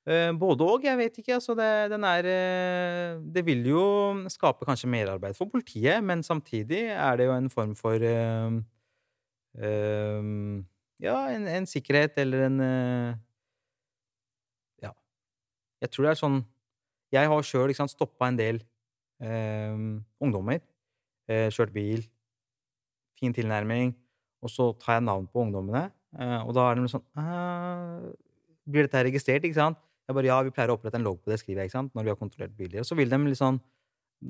Eh, 0.09 0.31
både 0.41 0.65
òg. 0.65 0.87
Jeg 0.89 0.97
vet 0.97 1.19
ikke. 1.21 1.37
Altså 1.37 1.55
det, 1.59 1.69
er 1.93 2.29
eh, 2.33 3.21
Det 3.35 3.45
vil 3.45 3.67
jo 3.69 3.85
skape 4.33 4.65
kanskje 4.65 4.89
merarbeid 4.89 5.37
for 5.37 5.51
politiet, 5.53 6.03
men 6.05 6.23
samtidig 6.23 6.89
er 6.95 7.17
det 7.17 7.27
jo 7.29 7.35
en 7.37 7.51
form 7.51 7.75
for 7.77 8.01
uh, 8.01 8.53
Ja, 10.99 11.17
en, 11.35 11.47
en, 11.47 11.67
sikkerhet 11.67 12.17
eller 12.19 12.47
en 12.47 12.59
Ja. 14.83 14.93
Jeg 15.81 15.91
tror 15.91 16.05
det 16.05 16.11
er 16.11 16.23
sånn 16.23 16.45
Jeg 17.13 17.29
har 17.29 17.43
sjøl 17.43 17.75
stoppa 17.75 18.29
en 18.29 18.39
del 18.39 18.63
ungdommer. 20.21 20.61
kjørt 21.27 21.73
bil. 21.73 22.07
Fin 23.19 23.35
tilnærming. 23.35 23.95
Og 24.43 24.51
så 24.51 24.73
tar 24.79 24.95
jeg 24.95 25.03
navn 25.03 25.27
på 25.27 25.41
ungdommene, 25.43 25.91
og 26.47 26.55
da 26.55 26.71
er 26.71 26.75
de 26.79 26.89
sånn 26.89 27.05
Blir 28.69 28.87
dette 28.87 29.03
registrert, 29.03 29.43
ikke 29.43 29.59
sant? 29.59 29.79
Jeg 30.09 30.17
bare, 30.17 30.29
ja, 30.31 30.39
vi 30.47 30.53
pleier 30.57 30.73
å 30.73 30.79
opprette 30.79 30.97
en 30.97 31.05
logg 31.05 31.19
på 31.21 31.33
det, 31.33 31.37
skriver 31.43 31.63
jeg, 31.63 31.69
ikke 31.69 31.79
sant, 31.79 31.93
når 31.97 32.07
vi 32.07 32.13
har 32.15 32.17
kontrollert 32.21 32.55
biler. 32.57 32.81
Og 32.81 32.89
så 32.89 32.97
vil 32.97 33.11
de 33.13 33.19
litt 33.27 33.41
sånn 33.41 33.61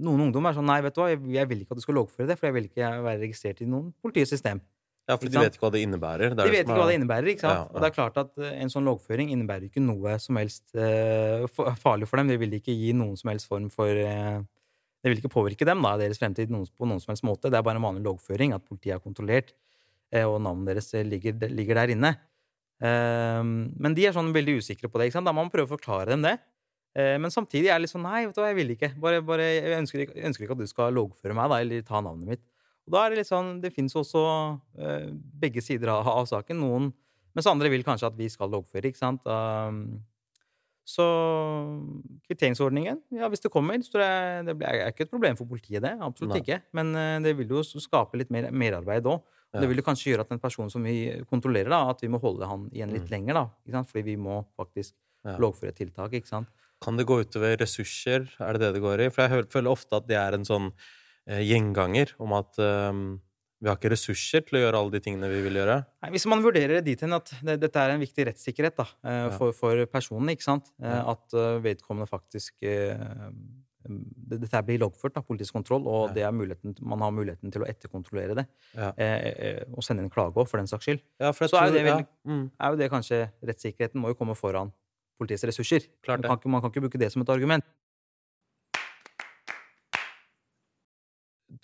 Noen 0.05 0.27
ungdom 0.27 0.45
er 0.45 0.53
sånn 0.53 0.67
Nei, 0.69 0.83
vet 0.85 0.93
du 0.93 0.99
hva, 1.01 1.07
jeg, 1.09 1.21
jeg 1.33 1.49
vil 1.49 1.63
ikke 1.63 1.73
at 1.73 1.79
du 1.81 1.85
skal 1.87 1.97
loggføre 1.97 2.29
det, 2.29 2.35
for 2.37 2.51
jeg 2.51 2.57
vil 2.59 2.67
ikke 2.69 2.91
være 3.07 3.23
registrert 3.23 3.63
i 3.65 3.69
noen 3.71 3.87
politiets 4.05 4.35
system. 4.35 4.61
Ja, 5.09 5.17
for 5.17 5.33
de 5.33 5.41
vet 5.41 5.55
ikke 5.57 5.65
hva 5.65 5.71
det 5.73 5.81
innebærer. 5.87 6.35
Det 6.37 6.45
de 6.45 6.53
vet 6.53 6.67
ikke 6.67 6.77
hva 6.77 6.89
det 6.91 6.99
innebærer, 6.99 7.31
ikke 7.33 7.41
sant? 7.47 7.55
Ja, 7.55 7.63
ja. 7.63 7.73
Og 7.73 7.81
det 7.81 7.89
er 7.89 7.95
klart 7.95 8.19
at 8.21 8.35
eh, 8.43 8.59
en 8.61 8.73
sånn 8.73 8.85
loggføring 8.85 9.31
innebærer 9.33 9.71
ikke 9.71 9.81
noe 9.81 10.19
som 10.21 10.37
helst 10.37 10.77
uh, 10.77 11.47
farlig 11.81 12.11
for 12.11 12.21
dem. 12.21 12.29
Det 12.29 12.37
vil 12.43 12.59
ikke 12.59 12.75
gi 12.77 12.93
noen 12.97 13.17
som 13.17 13.33
helst 13.33 13.49
form 13.49 13.71
for 13.73 13.89
uh, 13.89 14.43
Det 15.01 15.09
vil 15.09 15.23
ikke 15.23 15.33
påvirke 15.33 15.65
dem, 15.65 15.81
da, 15.87 15.95
deres 16.03 16.21
fremtid 16.21 16.53
noen, 16.53 16.69
på 16.69 16.89
noen 16.91 17.01
som 17.01 17.15
helst 17.15 17.25
måte. 17.25 17.49
Det 17.49 17.57
er 17.57 17.65
bare 17.65 17.81
en 17.81 17.87
vanlig 17.87 18.05
loggføring, 18.05 18.53
at 18.53 18.67
politiet 18.69 18.99
er 18.99 19.01
kontrollert, 19.01 19.55
uh, 20.13 20.27
og 20.27 20.43
navnet 20.45 20.75
deres 20.75 20.93
ligger, 21.09 21.41
ligger 21.57 21.81
der 21.81 21.95
inne. 21.97 22.13
Ehm, 22.85 23.73
men 23.75 23.97
de 23.97 24.07
er 24.07 24.15
sånn 24.15 24.31
veldig 24.35 24.61
usikre 24.63 24.91
på 24.91 25.01
det. 25.03 25.11
Da 25.17 25.33
må 25.33 25.43
man 25.43 25.53
prøve 25.53 25.67
å 25.67 25.75
forklare 25.77 26.13
dem 26.13 26.23
det. 26.27 26.37
Ehm, 26.99 27.25
men 27.25 27.35
samtidig 27.35 27.71
er 27.71 27.79
det 27.79 27.87
litt 27.87 27.95
sånn 27.95 28.07
Nei, 28.07 28.27
vet 28.27 28.37
du 28.37 28.43
hva, 28.43 28.53
jeg 28.53 28.61
vil 28.61 28.77
ikke. 28.77 28.93
Bare, 29.03 29.25
bare, 29.25 29.49
jeg, 29.57 29.75
ønsker 29.81 30.05
ikke 30.05 30.29
ønsker 30.31 30.47
ikke, 30.47 30.59
at 30.59 30.63
du 30.63 30.71
skal 30.71 30.95
loggføre 30.97 31.37
meg 31.39 31.51
da, 31.51 31.61
eller 31.65 31.87
ta 31.87 32.03
navnet 32.05 32.37
mitt. 32.37 32.45
Og 32.89 32.95
da 32.95 33.05
er 33.05 33.13
det 33.13 33.21
litt 33.21 33.29
sånn 33.29 33.59
Det 33.61 33.69
fins 33.75 33.93
også 34.01 34.21
uh, 34.25 35.09
begge 35.13 35.61
sider 35.65 35.93
av, 35.93 36.07
av, 36.09 36.29
saken. 36.31 36.63
Noen 36.63 36.93
Mens 37.37 37.47
andre 37.51 37.69
vil 37.71 37.85
kanskje 37.87 38.09
at 38.09 38.17
vi 38.19 38.27
skal 38.33 38.49
loggføre, 38.51 38.89
ikke 38.89 38.99
sant. 38.99 39.27
Um, 39.29 40.01
så 40.89 41.05
kvitteringsordningen, 42.25 43.03
ja, 43.15 43.29
hvis 43.31 43.45
det 43.45 43.51
kommer, 43.53 43.77
så 43.85 44.01
det, 44.01 44.57
det 44.57 44.65
er 44.67 44.89
ikke 44.89 45.05
et 45.05 45.13
problem 45.13 45.37
for 45.39 45.47
politiet, 45.47 45.85
det. 45.85 45.93
Absolutt 46.03 46.33
Nei. 46.33 46.41
ikke. 46.41 46.57
Men 46.75 46.91
uh, 46.97 47.19
det 47.23 47.37
vil 47.39 47.53
jo 47.53 47.63
skape 47.69 48.19
litt 48.19 48.33
mer 48.35 48.49
merarbeid 48.51 49.07
òg. 49.13 49.21
Ja. 49.55 49.63
Det 49.63 49.71
vil 49.71 49.81
kanskje 49.85 50.13
gjøre 50.13 50.27
at 50.27 50.33
en 50.35 50.43
person 50.43 50.69
som 50.73 50.85
vi 50.85 51.09
kontrollerer, 51.31 51.71
da, 51.73 51.87
at 51.93 52.03
vi 52.05 52.11
må 52.13 52.21
holde 52.21 52.49
han 52.49 52.67
igjen 52.69 52.93
litt 52.93 53.07
mm. 53.09 53.13
lenger. 53.15 53.39
da, 53.39 53.83
Fordi 53.89 54.05
vi 54.11 54.17
må 54.21 54.43
faktisk 54.59 54.93
ja. 55.25 55.39
lovføre 55.41 55.73
tiltak. 55.77 56.17
ikke 56.19 56.29
sant? 56.29 56.51
Kan 56.85 56.99
det 56.99 57.09
gå 57.09 57.21
utover 57.25 57.57
ressurser? 57.59 58.29
Er 58.39 58.55
det 58.55 58.67
det 58.67 58.75
det 58.77 58.85
går 58.85 59.07
i? 59.07 59.09
For 59.15 59.25
jeg 59.25 59.49
føler 59.51 59.73
ofte 59.73 59.99
at 59.99 60.07
det 60.11 60.19
er 60.21 60.37
en 60.37 60.45
sånn 60.47 60.69
eh, 61.27 61.41
gjenganger 61.43 62.13
om 62.23 62.37
at 62.39 62.61
um, 62.61 63.07
vi 63.59 63.71
har 63.71 63.79
ikke 63.79 63.91
ressurser 63.91 64.45
til 64.47 64.61
å 64.61 64.63
gjøre 64.63 64.81
alle 64.81 64.95
de 64.95 65.01
tingene 65.03 65.31
vi 65.33 65.41
vil 65.43 65.59
gjøre. 65.59 65.81
Nei, 66.05 66.11
hvis 66.15 66.29
man 66.31 66.45
vurderer 66.45 66.79
det 66.79 66.93
dit 66.93 67.01
hen 67.03 67.17
at 67.17 67.33
det, 67.43 67.57
dette 67.65 67.83
er 67.83 67.95
en 67.95 68.05
viktig 68.05 68.29
rettssikkerhet 68.29 68.77
da, 68.79 68.87
eh, 69.11 69.25
for, 69.35 69.57
for 69.57 69.83
personen, 69.91 70.31
ikke 70.35 70.47
sant? 70.47 70.71
Eh, 70.79 71.01
at 71.15 71.35
uh, 71.35 71.57
vedkommende 71.65 72.07
faktisk 72.11 72.63
uh, 72.63 73.33
dette 73.87 74.61
blir 74.67 74.81
loggført 74.83 75.17
av 75.21 75.25
politisk 75.29 75.55
kontroll, 75.55 75.87
og 75.89 76.17
ja. 76.19 76.31
man 76.33 77.05
har 77.05 77.13
muligheten 77.15 77.53
til 77.55 77.63
å 77.63 77.69
etterkontrollere 77.69 78.37
det. 78.41 78.45
Ja. 78.75 78.91
Eh, 78.99 79.27
eh, 79.31 79.61
og 79.71 79.85
sende 79.87 80.05
en 80.05 80.13
klage 80.13 80.37
òg, 80.37 80.49
for 80.51 80.61
den 80.61 80.69
saks 80.71 80.89
skyld. 80.89 81.03
Ja, 81.23 81.33
så 81.33 81.47
er 81.47 81.69
er, 81.69 81.75
det 81.77 81.85
vel, 81.87 82.05
mm. 82.29 82.45
er, 82.59 82.73
jo 82.75 82.81
det 82.81 82.91
kanskje 82.93 83.21
Rettssikkerheten 83.49 84.03
må 84.03 84.13
jo 84.13 84.19
komme 84.19 84.37
foran 84.39 84.73
politiets 85.19 85.47
ressurser. 85.49 85.89
Man 86.09 86.25
kan, 86.27 86.51
man, 86.51 86.63
kan, 86.63 86.73
ikke 86.73 86.85
bruke 86.87 87.01
det 87.01 87.11
som 87.15 87.23
et 87.23 87.33
argument. 87.33 87.67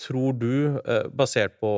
Tror 0.01 0.35
du, 0.39 0.79
eh, 0.81 1.09
basert 1.11 1.59
på 1.61 1.73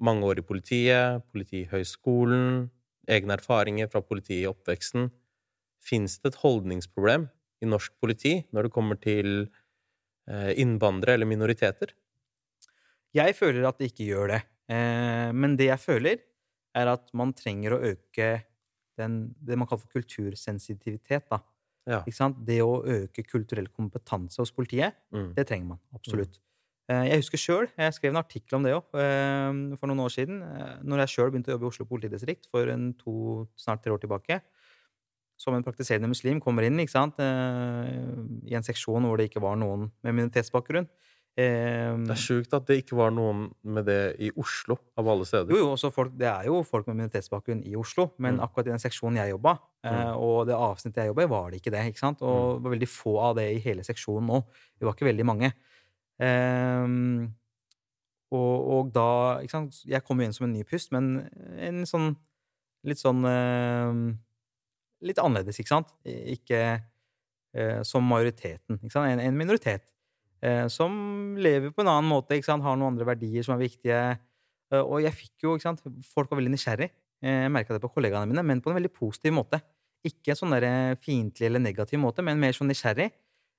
mange 0.00 0.28
år 0.28 0.38
i 0.38 0.46
politiet, 0.46 1.24
Politihøgskolen, 1.32 2.68
egne 3.08 3.34
erfaringer 3.34 3.88
fra 3.90 4.04
politiet 4.04 4.44
i 4.44 4.50
oppveksten, 4.50 5.10
fins 5.82 6.18
det 6.20 6.34
et 6.34 6.40
holdningsproblem 6.44 7.26
i 7.62 7.68
norsk 7.68 7.94
politi 8.00 8.36
når 8.54 8.68
det 8.68 8.74
kommer 8.74 8.98
til 9.00 9.32
eh, 10.28 10.52
innvandrere 10.60 11.18
eller 11.18 11.30
minoriteter? 11.30 11.94
Jeg 13.16 13.34
føler 13.38 13.66
at 13.68 13.78
det 13.80 13.92
ikke 13.92 14.08
gjør 14.10 14.34
det. 14.34 14.42
Eh, 14.70 15.28
men 15.34 15.56
det 15.58 15.70
jeg 15.70 15.82
føler, 15.82 16.24
er 16.76 16.90
at 16.92 17.08
man 17.16 17.32
trenger 17.34 17.74
å 17.74 17.82
øke 17.90 18.32
den, 18.98 19.20
det 19.40 19.56
man 19.58 19.68
kaller 19.68 19.86
for 19.86 20.00
kultursensitivitet. 20.00 21.30
Da. 21.30 21.40
Ja. 21.88 22.02
Det 22.44 22.58
å 22.62 22.82
øke 22.84 23.24
kulturell 23.24 23.70
kompetanse 23.72 24.42
hos 24.42 24.52
politiet, 24.54 24.98
mm. 25.14 25.32
det 25.38 25.46
trenger 25.48 25.74
man 25.74 25.80
absolutt. 25.96 26.36
Mm. 26.38 26.44
Jeg 26.88 27.20
husker 27.20 27.40
sjøl, 27.40 27.66
jeg 27.76 27.94
skrev 27.98 28.14
en 28.14 28.20
artikkel 28.22 28.56
om 28.56 28.64
det 28.64 28.70
òg 28.72 28.86
for 29.76 29.90
noen 29.90 29.98
år 30.06 30.12
siden. 30.14 30.38
Når 30.88 31.02
jeg 31.02 31.12
sjøl 31.12 31.32
begynte 31.34 31.52
å 31.52 31.54
jobbe 31.58 31.66
i 31.66 31.68
Oslo 31.68 31.84
politidistrikt 31.90 32.48
for 32.48 32.70
en 32.72 32.86
to, 32.96 33.16
snart 33.60 33.82
tre 33.84 33.92
år 33.92 34.00
tilbake, 34.00 34.38
som 35.38 35.54
en 35.54 35.62
praktiserende 35.62 36.10
muslim 36.10 36.40
kommer 36.42 36.66
inn 36.66 36.80
ikke 36.82 36.90
sant? 36.96 37.18
Eh, 37.22 38.50
i 38.50 38.56
en 38.58 38.66
seksjon 38.66 39.04
hvor 39.06 39.16
det 39.20 39.30
ikke 39.30 39.40
var 39.44 39.54
noen 39.60 39.88
med 40.02 40.16
minoritetsbakgrunn. 40.18 40.88
Eh, 41.38 41.94
Det 41.94 42.10
er 42.10 42.18
sjukt 42.18 42.52
at 42.58 42.66
det 42.66 42.80
ikke 42.82 42.96
var 42.98 43.12
noen 43.14 43.44
med 43.62 43.86
det 43.86 44.16
i 44.18 44.32
Oslo, 44.34 44.74
av 44.98 45.06
alle 45.06 45.24
steder. 45.24 45.48
jo, 45.54 45.76
jo, 45.76 45.90
folk, 45.94 46.10
det 46.18 46.26
er 46.26 46.48
jo 46.50 46.64
folk 46.66 46.88
med 46.88 46.96
minoritetsbakgrunn 46.98 47.62
i 47.64 47.76
Oslo, 47.78 48.08
men 48.18 48.36
Mm. 48.36 48.42
akkurat 48.42 48.66
i 48.66 48.70
den 48.74 48.82
seksjonen 48.82 49.16
jeg 49.22 49.30
jobba, 49.36 49.58
eh, 49.84 49.92
Mm. 49.92 50.16
og 50.18 50.46
det 50.48 50.54
avsnittet 50.56 50.96
jeg 51.04 51.14
jobba 51.14 51.22
i, 51.22 51.26
var 51.30 51.50
det 51.52 51.62
ikke 51.62 51.70
det. 51.70 51.86
ikke 51.94 51.98
sant? 52.02 52.20
Og 52.22 52.56
det 52.58 52.64
var 52.64 52.74
veldig 52.76 52.88
få 52.90 53.18
av 53.20 53.36
det 53.36 53.46
i 53.54 53.60
hele 53.60 53.82
seksjonen 53.86 54.26
nå. 54.26 54.44
Vi 54.80 54.84
var 54.86 54.94
ikke 54.94 55.06
veldig 55.14 55.24
mange. 55.24 55.52
Ehm, 56.20 57.32
og, 58.32 58.68
og 58.68 58.92
da 58.92 59.38
ikke 59.40 59.50
sant? 59.54 59.82
Jeg 59.86 60.02
kom 60.04 60.18
jo 60.20 60.26
inn 60.26 60.32
som 60.36 60.48
en 60.48 60.52
ny 60.52 60.64
pust, 60.64 60.90
men 60.92 61.28
en 61.58 61.84
sånn 61.88 62.16
litt 62.84 62.98
sånn 62.98 63.22
ehm, 63.24 64.18
Litt 65.04 65.18
annerledes, 65.22 65.58
ikke 65.62 65.70
sant? 65.76 65.92
Ikke 66.04 66.60
eh, 67.54 67.82
som 67.86 68.02
majoriteten. 68.08 68.78
Ikke 68.82 68.92
sant? 68.94 69.10
En, 69.12 69.20
en 69.22 69.36
minoritet. 69.38 69.84
Eh, 70.42 70.66
som 70.70 71.36
lever 71.38 71.72
på 71.74 71.82
en 71.84 71.90
annen 71.92 72.08
måte, 72.10 72.36
ikke 72.38 72.50
sant? 72.50 72.62
har 72.66 72.76
noen 72.78 72.92
andre 72.94 73.06
verdier 73.08 73.42
som 73.46 73.56
er 73.56 73.64
viktige. 73.66 74.00
Eh, 74.72 74.82
og 74.82 75.00
jeg 75.04 75.14
fikk 75.16 75.46
jo, 75.46 75.56
ikke 75.56 75.68
sant? 75.70 75.82
Folk 76.14 76.30
var 76.32 76.40
veldig 76.42 76.54
nysgjerrig. 76.56 76.90
Eh, 77.22 77.44
jeg 77.46 77.54
merka 77.54 77.74
det 77.76 77.82
på 77.82 77.90
kollegaene 77.94 78.30
mine, 78.30 78.44
men 78.46 78.60
på 78.64 78.70
en 78.72 78.78
veldig 78.80 78.92
positiv 78.94 79.34
måte. 79.38 79.62
Ikke 80.06 80.36
sånn 80.38 80.54
der 80.54 80.94
fiendtlig 81.02 81.48
eller 81.48 81.62
negativ 81.62 81.98
måte, 82.02 82.22
men 82.22 82.38
mer 82.38 82.54
sånn 82.54 82.70
nysgjerrig. 82.70 83.08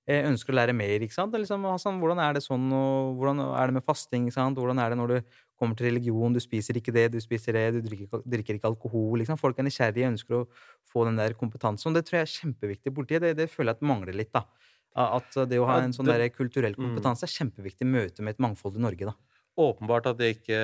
Jeg 0.10 0.26
ønsker 0.26 0.56
å 0.56 0.56
lære 0.58 0.74
mer. 0.74 1.04
ikke 1.06 1.14
sant? 1.14 1.36
Liksom, 1.38 1.66
Hassan, 1.70 2.00
hvordan 2.02 2.18
er 2.24 2.34
det 2.34 2.42
sånn, 2.42 2.64
og 2.74 3.20
hvordan 3.20 3.42
er 3.54 3.68
det 3.70 3.76
med 3.76 3.84
fasting? 3.86 4.24
ikke 4.26 4.34
sant? 4.40 4.58
Hvordan 4.58 4.80
er 4.82 4.90
det 4.90 4.98
når 4.98 5.12
du 5.12 5.36
kommer 5.60 5.76
til 5.78 5.86
religion? 5.92 6.34
Du 6.34 6.40
spiser 6.42 6.80
ikke 6.80 6.94
det, 6.96 7.04
du 7.14 7.20
spiser 7.22 7.54
det, 7.54 7.66
du 7.76 7.82
drikker, 7.86 8.08
ikke- 8.08 8.24
drikker 8.26 8.58
ikke 8.58 8.72
alkohol. 8.72 9.20
liksom. 9.22 9.38
Folk 9.38 9.60
er 9.60 9.68
nysgjerrige, 9.68 10.10
ønsker 10.10 10.40
å 10.40 10.48
få 10.90 11.06
den 11.08 11.20
der 11.22 11.36
kompetansen. 11.38 11.92
Og 11.92 11.98
det 12.00 12.06
tror 12.10 12.20
jeg 12.20 12.28
er 12.28 12.34
kjempeviktig 12.36 12.92
i 12.92 12.96
politiet. 12.98 13.22
Det, 13.26 13.36
det 13.38 13.50
føler 13.54 13.74
jeg 13.74 13.80
at 13.82 13.88
mangler 13.92 14.18
litt. 14.18 14.32
da. 14.36 14.44
At 15.00 15.36
det 15.48 15.60
å 15.62 15.68
ha 15.70 15.78
en 15.86 15.94
sånn 15.96 16.10
der 16.10 16.26
kulturell 16.34 16.74
Mm. 16.76 16.90
kompetanse 16.90 17.24
er 17.28 17.32
kjempeviktig 17.32 17.86
i 17.86 17.92
møte 17.94 18.24
med 18.26 18.36
et 18.36 18.42
mangfoldig 18.44 18.82
Norge. 18.82 19.06
da. 19.12 19.14
Åpenbart 19.60 20.08
at 20.10 20.18
det 20.18 20.30
ikke 20.38 20.58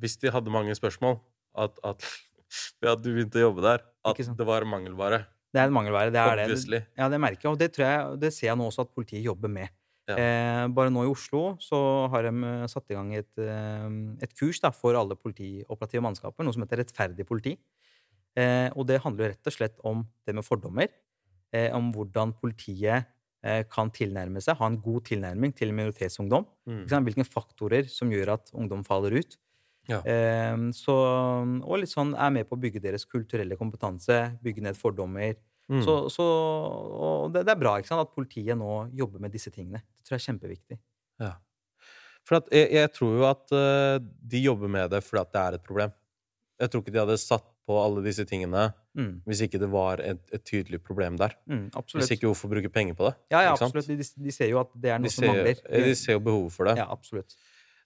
Hvis 0.00 0.16
de 0.22 0.30
hadde 0.34 0.50
mange 0.52 0.74
spørsmål, 0.76 1.20
at, 1.56 1.78
at 1.84 2.04
at 2.94 3.00
du 3.02 3.10
begynte 3.14 3.40
å 3.40 3.48
jobbe 3.50 3.62
der, 3.64 3.82
at 4.06 4.16
det 4.38 4.46
var 4.46 4.64
mangelvare. 4.68 5.24
Det 5.54 5.62
er 5.62 5.68
en 5.70 5.74
mangelvare. 5.74 6.10
Det 6.14 6.18
er 6.20 6.42
Obviously. 6.44 6.80
det. 6.82 6.86
Ja, 6.98 7.08
det 7.10 7.18
merker 7.22 7.46
jeg, 7.48 7.52
og 7.52 7.58
det, 7.60 7.68
tror 7.74 7.84
jeg, 7.86 8.20
det 8.24 8.30
ser 8.34 8.48
jeg 8.50 8.58
nå 8.58 8.66
også 8.70 8.84
at 8.86 8.92
politiet 8.94 9.22
jobber 9.24 9.50
med. 9.50 9.70
Ja. 10.10 10.16
Eh, 10.20 10.64
bare 10.76 10.90
nå 10.92 11.04
i 11.06 11.08
Oslo 11.08 11.54
så 11.64 11.78
har 12.12 12.26
de 12.26 12.32
eh, 12.44 12.66
satt 12.68 12.90
i 12.92 12.96
gang 12.98 13.14
et, 13.16 13.30
eh, 13.40 13.86
et 14.26 14.34
kurs 14.36 14.60
da, 14.60 14.68
for 14.74 14.98
alle 14.98 15.16
politioperative 15.16 16.02
mannskaper, 16.04 16.44
noe 16.44 16.52
som 16.52 16.62
heter 16.66 16.82
Rettferdig 16.82 17.24
politi. 17.26 17.54
Eh, 18.38 18.68
og 18.74 18.86
det 18.88 19.00
handler 19.04 19.28
jo 19.28 19.32
rett 19.34 19.50
og 19.50 19.56
slett 19.56 19.76
om 19.86 20.04
det 20.26 20.34
med 20.34 20.46
fordommer. 20.46 20.90
Eh, 21.54 21.70
om 21.76 21.92
hvordan 21.94 22.34
politiet 22.40 23.06
eh, 23.44 23.62
kan 23.70 23.92
tilnærme 23.94 24.42
seg, 24.42 24.58
ha 24.58 24.68
en 24.70 24.80
god 24.82 25.06
tilnærming 25.10 25.54
til 25.56 25.74
minoritetsungdom. 25.76 26.46
Mm. 26.66 26.84
Hvilke 27.08 27.26
faktorer 27.28 27.88
som 27.90 28.12
gjør 28.12 28.34
at 28.38 28.54
ungdom 28.56 28.84
faller 28.86 29.20
ut. 29.20 29.38
Ja. 29.90 30.00
Eh, 30.08 30.56
så, 30.76 30.94
og 31.60 31.80
litt 31.80 31.92
sånn 31.92 32.14
er 32.16 32.32
med 32.34 32.48
på 32.48 32.56
å 32.56 32.62
bygge 32.62 32.82
deres 32.82 33.06
kulturelle 33.06 33.58
kompetanse, 33.60 34.18
bygge 34.44 34.64
ned 34.66 34.78
fordommer. 34.80 35.36
Mm. 35.70 35.80
Så, 35.84 35.96
så, 36.12 36.24
og 36.24 37.32
det, 37.32 37.46
det 37.48 37.54
er 37.54 37.60
bra 37.60 37.78
ikke 37.78 37.92
sant, 37.92 38.04
at 38.04 38.16
politiet 38.16 38.58
nå 38.58 38.84
jobber 38.96 39.22
med 39.22 39.32
disse 39.32 39.52
tingene. 39.52 39.80
Det 39.80 40.08
tror 40.08 40.18
jeg 40.18 40.22
er 40.22 40.28
kjempeviktig. 40.28 40.80
Ja. 41.22 41.34
For 42.24 42.40
at 42.40 42.48
jeg, 42.52 42.70
jeg 42.72 42.90
tror 42.96 43.18
jo 43.18 43.26
at 43.28 43.54
eh, 43.54 43.98
de 44.02 44.44
jobber 44.44 44.72
med 44.72 44.92
det 44.92 45.02
fordi 45.04 45.22
at 45.22 45.32
det 45.32 45.42
er 45.42 45.58
et 45.58 45.66
problem. 45.66 45.94
Jeg 46.60 46.70
tror 46.70 46.82
ikke 46.82 46.94
de 46.94 47.02
hadde 47.02 47.20
satt 47.20 47.48
på 47.66 47.78
alle 47.84 48.02
disse 48.04 48.24
tingene 48.28 48.72
Mm. 48.94 49.22
hvis 49.26 49.40
ikke 49.42 49.58
det 49.58 49.68
var 49.72 49.98
et, 49.98 50.20
et 50.32 50.44
tydelig 50.46 50.78
problem 50.84 51.16
der. 51.18 51.32
Mm. 51.50 51.64
Hvis 51.74 52.12
ikke, 52.14 52.28
hvorfor 52.30 52.46
bruke 52.52 52.70
penger 52.70 52.94
på 52.94 53.08
det? 53.08 53.14
Ja, 53.32 53.40
ja, 53.42 53.52
absolutt. 53.56 53.88
De, 53.88 53.96
de 53.98 54.30
ser 54.30 54.48
jo 54.52 54.60
at 54.60 54.68
det 54.78 54.90
er 54.94 54.98
noe 55.00 55.08
De 55.08 55.10
som 55.10 55.24
ser, 55.24 55.32
mangler. 55.32 55.56
de 55.88 55.94
ser 55.98 56.12
jo 56.14 56.20
behovet 56.20 56.52
for 56.52 56.64
det. 56.70 56.76
Ja, 56.78 56.86
absolutt. 56.94 57.34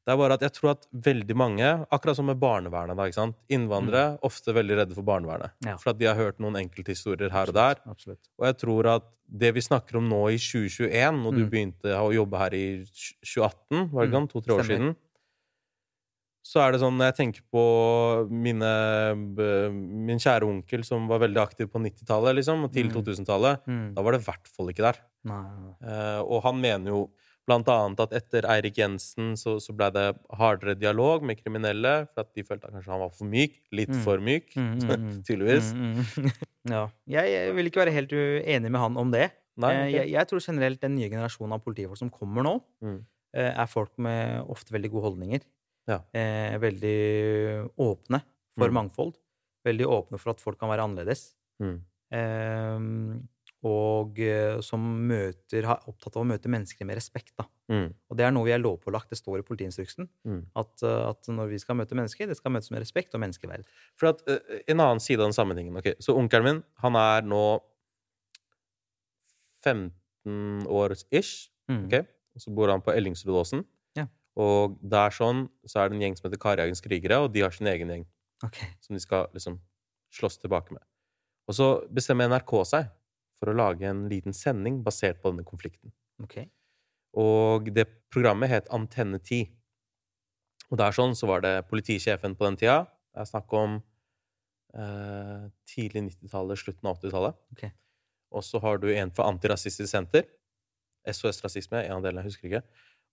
Det 0.04 0.12
er 0.12 0.18
bare 0.20 0.36
at 0.36 0.40
jeg 0.44 0.52
tror 0.52 0.70
at 0.74 0.84
veldig 0.92 1.34
mange, 1.36 1.70
akkurat 1.92 2.16
som 2.16 2.26
med 2.28 2.36
barnevernet 2.40 2.96
da, 2.96 3.06
ikke 3.08 3.14
sant? 3.22 3.36
Innvandrere 3.48 4.18
ofte 4.24 4.52
veldig 4.52 4.76
redde 4.82 4.94
for 4.96 5.02
barnevernet. 5.08 5.50
Mm. 5.64 5.70
Ja. 5.70 5.76
For 5.80 5.90
at 5.94 5.98
de 5.98 6.04
har 6.10 6.14
hørt 6.20 6.38
noen 6.44 6.56
enkelthistorier 6.60 7.30
her 7.32 7.48
og 7.48 7.54
der. 7.56 7.80
Absolutt. 7.88 8.28
Og 8.38 8.44
jeg 8.50 8.58
tror 8.60 8.86
at 8.98 9.08
det 9.28 9.54
vi 9.54 9.60
snakker 9.64 9.96
om 9.96 10.08
nå 10.08 10.22
i 10.32 10.36
2021, 10.36 11.22
når 11.24 11.32
du 11.36 11.44
Mm. 11.44 11.50
begynte 11.50 11.96
å 11.96 12.12
jobbe 12.12 12.36
her 12.38 12.52
i 12.56 12.84
2018, 13.24 13.88
var 13.92 14.04
det 14.04 14.12
ikke 14.12 14.16
Mm, 14.16 14.20
sant? 14.20 14.30
To-tre 14.32 14.52
år 14.54 14.62
stemmer. 14.64 14.76
siden, 14.76 14.96
så 16.48 16.62
er 16.64 16.72
det 16.72 16.78
sånn 16.80 16.96
Når 16.96 17.10
jeg 17.10 17.16
tenker 17.18 17.42
på 17.52 17.62
mine, 18.32 18.70
min 20.08 20.20
kjære 20.22 20.46
onkel 20.48 20.84
som 20.86 21.08
var 21.10 21.20
veldig 21.24 21.40
aktiv 21.42 21.68
på 21.72 21.80
90-tallet, 21.82 22.38
liksom, 22.40 22.64
og 22.64 22.72
til 22.72 22.88
Mm. 22.88 22.94
2000-tallet, 22.96 23.66
Mm. 23.68 23.94
da 23.94 24.02
var 24.02 24.12
det 24.12 24.20
i 24.22 24.24
hvert 24.30 24.48
fall 24.48 24.68
ikke 24.72 24.86
der. 24.88 24.98
Eh, 25.28 26.20
og 26.22 26.42
han 26.42 26.60
mener 26.60 26.86
jo 26.90 27.10
blant 27.48 27.66
annet 27.68 28.00
at 28.00 28.12
etter 28.12 28.44
Eirik 28.44 28.76
Jensen 28.76 29.32
så, 29.36 29.56
så 29.60 29.72
ble 29.74 29.90
det 29.90 30.16
hardere 30.36 30.74
dialog 30.78 31.22
med 31.22 31.38
kriminelle, 31.42 32.06
for 32.12 32.20
at 32.20 32.34
de 32.34 32.42
følte 32.44 32.64
at 32.68 32.74
kanskje 32.74 32.92
han 32.92 33.00
var 33.00 33.10
for 33.10 33.24
myk. 33.24 33.54
Litt 33.72 33.88
Mm. 33.88 34.02
for 34.04 34.18
myk, 34.18 34.54
Mm, 34.56 34.78
mm, 34.78 34.88
mm. 34.88 35.22
tydeligvis. 35.28 35.68
Ja. 36.68 36.88
Jeg, 37.08 37.24
jeg 37.32 37.54
vil 37.56 37.66
ikke 37.70 37.80
være 37.86 37.92
helt 37.94 38.12
uenig 38.12 38.70
med 38.70 38.80
han 38.80 38.96
om 39.00 39.10
det. 39.10 39.30
Nei, 39.56 39.72
okay. 39.74 39.92
jeg, 39.92 40.10
jeg 40.12 40.28
tror 40.28 40.40
generelt 40.44 40.80
den 40.80 40.94
nye 40.96 41.08
generasjonen 41.08 41.52
av 41.56 41.62
politifolk 41.64 41.96
som 41.96 42.10
kommer 42.10 42.42
nå, 42.44 42.60
Mm. 42.82 43.04
eh, 43.34 43.52
er 43.56 43.66
folk 43.66 43.90
med 43.98 44.44
ofte 44.48 44.70
veldig 44.72 44.90
gode 44.92 45.02
holdninger. 45.08 45.40
Ja. 45.88 46.02
Eh, 46.12 46.58
veldig 46.60 47.70
åpne 47.80 48.20
for 48.58 48.68
Mm. 48.68 48.74
mangfold. 48.82 49.16
Veldig 49.64 49.86
åpne 49.88 50.20
for 50.20 50.30
at 50.30 50.40
folk 50.40 50.58
kan 50.60 50.68
være 50.70 50.84
annerledes. 50.84 51.34
Mm. 51.60 51.80
Eh, 52.12 53.20
og 53.66 54.18
eh, 54.22 54.60
som 54.62 54.78
møter, 55.08 55.64
er 55.64 55.88
opptatt 55.90 56.14
av 56.14 56.22
å 56.22 56.28
møte 56.28 56.46
mennesker 56.52 56.86
med 56.86 56.94
respekt. 57.00 57.32
Da. 57.36 57.46
Mm. 57.72 57.88
Og 58.08 58.16
det 58.16 58.24
er 58.24 58.30
noe 58.30 58.46
vi 58.46 58.52
er 58.54 58.60
lovpålagt. 58.62 59.10
Det 59.10 59.18
står 59.18 59.40
i 59.40 59.46
politiinstruksen. 59.48 60.06
Mm. 60.24 60.44
At, 60.54 60.82
eh, 60.86 61.08
at 61.08 61.26
når 61.26 61.48
vi 61.50 61.58
skal 61.58 61.74
møte 61.80 61.96
mennesker, 61.98 62.28
det 62.30 62.36
skal 62.38 62.52
møtes 62.54 62.70
med 62.70 62.84
respekt 62.84 63.16
og 63.18 63.20
menneskeverd. 63.24 63.64
For 63.98 64.12
at, 64.12 64.22
uh, 64.30 64.38
en 64.68 64.78
annen 64.84 65.00
side 65.02 65.18
av 65.18 65.26
den 65.26 65.34
sammenhengen 65.34 65.76
ok, 65.76 65.96
Så 65.98 66.14
onkelen 66.14 66.44
min, 66.44 66.62
han 66.84 66.94
er 66.96 67.26
nå 67.26 67.42
15 69.64 70.66
år 70.68 70.94
ish. 71.10 71.48
Mm. 71.68 71.86
ok? 71.86 72.06
Og 72.36 72.40
så 72.44 72.54
bor 72.54 72.70
han 72.72 72.80
på 72.84 72.94
Ellingsrudåsen. 72.94 73.64
Og 74.38 74.76
der 74.86 75.14
sånn, 75.14 75.46
så 75.66 75.82
er 75.82 75.88
det 75.88 75.98
en 75.98 76.04
gjeng 76.06 76.16
som 76.18 76.28
heter 76.28 76.40
Karjagens 76.42 76.82
krigere, 76.84 77.18
og 77.24 77.32
de 77.34 77.42
har 77.42 77.54
sin 77.54 77.70
egen 77.70 77.90
gjeng. 77.90 78.04
Ok. 78.46 78.60
Som 78.84 78.94
de 78.94 79.02
skal 79.02 79.26
liksom 79.34 79.58
slåss 80.14 80.38
tilbake 80.42 80.76
med. 80.76 80.84
Og 81.48 81.56
så 81.58 81.68
bestemmer 81.94 82.30
NRK 82.30 82.54
seg 82.68 82.92
for 83.40 83.50
å 83.50 83.56
lage 83.56 83.88
en 83.88 84.06
liten 84.10 84.34
sending 84.36 84.82
basert 84.86 85.20
på 85.22 85.32
denne 85.32 85.46
konflikten. 85.46 85.92
Ok. 86.22 86.40
Og 87.18 87.70
det 87.74 87.86
programmet 88.12 88.52
het 88.52 88.70
Antenne 88.74 89.18
10. 89.18 89.48
Og 90.68 90.78
der 90.80 90.94
sånn 90.94 91.16
så 91.16 91.28
var 91.30 91.42
det 91.44 91.54
politisjefen 91.70 92.36
på 92.38 92.46
den 92.46 92.58
tida. 92.60 92.82
Det 93.14 93.24
er 93.24 93.30
snakk 93.30 93.54
om 93.56 93.78
eh, 94.76 95.46
tidlig 95.70 96.04
90-tallet, 96.10 96.60
slutten 96.60 96.90
av 96.90 96.98
80-tallet. 97.00 97.38
Ok. 97.56 97.64
Og 98.36 98.44
så 98.44 98.60
har 98.60 98.82
du 98.82 98.90
en 98.92 99.14
fra 99.14 99.30
Antirasistisk 99.32 99.88
Senter. 99.90 100.28
SOS 101.08 101.40
Rasisme, 101.44 101.80
en 101.80 101.96
av 101.96 102.04
delene, 102.04 102.26
jeg 102.26 102.34
husker 102.34 102.50
ikke. 102.50 102.62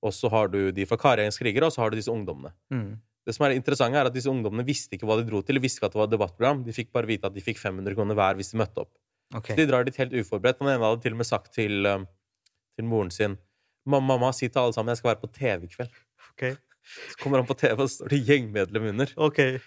Og 0.05 0.13
så 0.13 0.29
har 0.29 0.51
du 0.53 0.59
de 0.75 0.85
fra 0.89 0.97
Karjagens 1.01 1.39
krigere, 1.41 1.67
og 1.69 1.73
så 1.73 1.81
har 1.81 1.91
du 1.93 1.97
disse 1.97 2.13
ungdommene. 2.13 2.53
Mm. 2.73 2.91
Det 3.25 3.33
som 3.33 3.47
er 3.47 3.55
interessant 3.57 3.97
er 3.97 4.05
at 4.05 4.13
Disse 4.13 4.29
ungdommene 4.29 4.65
visste 4.67 4.93
ikke 4.93 5.07
hva 5.09 5.15
de 5.17 5.25
dro 5.25 5.39
til. 5.41 5.57
De 5.57 5.63
visste 5.63 5.81
ikke 5.81 5.89
at 5.89 5.95
det 5.95 6.01
var 6.01 6.09
et 6.09 6.13
debattprogram. 6.13 6.59
De 6.67 6.75
fikk 6.75 6.91
bare 6.93 7.09
vite 7.09 7.25
at 7.25 7.33
de 7.33 7.41
fikk 7.41 7.57
500 7.57 7.97
kroner 7.97 8.17
hver 8.19 8.37
hvis 8.37 8.53
de 8.53 8.59
møtte 8.61 8.83
opp. 8.85 8.91
Okay. 9.33 9.55
Så 9.55 9.63
de 9.63 9.65
drar 9.71 9.87
dit 9.87 9.97
helt 9.97 10.13
uforberedt. 10.13 10.59
Den 10.61 10.69
ene 10.75 10.85
hadde 10.85 11.01
til 11.01 11.15
og 11.15 11.21
med 11.23 11.25
sagt 11.25 11.49
til, 11.57 11.87
um, 11.89 12.05
til 12.77 12.85
moren 12.85 13.09
sin 13.13 13.39
Mamma, 13.85 14.15
mamma, 14.15 14.31
si 14.33 14.47
til 14.49 14.57
alle 14.57 14.73
sammen 14.73 14.89
jeg 14.93 14.97
skal 14.97 15.11
være 15.11 15.21
på 15.21 15.27
TV 15.33 15.65
i 15.67 15.69
kveld. 15.69 15.97
Okay. 16.33 16.55
Så 17.11 17.19
kommer 17.21 17.37
han 17.41 17.45
på 17.49 17.53
TV, 17.57 17.73
og 17.77 17.89
så 17.89 17.99
står 17.99 18.13
det 18.13 18.19
gjengmedlem 18.25 18.87
under. 18.91 19.11
Okay. 19.27 19.59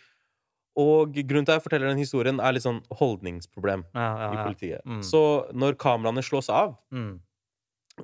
Og 0.78 1.14
grunnen 1.14 1.47
til 1.47 1.53
at 1.53 1.59
jeg 1.59 1.64
forteller 1.64 1.91
den 1.91 1.99
historien, 2.03 2.39
er 2.43 2.55
litt 2.55 2.62
sånn 2.62 2.78
holdningsproblem 2.99 3.82
Ja, 3.95 4.09
ja, 4.20 4.28
i 4.30 4.43
politiet. 4.45 4.84
Mm. 4.86 5.01
Så 5.07 5.20
når 5.55 5.78
kameraene 5.82 6.22
slås 6.22 6.51
av, 6.51 6.76
Mm. 6.95 7.16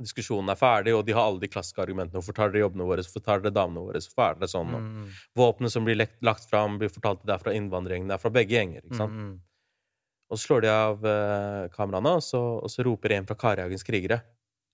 Diskusjonen 0.00 0.52
er 0.52 0.58
ferdig, 0.58 0.94
og 0.96 1.04
de 1.06 1.14
har 1.16 1.28
alle 1.28 1.42
de 1.42 1.50
klassiske 1.50 1.82
argumentene 1.82 2.18
Hvorfor 2.18 2.36
tar 2.36 2.52
dere 2.52 2.64
jobbene 2.64 2.86
våre? 2.88 3.04
Hvorfor 3.06 3.24
tar 3.24 3.42
dere 3.42 3.54
damene 3.54 3.84
våre? 3.86 4.02
Hvorfor 4.02 4.24
er 4.26 4.38
dere 4.40 4.52
sånn? 4.52 4.74
Og 4.74 4.82
Mm. 4.84 5.08
Våpenet 5.36 5.72
som 5.72 5.84
blir 5.84 5.96
lekt, 5.96 6.16
lagt 6.22 6.44
fram, 6.50 6.78
blir 6.78 6.92
fortalt 6.92 7.24
det 7.24 7.34
er 7.34 7.42
fra 7.42 7.52
innvandrergjengen. 7.52 8.08
Det 8.08 8.14
er 8.14 8.22
fra 8.22 8.30
begge 8.30 8.54
gjenger. 8.56 8.82
ikke 8.84 8.96
sant? 8.96 9.12
Mm, 9.12 9.32
mm. 9.32 9.40
Og 10.30 10.38
så 10.38 10.46
slår 10.46 10.62
de 10.62 10.68
av 10.68 11.04
eh, 11.04 11.68
kameraene, 11.68 12.16
og 12.16 12.22
så, 12.22 12.40
og 12.62 12.70
så 12.70 12.84
roper 12.84 13.12
en 13.12 13.26
fra 13.26 13.36
Karihagens 13.36 13.84
krigere 13.84 14.22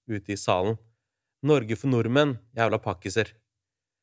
ute 0.08 0.32
i 0.32 0.36
salen 0.36 0.78
Norge 1.42 1.76
for 1.76 1.88
nordmenn, 1.88 2.34
jævla 2.56 2.78
pakkiser. 2.82 3.32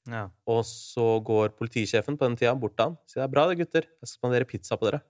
Ja. 0.09 0.29
Og 0.49 0.63
så 0.65 1.19
går 1.25 1.53
politisjefen 1.59 2.17
på 2.17 2.25
den 2.25 2.37
tida 2.39 2.55
bort 2.57 2.77
til 2.77 2.89
han 2.89 2.97
sier 3.05 3.21
det 3.21 3.27
er 3.27 3.33
bra 3.35 3.45
det, 3.49 3.57
gutter. 3.59 3.85
Jeg 3.85 4.09
skal 4.09 4.19
spandere 4.19 4.47
pizza 4.49 4.77
på 4.79 4.87
dere. 4.89 5.01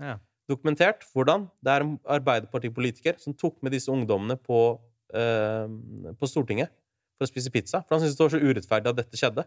Ja. 0.00 0.16
Dokumentert. 0.48 1.02
Hvordan? 1.12 1.48
Det 1.60 1.72
er 1.72 1.84
en 1.84 1.96
Arbeiderpartipolitiker 2.16 3.18
som 3.18 3.34
tok 3.34 3.58
med 3.66 3.74
disse 3.74 3.90
ungdommene 3.92 4.38
på, 4.38 4.78
eh, 5.14 5.66
på 6.18 6.26
Stortinget 6.28 6.70
for 7.16 7.26
å 7.26 7.30
spise 7.30 7.50
pizza. 7.50 7.82
For 7.86 7.96
han 7.96 8.00
syntes 8.04 8.16
det 8.16 8.24
var 8.26 8.34
så 8.34 8.42
urettferdig 8.42 8.88
at 8.92 8.96
dette 8.96 9.16
skjedde. 9.16 9.44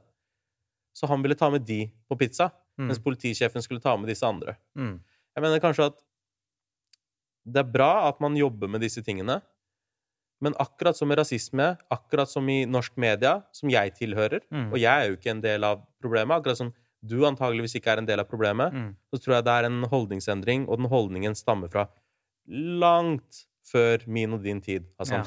Så 0.96 1.08
han 1.08 1.22
ville 1.22 1.36
ta 1.36 1.50
med 1.50 1.66
de 1.66 1.92
på 2.10 2.18
pizza, 2.18 2.52
Mm. 2.80 2.88
mens 2.88 3.00
politisjefen 3.04 3.62
skulle 3.62 3.82
ta 3.84 3.96
med 3.98 4.08
disse 4.08 4.24
andre. 4.24 4.56
Mm. 4.78 5.02
Jeg 5.36 5.42
mener 5.44 5.60
kanskje 5.60 5.86
at 5.92 5.98
det 7.46 7.60
er 7.60 7.72
bra 7.72 8.08
at 8.08 8.20
man 8.22 8.36
jobber 8.38 8.70
med 8.70 8.80
disse 8.82 9.02
tingene, 9.04 9.42
men 10.42 10.54
akkurat 10.54 10.96
som 10.96 11.08
med 11.10 11.18
rasisme, 11.20 11.78
akkurat 11.92 12.30
som 12.32 12.48
i 12.50 12.64
norsk 12.66 12.96
media, 12.98 13.44
som 13.52 13.70
jeg 13.70 13.92
tilhører, 13.98 14.40
Mm. 14.50 14.72
og 14.72 14.78
jeg 14.80 14.86
er 15.04 15.10
jo 15.10 15.18
ikke 15.18 15.32
en 15.32 15.42
del 15.42 15.64
av 15.64 15.86
problemet, 16.02 16.40
akkurat 16.42 16.56
som 16.58 16.72
du 17.06 17.18
antageligvis 17.26 17.76
ikke 17.76 17.92
er 17.92 17.98
en 17.98 18.06
del 18.06 18.20
av 18.20 18.28
problemet, 18.30 18.72
Mm. 18.74 18.96
så 19.14 19.20
tror 19.22 19.36
jeg 19.36 19.44
det 19.44 19.52
er 19.52 19.66
en 19.66 19.84
holdningsendring, 19.84 20.68
og 20.70 20.78
den 20.80 20.88
holdningen 20.90 21.36
stammer 21.36 21.68
fra 21.70 21.90
langt 22.48 23.46
før 23.66 24.06
min 24.08 24.34
og 24.34 24.44
din 24.44 24.62
tid. 24.62 24.86
Altså, 25.00 25.20
Ja. 25.20 25.24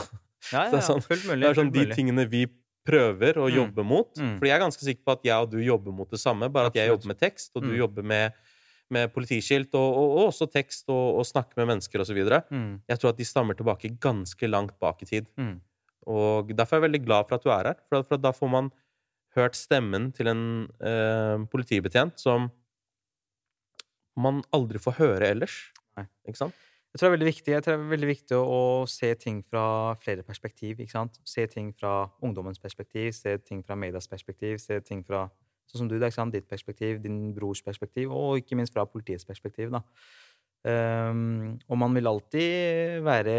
Ja, 0.52 0.62
ja, 0.64 0.70
det 0.72 0.80
ja, 0.80 0.86
sånn, 0.88 1.02
fullt 1.04 1.24
mulig, 1.28 1.40
det 1.44 1.50
er 1.52 1.54
sånn 1.60 1.72
de 1.72 1.84
tingene 1.94 2.24
vi 2.28 2.46
prøver 2.84 3.36
å 3.38 3.46
Mm. 3.46 3.54
jobbe 3.60 3.84
mot. 3.86 4.10
Mm. 4.18 4.38
Fordi 4.40 4.48
jeg 4.50 4.56
er 4.56 4.64
ganske 4.64 4.82
sikker 4.82 5.04
på 5.06 5.12
at 5.12 5.22
jeg 5.28 5.36
og 5.44 5.50
du 5.52 5.58
jobber 5.62 5.92
mot 5.94 6.10
det 6.10 6.18
samme, 6.18 6.48
bare 6.50 6.66
at 6.66 6.74
jeg 6.74 6.88
jobber 6.90 7.06
med 7.12 7.18
tekst, 7.20 7.52
og 7.54 7.62
du 7.62 7.68
Mm. 7.70 7.76
jobber 7.78 8.02
med, 8.02 8.32
med 8.90 9.12
politiskilt, 9.14 9.70
og, 9.74 9.94
og, 9.96 10.08
og 10.18 10.32
også 10.32 10.50
tekst, 10.50 10.88
og, 10.90 11.18
og 11.20 11.24
snakke 11.24 11.54
med 11.56 11.68
mennesker 11.70 12.00
osv. 12.02 12.18
Mm. 12.50 12.80
Jeg 12.88 12.98
tror 12.98 13.10
at 13.14 13.16
de 13.16 13.24
stammer 13.24 13.54
tilbake 13.54 13.92
ganske 14.00 14.50
langt 14.50 14.74
bak 14.80 15.00
i 15.02 15.06
tid. 15.06 15.26
Mm. 15.38 15.60
Og 16.10 16.48
derfor 16.56 16.76
er 16.76 16.80
jeg 16.82 16.90
veldig 16.90 17.04
glad 17.06 17.28
for 17.28 17.36
at 17.38 17.44
du 17.44 17.50
er 17.54 17.64
her, 17.70 18.02
for 18.02 18.16
da 18.18 18.32
får 18.34 18.50
man 18.50 18.72
hørt 19.36 19.54
stemmen 19.54 20.10
til 20.12 20.26
en 20.26 20.42
eh, 20.82 21.38
politibetjent 21.48 22.18
som 22.18 22.50
man 24.18 24.42
aldri 24.52 24.78
får 24.82 24.98
høre 24.98 25.30
ellers. 25.32 25.54
Nei. 25.96 26.04
Ikke 26.28 26.36
sant? 26.42 26.54
Jeg 26.92 27.00
tror 27.00 27.08
det 27.08 27.12
er 27.12 27.16
veldig 27.16 27.30
viktig, 27.32 27.52
jeg 27.54 27.62
tror 27.64 27.76
det 27.78 27.80
er 27.86 27.90
veldig 27.96 28.08
viktig 28.10 28.36
å 28.36 28.56
se 28.86 29.14
ting 29.16 29.38
fra 29.48 29.94
flere 30.02 30.22
perspektiv. 30.22 30.76
ikke 30.80 30.92
sant? 30.92 31.18
Se 31.24 31.46
ting 31.48 31.72
fra 31.72 32.10
ungdommens 32.22 32.58
perspektiv, 32.60 33.12
se 33.16 33.38
ting 33.38 33.62
fra 33.64 33.74
medias 33.80 34.06
perspektiv, 34.08 34.58
se 34.60 34.78
ting 34.84 35.02
fra 35.02 35.30
sånn 35.70 35.78
som 35.78 35.88
du, 35.88 35.96
ikke 35.96 36.12
sant? 36.12 36.32
ditt 36.34 36.48
perspektiv, 36.50 37.00
din 37.00 37.32
brors 37.32 37.62
perspektiv, 37.64 38.12
og 38.12 38.36
ikke 38.42 38.56
minst 38.58 38.74
fra 38.74 38.84
politiets 38.84 39.24
perspektiv. 39.24 39.70
da. 39.72 39.80
Um, 40.64 41.58
og 41.68 41.78
man 41.78 41.94
vil 41.96 42.06
alltid 42.06 43.00
være, 43.02 43.38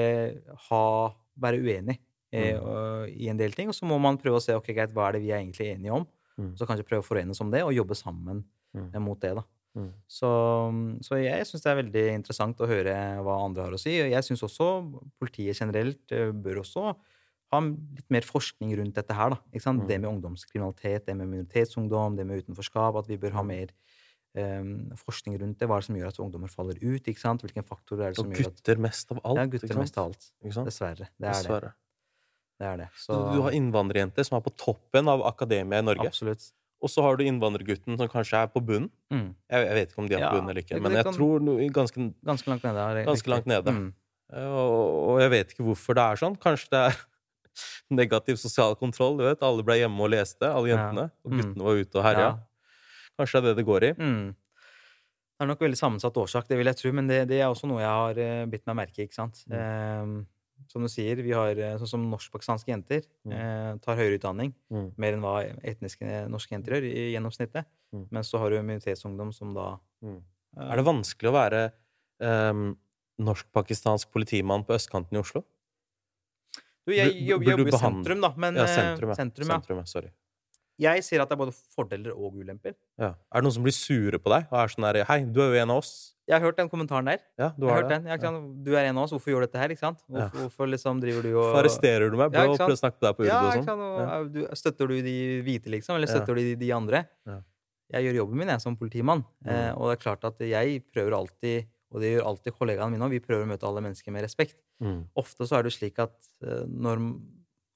ha, 0.70 1.14
være 1.40 1.62
uenig 1.64 2.00
eh, 2.34 2.58
Mm. 2.58 2.64
og- 2.66 3.10
i 3.10 3.30
en 3.30 3.38
del 3.38 3.52
ting, 3.52 3.68
og 3.70 3.76
så 3.76 3.86
må 3.86 4.00
man 4.02 4.18
prøve 4.18 4.38
å 4.38 4.42
se 4.42 4.52
ok, 4.56 4.74
greit, 4.74 4.92
hva 4.92 5.08
er 5.10 5.12
det 5.14 5.22
vi 5.22 5.30
er 5.32 5.38
egentlig 5.40 5.70
enige 5.78 5.94
om, 5.94 6.08
Mm. 6.40 6.56
så 6.58 6.66
kanskje 6.66 6.84
prøve 6.90 7.04
å 7.04 7.06
forenes 7.06 7.40
om 7.40 7.52
det, 7.52 7.62
og 7.62 7.72
jobbe 7.72 7.94
sammen 7.96 8.44
Mm. 8.76 8.90
eh, 8.96 9.00
mot 9.00 9.20
det. 9.20 9.36
da. 9.36 9.44
Mm. 9.74 9.90
Så, 10.06 10.30
så 11.02 11.18
jeg 11.18 11.48
syns 11.50 11.64
det 11.66 11.72
er 11.72 11.80
veldig 11.82 12.04
interessant 12.14 12.60
å 12.62 12.70
høre 12.70 12.94
hva 13.26 13.40
andre 13.42 13.66
har 13.66 13.74
å 13.74 13.82
si. 13.82 13.96
Og 14.04 14.12
jeg 14.12 14.28
syns 14.28 14.46
også 14.46 14.68
politiet 15.22 15.58
generelt 15.58 16.14
eh, 16.14 16.30
bør 16.30 16.62
også 16.62 16.92
ha 17.54 17.60
litt 17.62 18.10
mer 18.14 18.26
forskning 18.26 18.72
rundt 18.80 18.96
dette 18.98 19.14
her. 19.18 19.36
Mm. 19.54 19.84
Det 19.90 19.98
med 20.02 20.10
ungdomskriminalitet, 20.10 21.06
det 21.06 21.16
med 21.18 21.30
minoritetsungdom, 21.30 22.18
det 22.18 22.26
med 22.30 22.44
utenforskap. 22.44 22.98
At 23.02 23.10
vi 23.10 23.18
bør 23.22 23.34
Mm. 23.34 23.38
ha 23.38 23.44
mer 23.50 23.74
um, 24.34 24.72
forskning 24.98 25.38
rundt 25.42 25.60
det. 25.60 25.68
Hva 25.70 25.78
er 25.78 25.84
det 25.84 25.90
som 25.90 26.00
gjør 26.00 26.10
at 26.10 26.20
ungdommer 26.24 26.50
faller 26.50 26.78
ut? 26.82 27.06
ikke 27.06 27.22
sant? 27.22 27.42
Hvilken 27.46 27.66
faktor 27.68 28.02
er 28.02 28.14
det 28.14 28.18
Og 28.18 28.26
som 28.26 28.32
gjør 28.34 28.48
at 28.50 28.58
gutter 28.58 28.82
mest 28.82 29.12
av 29.14 29.22
alt. 29.24 29.38
Ja, 29.38 29.46
gutter 29.46 29.78
mest 29.78 29.98
av 29.98 30.10
alt. 30.10 30.32
Dessverre. 30.42 31.10
Det 31.18 31.28
er 31.30 31.30
det. 31.30 31.38
Dessverre. 31.38 31.74
det, 32.60 32.68
er 32.72 32.78
det. 32.78 32.90
Så 32.96 33.14
Så 33.14 33.22
du 33.36 33.42
har 33.46 33.52
innvandrerjenter 33.52 34.26
som 34.26 34.38
er 34.38 34.42
på 34.46 34.54
toppen 34.58 35.08
av 35.14 35.22
akademia 35.30 35.80
i 35.80 35.86
Norge. 35.86 36.08
absolutt. 36.08 36.52
Og 36.84 36.92
så 36.92 37.02
har 37.06 37.16
du 37.16 37.24
innvandrergutten 37.24 37.96
som 37.98 38.10
kanskje 38.12 38.42
er 38.44 38.48
på 38.52 38.60
bunnen. 38.60 38.90
Mm. 39.14 39.30
Jeg, 39.50 39.68
jeg 39.70 39.76
vet 39.78 39.92
ikke 39.94 40.02
om 40.04 40.08
de 40.10 40.16
er 40.18 40.20
på 40.20 40.26
Ja, 40.28 40.32
bunnen 40.36 40.50
eller 40.52 40.62
ikke, 40.66 40.82
men 40.84 40.92
jeg 40.98 41.06
kan- 41.08 41.14
tror 41.16 41.40
no, 41.42 41.56
ganske, 41.72 42.08
Ganske 42.28 42.48
langt 42.52 42.64
nede. 42.68 43.06
ganske 43.06 43.24
riktig. 43.24 43.32
langt 43.32 43.46
nede. 43.48 43.72
Mm. 43.72 43.94
Eh, 44.34 44.48
Og, 44.52 45.10
og 45.14 45.20
jeg 45.22 45.30
vet 45.32 45.54
ikke 45.54 45.64
hvorfor 45.64 45.96
det 45.96 46.04
er 46.04 46.16
sånn. 46.20 46.36
Kanskje 46.44 46.70
det 46.76 46.82
er 46.90 46.96
negativ 48.02 48.36
sosial 48.42 48.76
kontroll. 48.76 49.18
du 49.18 49.24
vet. 49.24 49.42
Alle 49.42 49.64
ble 49.64 49.76
hjemme 49.80 50.00
og 50.04 50.10
leste, 50.12 50.44
alle 50.44 50.68
Ja. 50.70 50.76
jentene. 50.78 51.12
Og 51.24 51.32
Mm. 51.32 51.38
guttene 51.42 51.64
var 51.64 51.76
ute 51.80 51.96
og 51.96 52.04
herja. 52.04 52.28
Ja. 52.28 52.40
Kanskje 53.20 53.42
det 53.42 53.44
er 53.44 53.54
det 53.54 53.58
det 53.58 53.66
går 53.66 53.84
i. 53.84 53.94
Mm. 53.94 54.36
Det 55.40 55.42
er 55.42 55.48
nok 55.48 55.60
veldig 55.60 55.78
sammensatt 55.78 56.14
årsak, 56.18 56.48
det 56.48 56.58
vil 56.58 56.66
jeg 56.68 56.76
tro, 56.78 56.92
men 56.94 57.08
det, 57.08 57.28
det 57.28 57.40
er 57.42 57.48
også 57.50 57.68
noe 57.68 57.80
jeg 57.82 57.90
har 57.90 58.20
uh, 58.42 58.46
bitt 58.46 58.66
meg 58.68 58.76
merke 58.76 59.00
i. 59.00 59.08
ikke 59.08 59.16
sant? 59.18 59.44
Mm. 59.50 60.26
Eh, 60.60 60.64
som 60.68 60.82
du 60.82 60.88
sier, 60.90 61.16
vi 61.24 61.32
har 61.36 61.58
eh, 61.58 61.78
sånn 61.82 61.88
som 61.90 62.04
norsk-pakistanske 62.12 62.70
jenter 62.72 63.04
eh, 63.30 63.78
tar 63.84 63.98
høyere 63.98 64.20
utdanning, 64.20 64.54
Mm. 64.72 64.92
mer 64.98 65.14
enn 65.14 65.22
hva 65.22 65.36
etniske 65.64 66.28
norske 66.30 66.52
jenter 66.56 66.78
gjør 66.78 66.88
i 66.90 67.12
gjennomsnittet. 67.14 67.66
Mm. 67.94 68.08
Men 68.12 68.24
så 68.24 68.40
har 68.40 68.50
du 68.50 68.62
minoritetsungdom 68.62 69.34
som 69.34 69.54
da 69.54 69.80
Mm. 70.04 70.22
eh, 70.58 70.72
Er 70.72 70.76
det 70.78 70.86
vanskelig 70.86 71.30
å 71.30 71.34
være 71.34 71.72
um, 72.22 72.78
norsk-pakistansk 73.20 74.12
politimann 74.12 74.64
på 74.66 74.74
østkanten 74.76 75.14
i 75.18 75.20
Oslo? 75.20 75.44
Du, 76.86 76.92
jeg 76.94 77.14
jobber, 77.28 77.46
burde 77.46 77.64
jobber 77.64 77.76
i 77.76 77.80
sentrum, 77.80 78.22
da. 78.22 78.34
Men 78.38 78.56
ja, 78.56 78.64
eh, 78.64 78.76
sentrum, 78.76 79.10
ja. 79.10 79.16
sentrum, 79.16 79.48
ja. 79.48 79.54
Sentrum, 79.60 79.78
ja. 79.78 79.84
Sorry. 79.86 80.10
Jeg 80.80 81.04
sier 81.06 81.22
at 81.22 81.30
det 81.30 81.36
er 81.38 81.46
både 81.46 81.54
fordeler 81.54 82.12
og 82.18 82.34
ulemper. 82.36 82.74
Ja. 82.98 83.14
Er 83.32 83.40
det 83.42 83.44
noen 83.46 83.54
som 83.54 83.64
blir 83.64 83.76
sure 83.76 84.18
på 84.20 84.30
deg? 84.34 84.48
Og 84.52 84.58
er 84.60 84.68
sånn 84.74 84.88
der, 84.94 85.04
Hei, 85.06 85.24
du 85.24 85.40
er 85.42 85.54
jo 85.54 85.62
en 85.62 85.70
av 85.72 85.78
oss. 85.84 86.13
Jeg 86.28 86.36
har 86.40 86.44
hørt 86.46 86.56
den 86.58 86.70
kommentaren 86.72 87.06
der. 87.06 87.20
Ja, 87.38 87.50
du 87.60 87.66
har 87.68 87.82
det. 87.84 87.90
den. 87.92 88.06
Jeg, 88.08 88.20
ikke? 88.22 88.64
Du 88.64 88.72
er 88.80 88.86
en 88.88 88.98
av 88.98 89.04
oss, 89.04 89.12
hvorfor 89.12 89.34
gjør 89.34 89.42
du 89.44 89.48
dette 89.48 89.60
her? 89.60 89.70
ikke 89.76 89.84
sant? 89.84 90.00
Ja. 90.08 90.30
Hvorfor, 90.30 90.46
hvorfor 90.48 90.70
liksom 90.72 91.02
driver 91.04 91.22
du 91.26 91.30
og 91.34 91.42
Hvorfor 91.44 91.60
arresterer 91.66 92.10
du 92.12 92.16
meg? 92.18 92.32
Ja, 92.32 92.46
Bro, 92.46 92.54
ikke 92.54 92.62
sant? 92.64 92.72
å 92.72 92.80
snakke 92.80 92.98
til 93.00 93.08
deg 93.10 93.18
på 93.18 93.24
urdu 93.26 93.32
Ja, 93.34 93.42
og 93.44 93.66
sånn. 93.68 93.82
Ja. 93.84 94.06
er 94.20 94.30
du, 94.32 94.40
støtter 94.56 94.88
du 94.88 94.96
de 95.04 95.18
hvite, 95.44 95.70
liksom? 95.74 95.96
Eller 95.98 96.08
Ja. 96.08 96.14
støtter 96.16 96.36
du 96.36 96.42
de, 96.42 96.56
de 96.56 96.72
andre? 96.72 97.04
Ja. 97.28 97.40
Jeg 97.94 98.06
gjør 98.08 98.16
jobben 98.24 98.38
min, 98.40 98.48
jeg, 98.48 98.62
som 98.62 98.76
politimann. 98.78 99.26
Eh, 99.46 99.52
Mm. 99.74 99.78
og 99.78 99.90
det 99.92 100.00
er 100.00 100.04
klart 100.04 100.24
at 100.24 100.40
jeg 100.40 100.84
prøver 100.96 101.14
alltid, 101.14 101.68
og 101.92 102.00
det 102.02 102.16
gjør 102.16 102.26
alltid 102.26 102.54
kollegaene 102.58 102.92
mine 102.96 103.04
òg, 103.06 103.12
vi 103.12 103.20
prøver 103.20 103.44
å 103.44 103.52
møte 103.52 103.68
alle 103.68 103.82
mennesker 103.84 104.12
med 104.12 104.24
respekt. 104.24 104.56
Mm. 104.82 105.08
Ofte 105.16 105.44
så 105.46 105.60
er 105.60 105.64
det 105.64 105.74
slik 105.76 106.00
at 106.00 106.16
eh, 106.42 106.64
når 106.66 107.04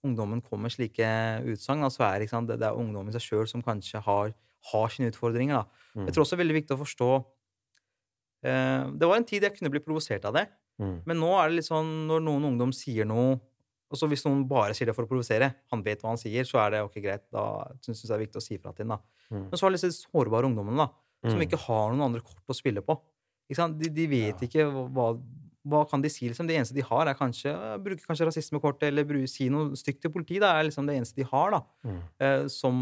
ungdommen 0.08 0.41
kommer 0.41 0.64
med 0.64 0.72
slike 0.72 1.43
utsagn, 1.45 1.84
så 1.91 2.08
er 2.16 2.20
det, 2.24 2.30
sant, 2.30 2.48
det, 2.48 2.60
det 2.60 2.68
er 2.70 2.78
ungdommen 2.80 3.10
i 3.10 3.18
seg 3.20 3.22
sjøl 3.28 3.48
som 3.48 3.62
kanskje 3.62 4.00
har, 4.02 4.34
har 4.72 4.88
sine 4.89 5.12
utfordringer. 5.12 5.66
Mm. 5.95 6.06
Jeg 6.08 6.14
tror 6.16 6.24
også 6.24 6.36
det 6.38 6.39
er 6.39 6.45
veldig 6.45 6.58
viktig 6.64 6.76
å 6.78 6.82
forstå 6.82 7.10
eh, 7.18 7.26
Det 8.44 9.08
var 9.10 9.16
en 9.18 9.26
tid 9.26 9.44
jeg 9.44 9.56
kunne 9.58 9.72
bli 9.74 9.80
provosert 9.84 10.26
av 10.26 10.34
det. 10.38 10.48
Mm. 10.80 11.02
Men 11.10 11.18
nå 11.18 11.30
er 11.42 11.50
det 11.50 11.56
litt 11.58 11.66
sånn 11.72 12.08
når 12.08 12.22
noen 12.22 12.44
ungdom 12.52 12.72
sier 12.76 13.06
noe 13.10 13.40
og 13.88 13.96
så 13.96 14.04
Hvis 14.12 14.26
noen 14.28 14.42
bare 14.46 14.74
sier 14.76 14.86
det 14.90 14.94
for 14.98 15.06
å 15.06 15.08
provosere, 15.08 15.48
han 15.72 15.82
vet 15.82 16.02
hva 16.04 16.10
han 16.12 16.18
sier, 16.20 16.44
så 16.44 16.60
er 16.60 16.72
det 16.74 16.82
ok, 16.84 16.98
greit. 17.00 17.22
Da 17.32 17.72
syns 17.80 18.02
jeg 18.04 18.10
det 18.10 18.16
er 18.18 18.24
viktig 18.26 18.36
å 18.42 18.44
si 18.44 18.58
fra 18.60 18.74
til 18.76 18.90
ham. 18.92 19.00
Mm. 19.32 19.46
Men 19.48 19.56
så 19.56 19.64
har 19.64 19.72
disse 19.72 19.88
sårbare 19.96 20.44
ungdommene 20.44 20.76
da, 20.84 20.90
som 21.24 21.40
Mm. 21.40 21.46
ikke 21.48 21.58
har 21.64 21.94
noen 21.94 22.04
andre 22.10 22.20
kort 22.20 22.44
å 22.52 22.54
spille 22.54 22.82
på. 22.84 22.98
De, 23.48 23.88
de 23.90 24.08
vet 24.12 24.44
ikke 24.44 24.66
hva, 24.92 25.18
hva 25.66 25.86
kan 25.90 26.02
de 26.04 26.10
si. 26.12 26.28
liksom. 26.28 26.46
Det 26.52 26.58
eneste 26.60 26.76
de 26.76 26.82
har, 26.84 27.08
er 27.08 27.16
kanskje 27.16 27.54
bruke 27.82 28.04
kanskje 28.04 28.28
rasismekortet 28.28 28.90
eller 28.92 29.26
si 29.26 29.48
noe 29.48 29.72
stygt 29.80 30.02
til 30.04 30.12
politiet. 30.12 30.42
Det 30.44 30.52
er 30.52 30.68
liksom 30.68 30.86
det 30.86 30.98
eneste 31.00 31.16
de 31.16 31.24
har 31.32 31.52
da, 31.56 31.62
Mm. 31.88 32.02
eh, 32.20 32.48
som 32.52 32.76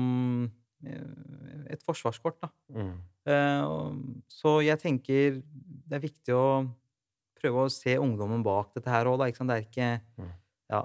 eh, 0.50 0.50
et 0.84 1.82
forsvarskort. 1.84 2.40
da. 2.42 2.50
Mm. 2.74 2.96
Eh, 3.26 4.24
så 4.30 4.58
jeg 4.64 4.80
tenker 4.80 5.42
det 5.88 5.98
er 5.98 6.04
viktig 6.04 6.34
å 6.36 6.70
prøve 7.42 7.66
å 7.66 7.72
se 7.72 7.96
ungdommen 7.98 8.44
bak 8.46 8.74
dette 8.74 8.90
her 8.90 9.06
òg? 9.06 9.20
Det 9.20 9.50
er 9.50 9.64
ikke 9.66 10.02
Mm. 10.18 10.32
Ja. 10.70 10.84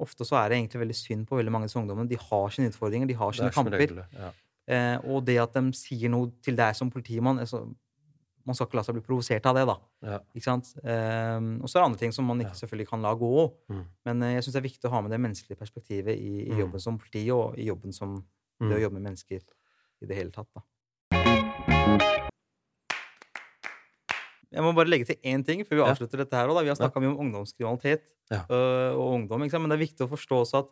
Ofte 0.00 0.24
så 0.24 0.36
er 0.38 0.48
det 0.48 0.58
egentlig 0.58 0.80
veldig 0.80 0.94
synd 0.96 1.26
på 1.28 1.36
veldig 1.36 1.50
mange 1.52 1.64
av 1.64 1.68
disse 1.68 1.80
ungdommene. 1.80 2.08
De 2.08 2.16
har 2.16 2.48
sine 2.50 2.68
utfordringer, 2.70 3.06
de 3.08 3.14
har 3.14 3.32
sine 3.32 3.48
er 3.48 3.50
kamper. 3.50 3.78
regel. 3.78 4.04
Ja. 4.14 4.30
Eh, 4.68 4.98
og 5.04 5.24
det 5.24 5.38
at 5.40 5.52
de 5.54 5.72
sier 5.72 6.08
noe 6.10 6.30
til 6.42 6.54
deg 6.56 6.74
som 6.76 6.90
politimann 6.90 7.38
altså, 7.40 7.74
Man 8.46 8.54
skal 8.54 8.66
ikke 8.66 8.76
la 8.78 8.82
seg 8.82 8.94
bli 8.94 9.02
provosert 9.04 9.44
av 9.44 9.54
det, 9.56 9.66
da. 9.66 9.74
Ja. 10.02 10.18
Eh, 10.32 11.40
og 11.60 11.68
så 11.68 11.76
er 11.76 11.82
det 11.82 11.84
andre 11.84 11.98
ting 11.98 12.12
som 12.12 12.24
man 12.24 12.40
ikke 12.40 12.56
selvfølgelig 12.56 12.88
kan 12.88 13.02
la 13.02 13.12
gå. 13.14 13.52
Mm. 13.68 13.84
Men 14.06 14.22
eh, 14.22 14.32
jeg 14.38 14.44
syns 14.46 14.54
det 14.54 14.60
er 14.62 14.68
viktig 14.70 14.88
å 14.88 14.92
ha 14.94 15.00
med 15.02 15.10
det 15.12 15.20
menneskelige 15.20 15.58
perspektivet 15.58 16.16
i, 16.16 16.46
i 16.48 16.52
Mm. 16.54 16.58
jobben 16.62 16.80
som 16.80 16.96
politi, 16.96 17.30
og 17.30 17.58
i 17.58 17.66
jobben 17.68 17.92
som 17.92 18.24
det 18.60 18.66
å 18.74 18.78
Mm. 18.78 18.82
jobbe 18.82 18.92
med 19.00 19.02
mennesker 19.12 19.40
i 20.02 20.06
det 20.06 20.16
hele 20.16 20.30
tatt. 20.30 20.48
da. 20.54 20.62
Jeg 24.50 24.64
må 24.64 24.72
bare 24.74 24.88
legge 24.88 25.04
til 25.10 25.18
én 25.28 25.44
ting 25.44 25.60
før 25.64 25.76
vi 25.76 25.82
Ja. 25.84 25.92
avslutter 25.92 26.16
dette. 26.24 26.32
her. 26.32 26.48
også, 26.48 26.62
Vi 26.62 26.68
har 26.68 26.76
snakka 26.76 27.00
mye 27.02 27.14
om 27.14 27.18
ungdomskriminalitet 27.32 28.02
Ja. 28.30 28.44
øh, 28.48 28.96
og 28.96 29.28
ungdom. 29.28 29.40
Men 29.40 29.68
det 29.68 29.80
er 29.80 29.86
viktig 29.86 30.06
å 30.06 30.08
forstå 30.08 30.40
også 30.44 30.58
at 30.64 30.68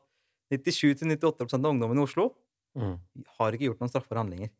97-98% 0.51 1.65
av 1.65 1.73
ungdommen 1.75 1.99
i 1.99 2.03
Oslo 2.03 2.35
Mm. 2.77 2.99
har 3.39 3.53
ikke 3.53 3.69
gjort 3.73 3.79
noen 3.81 3.91
straffbare 3.91 4.19
handlinger. 4.25 4.51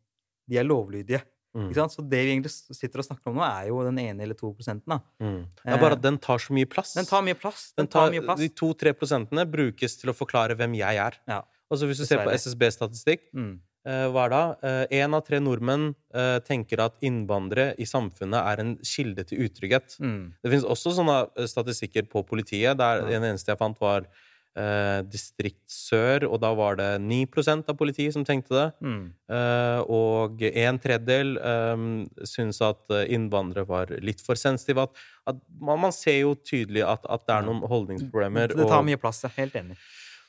De 0.49 0.57
er 0.57 0.63
lovlydige. 0.63 1.21
Mm. 1.55 1.73
Så 1.73 2.07
det 2.07 2.25
vi 2.25 2.35
egentlig 2.39 2.51
sitter 2.75 2.99
og 2.99 3.05
snakker 3.05 3.27
om 3.27 3.35
nå, 3.35 3.41
er 3.63 3.67
jo 3.69 3.83
den 3.83 3.97
ene 3.97 4.21
eller 4.21 4.35
to 4.35 4.53
prosenten. 4.53 4.85
da. 4.87 4.99
Mm. 5.19 5.47
Det 5.65 5.73
er 5.73 5.77
bare 5.79 5.93
at 5.93 6.01
den 6.01 6.17
tar 6.19 6.37
så 6.37 6.51
mye 6.53 6.65
plass. 6.69 6.93
Den 6.93 7.05
tar 7.05 7.21
mye 7.23 7.33
plass. 7.39 7.73
Den 7.75 7.85
Den 7.85 7.87
tar, 7.87 8.05
tar 8.05 8.11
mye 8.11 8.23
plass. 8.25 8.37
de 8.39 8.49
to-tre 8.49 8.93
prosentene 8.93 9.49
brukes 9.49 9.97
til 9.99 10.11
å 10.11 10.15
forklare 10.15 10.55
hvem 10.55 10.75
jeg 10.77 10.95
er. 10.97 11.13
Ja. 11.27 11.41
Altså 11.71 11.87
Hvis 11.89 11.97
du 11.99 12.05
ser 12.07 12.23
på 12.23 12.31
SSB-statistikk, 12.31 13.25
Mm. 13.35 13.59
eh, 13.85 14.05
hva 14.11 14.25
er 14.25 14.29
da? 14.29 14.85
Én 14.91 15.13
av 15.15 15.25
tre 15.27 15.39
nordmenn 15.39 15.93
eh, 16.13 16.39
tenker 16.39 16.79
at 16.85 16.95
innvandrere 17.01 17.73
i 17.77 17.83
samfunnet 17.85 18.39
er 18.39 18.59
en 18.63 18.77
kilde 18.83 19.23
til 19.27 19.45
utrygghet. 19.47 19.97
Mm. 19.99 20.33
Det 20.43 20.51
finnes 20.51 20.65
også 20.65 20.95
sånne 20.95 21.17
eh, 21.37 21.45
statistikker 21.45 22.07
på 22.09 22.23
politiet. 22.27 22.77
Der 22.77 23.01
Den 23.07 23.23
eneste 23.23 23.51
jeg 23.51 23.57
fant, 23.59 23.79
var 23.79 24.07
eh, 24.57 25.01
distrikt 25.05 25.67
sør, 25.69 26.23
og 26.31 26.39
da 26.41 26.53
var 26.57 26.75
det 26.79 26.87
9% 27.03 27.67
av 27.69 27.75
politiet 27.77 28.13
som 28.15 28.23
tenkte 28.25 28.55
det. 28.55 28.65
Mm. 28.81 29.03
Eh, 29.29 29.81
og 29.87 30.41
en 30.41 30.79
tredjedel 30.79 31.37
eh, 31.37 31.75
syntes 32.25 32.61
at 32.65 32.81
eh, 32.89 33.05
innvandrere 33.13 33.67
var 33.67 33.91
litt 34.01 34.23
for 34.25 34.35
sensitive. 34.39 34.87
At, 34.87 34.91
at 35.27 35.35
man, 35.61 35.79
man 35.83 35.91
ser 35.91 36.21
jo 36.23 36.33
tydelig 36.35 36.81
at, 36.87 37.05
at 37.05 37.27
det 37.27 37.35
er 37.35 37.45
noen 37.45 37.61
holdningsproblemer. 37.69 38.55
Det 38.55 38.67
tar 38.71 38.83
mye 38.87 38.97
plass. 38.97 39.21
Jeg 39.27 39.31
er 39.35 39.41
helt 39.43 39.55
enig. 39.61 39.77
og, 39.77 39.85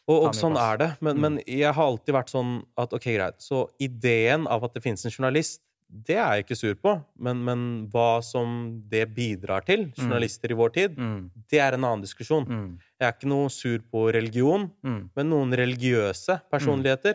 tar 0.09 0.29
og 0.29 0.35
sånn 0.35 0.57
er 0.57 0.77
det. 0.79 0.91
Men, 1.05 1.17
Mm. 1.17 1.21
men 1.21 1.39
jeg 1.47 1.73
har 1.75 1.85
alltid 1.85 2.15
vært 2.15 2.31
sånn 2.33 2.65
at 2.77 2.93
ok, 2.93 3.05
greit. 3.15 3.39
Så 3.45 3.69
ideen 3.79 4.47
av 4.49 4.65
at 4.65 4.75
det 4.75 4.83
finnes 4.83 5.05
en 5.05 5.11
journalist, 5.13 5.61
det 5.91 6.17
er 6.17 6.35
jeg 6.37 6.45
ikke 6.47 6.57
sur 6.57 6.75
på. 6.75 7.05
Men, 7.19 7.45
men 7.45 7.89
hva 7.93 8.23
som 8.23 8.83
det 8.89 9.07
bidrar 9.15 9.65
til, 9.65 9.87
journalister 9.97 10.51
i 10.51 10.55
vår 10.55 10.73
tid, 10.73 10.97
Mm. 10.99 11.31
det 11.51 11.61
er 11.61 11.73
en 11.75 11.85
annen 11.85 12.03
diskusjon. 12.03 12.45
Mm. 12.47 12.79
Jeg 13.01 13.09
er 13.09 13.13
ikke 13.13 13.29
noe 13.29 13.49
sur 13.49 13.79
på 13.93 14.13
religion, 14.13 14.71
Mm. 14.85 15.11
men 15.17 15.31
noen 15.31 15.51
religiøse 15.57 16.43
personligheter, 16.53 17.15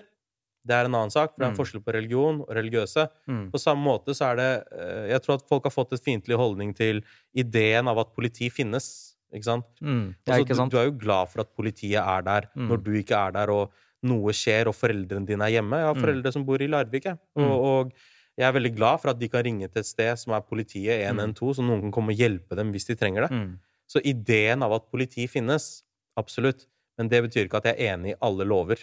det 0.66 0.74
er 0.74 0.86
en 0.86 0.96
annen 0.96 1.12
sak. 1.12 1.36
For 1.36 1.39
det 1.39 1.46
er 1.46 1.50
en 1.52 1.56
Mm. 1.56 1.60
forskjell 1.66 1.84
på 1.84 1.94
religion 1.94 2.39
og 2.41 2.48
religiøse. 2.50 3.10
Mm. 3.28 3.52
På 3.52 3.60
samme 3.60 3.84
måte 3.84 4.16
så 4.16 4.32
er 4.32 4.36
det 4.38 4.64
eh, 4.80 5.08
Jeg 5.12 5.22
tror 5.22 5.34
at 5.36 5.48
folk 5.50 5.64
har 5.66 5.72
fått 5.72 5.94
et 5.94 6.02
fiendtlig 6.04 6.38
holdning 6.38 6.74
til 6.76 7.04
ideen 7.36 7.88
av 7.88 7.98
at 8.00 8.16
politi 8.16 8.50
finnes. 8.50 9.12
Ikke 9.34 9.43
sant? 9.47 9.65
Mm. 9.81 10.15
Ja, 10.27 10.38
ikke 10.38 10.55
sant? 10.55 10.71
Du, 10.71 10.77
du 10.77 10.81
er 10.81 10.86
jo 10.91 10.97
glad 11.01 11.29
for 11.31 11.41
at 11.41 11.49
politiet 11.57 11.97
er 11.99 12.21
der 12.21 12.47
Mm. 12.55 12.67
når 12.69 12.84
du 12.84 12.91
ikke 13.01 13.17
er 13.17 13.31
der, 13.31 13.49
og 13.49 13.71
noe 14.03 14.31
skjer, 14.36 14.67
og 14.67 14.75
foreldrene 14.75 15.25
dine 15.25 15.41
er 15.47 15.55
hjemme. 15.61 15.77
Jeg 15.79 15.86
har 15.89 15.95
Mm. 15.95 16.01
foreldre 16.03 16.31
som 16.34 16.43
bor 16.45 16.61
i 16.61 16.67
Larvik, 16.67 17.05
jeg. 17.05 17.17
Mm. 17.38 17.43
Og, 17.49 17.63
og 17.63 17.93
jeg 18.38 18.45
er 18.47 18.51
veldig 18.59 18.75
glad 18.75 18.99
for 19.01 19.09
at 19.09 19.19
de 19.19 19.27
kan 19.29 19.43
ringe 19.43 19.67
til 19.71 19.79
et 19.79 19.86
sted 19.86 20.17
som 20.19 20.34
er 20.34 20.41
politiet 20.41 21.01
112, 21.07 21.55
så 21.55 21.63
noen 21.65 21.81
kan 21.81 21.91
komme 21.91 22.11
og 22.13 22.17
hjelpe 22.17 22.55
dem 22.55 22.71
hvis 22.71 22.86
de 22.86 22.95
trenger 22.95 23.27
det. 23.27 23.31
Mm. 23.31 23.59
Så 23.88 24.01
ideen 24.03 24.61
av 24.63 24.73
at 24.73 24.89
politi 24.91 25.27
finnes, 25.27 25.84
absolutt. 26.17 26.65
Men 26.97 27.07
det 27.09 27.23
betyr 27.25 27.47
ikke 27.47 27.57
at 27.57 27.63
jeg 27.71 27.79
er 27.79 27.95
enig 27.97 28.11
i 28.13 28.19
alle 28.21 28.45
lover. 28.45 28.77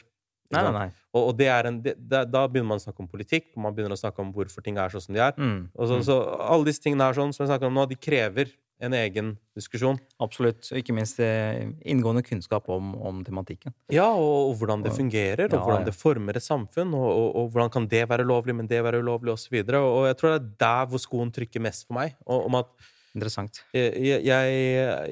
Nei, 0.51 0.63
nei, 0.67 0.73
nei. 0.75 0.87
Og, 1.15 1.29
og 1.29 1.37
det 1.39 1.47
en, 1.47 1.77
det, 1.83 1.95
da, 2.09 2.47
begynner 2.51 2.67
man 2.73 2.81
å 2.81 2.83
snakke 2.83 2.99
om 3.05 3.07
politikk, 3.09 3.53
og 3.55 3.63
man 3.63 3.75
begynner 3.75 3.95
å 3.95 4.01
snakke 4.01 4.19
om 4.19 4.33
hvorfor 4.35 4.65
ting 4.67 4.79
er 4.83 4.89
sånn 4.91 5.05
som 5.05 5.15
de 5.15 5.21
er. 5.23 5.33
Mm. 5.39 5.69
Og 5.77 5.87
så, 5.87 5.99
Mm. 6.01 6.03
så 6.09 6.17
alle 6.41 6.65
disse 6.65 6.83
tingene 6.83 7.07
her 7.07 7.15
sånn, 7.15 7.33
som 7.33 7.47
jeg 7.47 7.53
snakker 7.53 7.67
om 7.71 7.75
nå, 7.79 7.85
de 7.89 7.95
krever 7.95 8.51
en 8.81 8.95
egen 8.97 9.33
diskusjon. 9.57 9.99
Absolutt. 10.23 10.65
Og 10.73 10.81
ikke 10.81 10.95
minst 10.97 11.21
eh, 11.23 11.69
inngående 11.89 12.23
kunnskap 12.27 12.69
om, 12.73 12.95
om 12.97 13.23
tematikken. 13.27 13.75
Ja, 13.93 14.09
og, 14.11 14.51
og 14.51 14.55
hvordan 14.61 14.85
det 14.85 14.95
fungerer, 14.97 15.47
og 15.49 15.59
Ja, 15.59 15.65
hvordan 15.65 15.89
det 15.89 15.97
former 15.97 16.39
et 16.39 16.47
samfunn, 16.47 16.95
og, 16.97 17.09
og, 17.11 17.29
og 17.37 17.51
hvordan 17.55 17.75
kan 17.75 17.89
det 17.91 18.07
være 18.11 18.27
lovlig, 18.27 18.57
men 18.57 18.71
det 18.71 18.83
være 18.85 19.03
ulovlig, 19.05 19.35
osv. 19.37 19.61
Og, 19.63 19.75
og 19.81 20.01
og 20.01 20.09
jeg 20.09 20.17
tror 20.21 20.33
det 20.33 20.39
er 20.41 20.49
der 20.65 20.89
hvor 20.91 21.03
skoen 21.03 21.35
trykker 21.35 21.63
mest 21.63 21.87
for 21.87 21.99
meg. 21.99 22.17
Om 22.25 22.59
at 22.61 22.73
Interessant. 23.11 23.65
jeg, 23.75 24.21
jeg, 24.23 24.59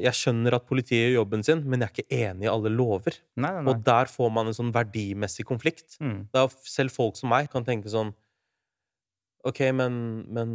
jeg 0.04 0.14
skjønner 0.14 0.54
at 0.54 0.66
politiet 0.68 1.08
gjør 1.08 1.16
jobben 1.16 1.42
sin, 1.42 1.64
men 1.66 1.82
jeg 1.82 1.88
er 1.88 1.96
ikke 1.96 2.20
enig 2.28 2.46
i 2.46 2.50
alle 2.52 2.70
lover. 2.70 3.16
Nei, 3.34 3.50
nei, 3.56 3.64
nei. 3.66 3.72
Og 3.72 3.82
der 3.86 4.10
får 4.12 4.30
man 4.36 4.50
en 4.50 4.56
sånn 4.56 4.70
verdimessig 4.74 5.46
konflikt. 5.48 5.98
Mm. 5.98 6.28
Da 6.34 6.46
selv 6.62 6.94
folk 6.94 7.18
som 7.18 7.32
meg 7.34 7.50
kan 7.50 7.66
tenke 7.66 7.90
sånn 7.90 8.14
OK, 9.46 9.60
men, 9.74 9.98
men 10.34 10.54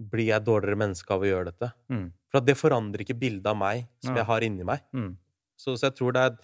blir 0.00 0.30
jeg 0.30 0.44
dårligere 0.46 0.80
menneske 0.80 1.12
av 1.14 1.24
å 1.24 1.28
gjøre 1.28 1.50
dette? 1.50 1.70
Mm. 1.92 2.06
For 2.30 2.40
at 2.40 2.46
det 2.48 2.56
forandrer 2.58 3.04
ikke 3.04 3.18
bildet 3.20 3.50
av 3.50 3.58
meg 3.60 3.86
som 4.00 4.14
Ja. 4.14 4.22
jeg 4.22 4.28
har 4.30 4.46
inni 4.46 4.64
meg. 4.64 4.80
Mm. 4.96 5.12
Så, 5.60 5.76
så 5.76 5.90
jeg 5.90 5.98
tror 5.98 6.14
det 6.16 6.22
er 6.24 6.36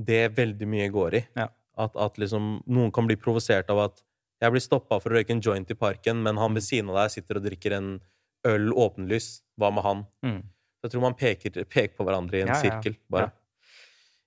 det 0.00 0.22
veldig 0.36 0.66
mye 0.68 0.88
går 0.94 1.18
i. 1.20 1.22
Ja. 1.36 1.48
At, 1.76 1.96
at 1.98 2.18
liksom 2.22 2.62
noen 2.70 2.92
kan 2.94 3.06
bli 3.06 3.16
provosert 3.20 3.68
av 3.70 3.82
at 3.88 4.02
jeg 4.42 4.52
blir 4.54 4.62
stoppa 4.62 4.98
for 5.00 5.12
å 5.12 5.18
røyke 5.18 5.34
en 5.34 5.42
joint 5.42 5.70
i 5.70 5.76
parken, 5.78 6.22
men 6.22 6.38
han 6.40 6.54
ved 6.56 6.64
siden 6.66 6.90
av 6.92 7.02
deg 7.02 7.14
sitter 7.14 7.38
og 7.38 7.46
drikker 7.46 7.76
en 7.76 7.88
øl 8.46 8.72
åpenlys. 8.72 9.42
Hva 9.58 9.70
med 9.74 9.86
han? 9.86 10.04
Mm. 10.26 10.40
Jeg 10.84 10.92
tror 10.92 11.04
man 11.06 11.16
peker, 11.16 11.64
peker 11.64 11.94
på 11.96 12.04
hverandre 12.04 12.40
i 12.40 12.44
en 12.44 12.52
ja. 12.52 12.58
sirkel, 12.60 12.96
bare. 13.08 13.30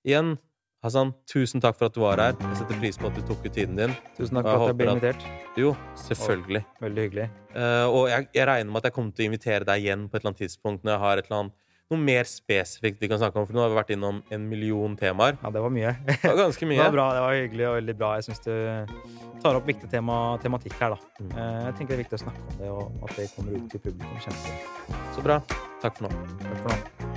Igjen, 0.08 0.38
Hassan, 0.86 1.10
tusen 1.26 1.62
takk 1.64 1.78
for 1.80 1.90
at 1.90 1.96
du 1.96 2.02
var 2.04 2.20
her. 2.22 2.36
Jeg 2.38 2.60
setter 2.60 2.78
pris 2.80 3.00
på 3.02 3.10
at 3.10 3.16
du 3.18 3.24
tok 3.26 3.46
ut 3.48 3.54
tiden 3.54 3.76
din. 3.80 3.94
Tusen 4.18 4.38
takk 4.38 4.46
for 4.46 4.68
at 4.68 4.72
jeg 4.72 4.78
ble 4.78 4.92
invitert. 4.94 5.24
invitert. 5.26 5.58
Jo, 5.58 5.72
selvfølgelig. 6.06 6.62
Veldig 6.84 7.06
hyggelig. 7.08 7.30
Uh, 7.56 7.86
og 7.90 8.04
jeg, 8.12 8.28
jeg 8.38 8.46
regner 8.48 8.70
med 8.72 8.84
at 8.84 8.92
jeg 8.92 8.96
kommer 9.00 9.16
til 9.18 9.26
å 9.26 9.32
invitere 9.32 9.66
deg 9.68 9.88
igjen 9.88 10.06
på 10.06 10.16
et 10.16 10.22
eller 10.22 10.34
annet 10.36 10.44
tidspunkt 10.46 10.86
når 10.86 10.94
jeg 10.94 11.04
har 11.08 11.22
et 11.24 11.32
eller 11.32 11.40
annet 11.42 11.56
noe 11.88 12.04
mer 12.04 12.28
spesifikt 12.28 13.00
vi 13.00 13.08
kan 13.08 13.20
snakke 13.22 13.40
om, 13.40 13.46
for 13.48 13.56
nå 13.56 13.62
har 13.64 13.70
vi 13.72 13.78
vært 13.78 13.94
innom 13.96 14.18
en 14.36 14.48
million 14.52 14.98
temaer. 15.00 15.38
Ja, 15.40 15.52
det 15.56 15.62
var 15.64 15.72
mye. 15.72 15.94
Det 16.10 16.18
var 16.26 16.42
ganske 16.42 16.68
mye. 16.68 16.82
Det 16.82 16.88
var 16.90 16.98
bra, 16.98 17.06
det 17.16 17.22
var 17.24 17.38
hyggelig 17.40 17.68
og 17.70 17.76
veldig 17.78 17.96
bra. 18.02 18.10
Jeg 18.20 18.28
syns 18.28 18.44
du 18.44 19.40
tar 19.42 19.56
opp 19.62 19.70
viktig 19.72 19.88
tema, 19.94 20.18
tematikk 20.44 20.76
her, 20.82 20.98
da. 20.98 21.24
Mm. 21.24 21.32
Eh, 21.32 21.62
Jeg 21.70 21.78
tenker 21.80 21.94
det 21.94 21.98
er 22.00 22.04
viktig 22.04 22.20
å 22.20 22.24
snakke 22.26 22.44
om 22.44 22.58
det, 22.60 22.74
og 22.76 23.08
at 23.08 23.16
det 23.22 23.30
kommer 23.38 23.56
ut 23.56 23.70
til 23.72 23.86
publikum. 23.88 24.20
Kjempebra. 24.28 25.06
Så 25.16 25.24
bra. 25.30 25.40
Takk 25.80 26.02
for 26.02 26.10
nå. 26.10 26.28
Takk 26.44 26.60
for 26.66 26.76
nå. 26.76 27.16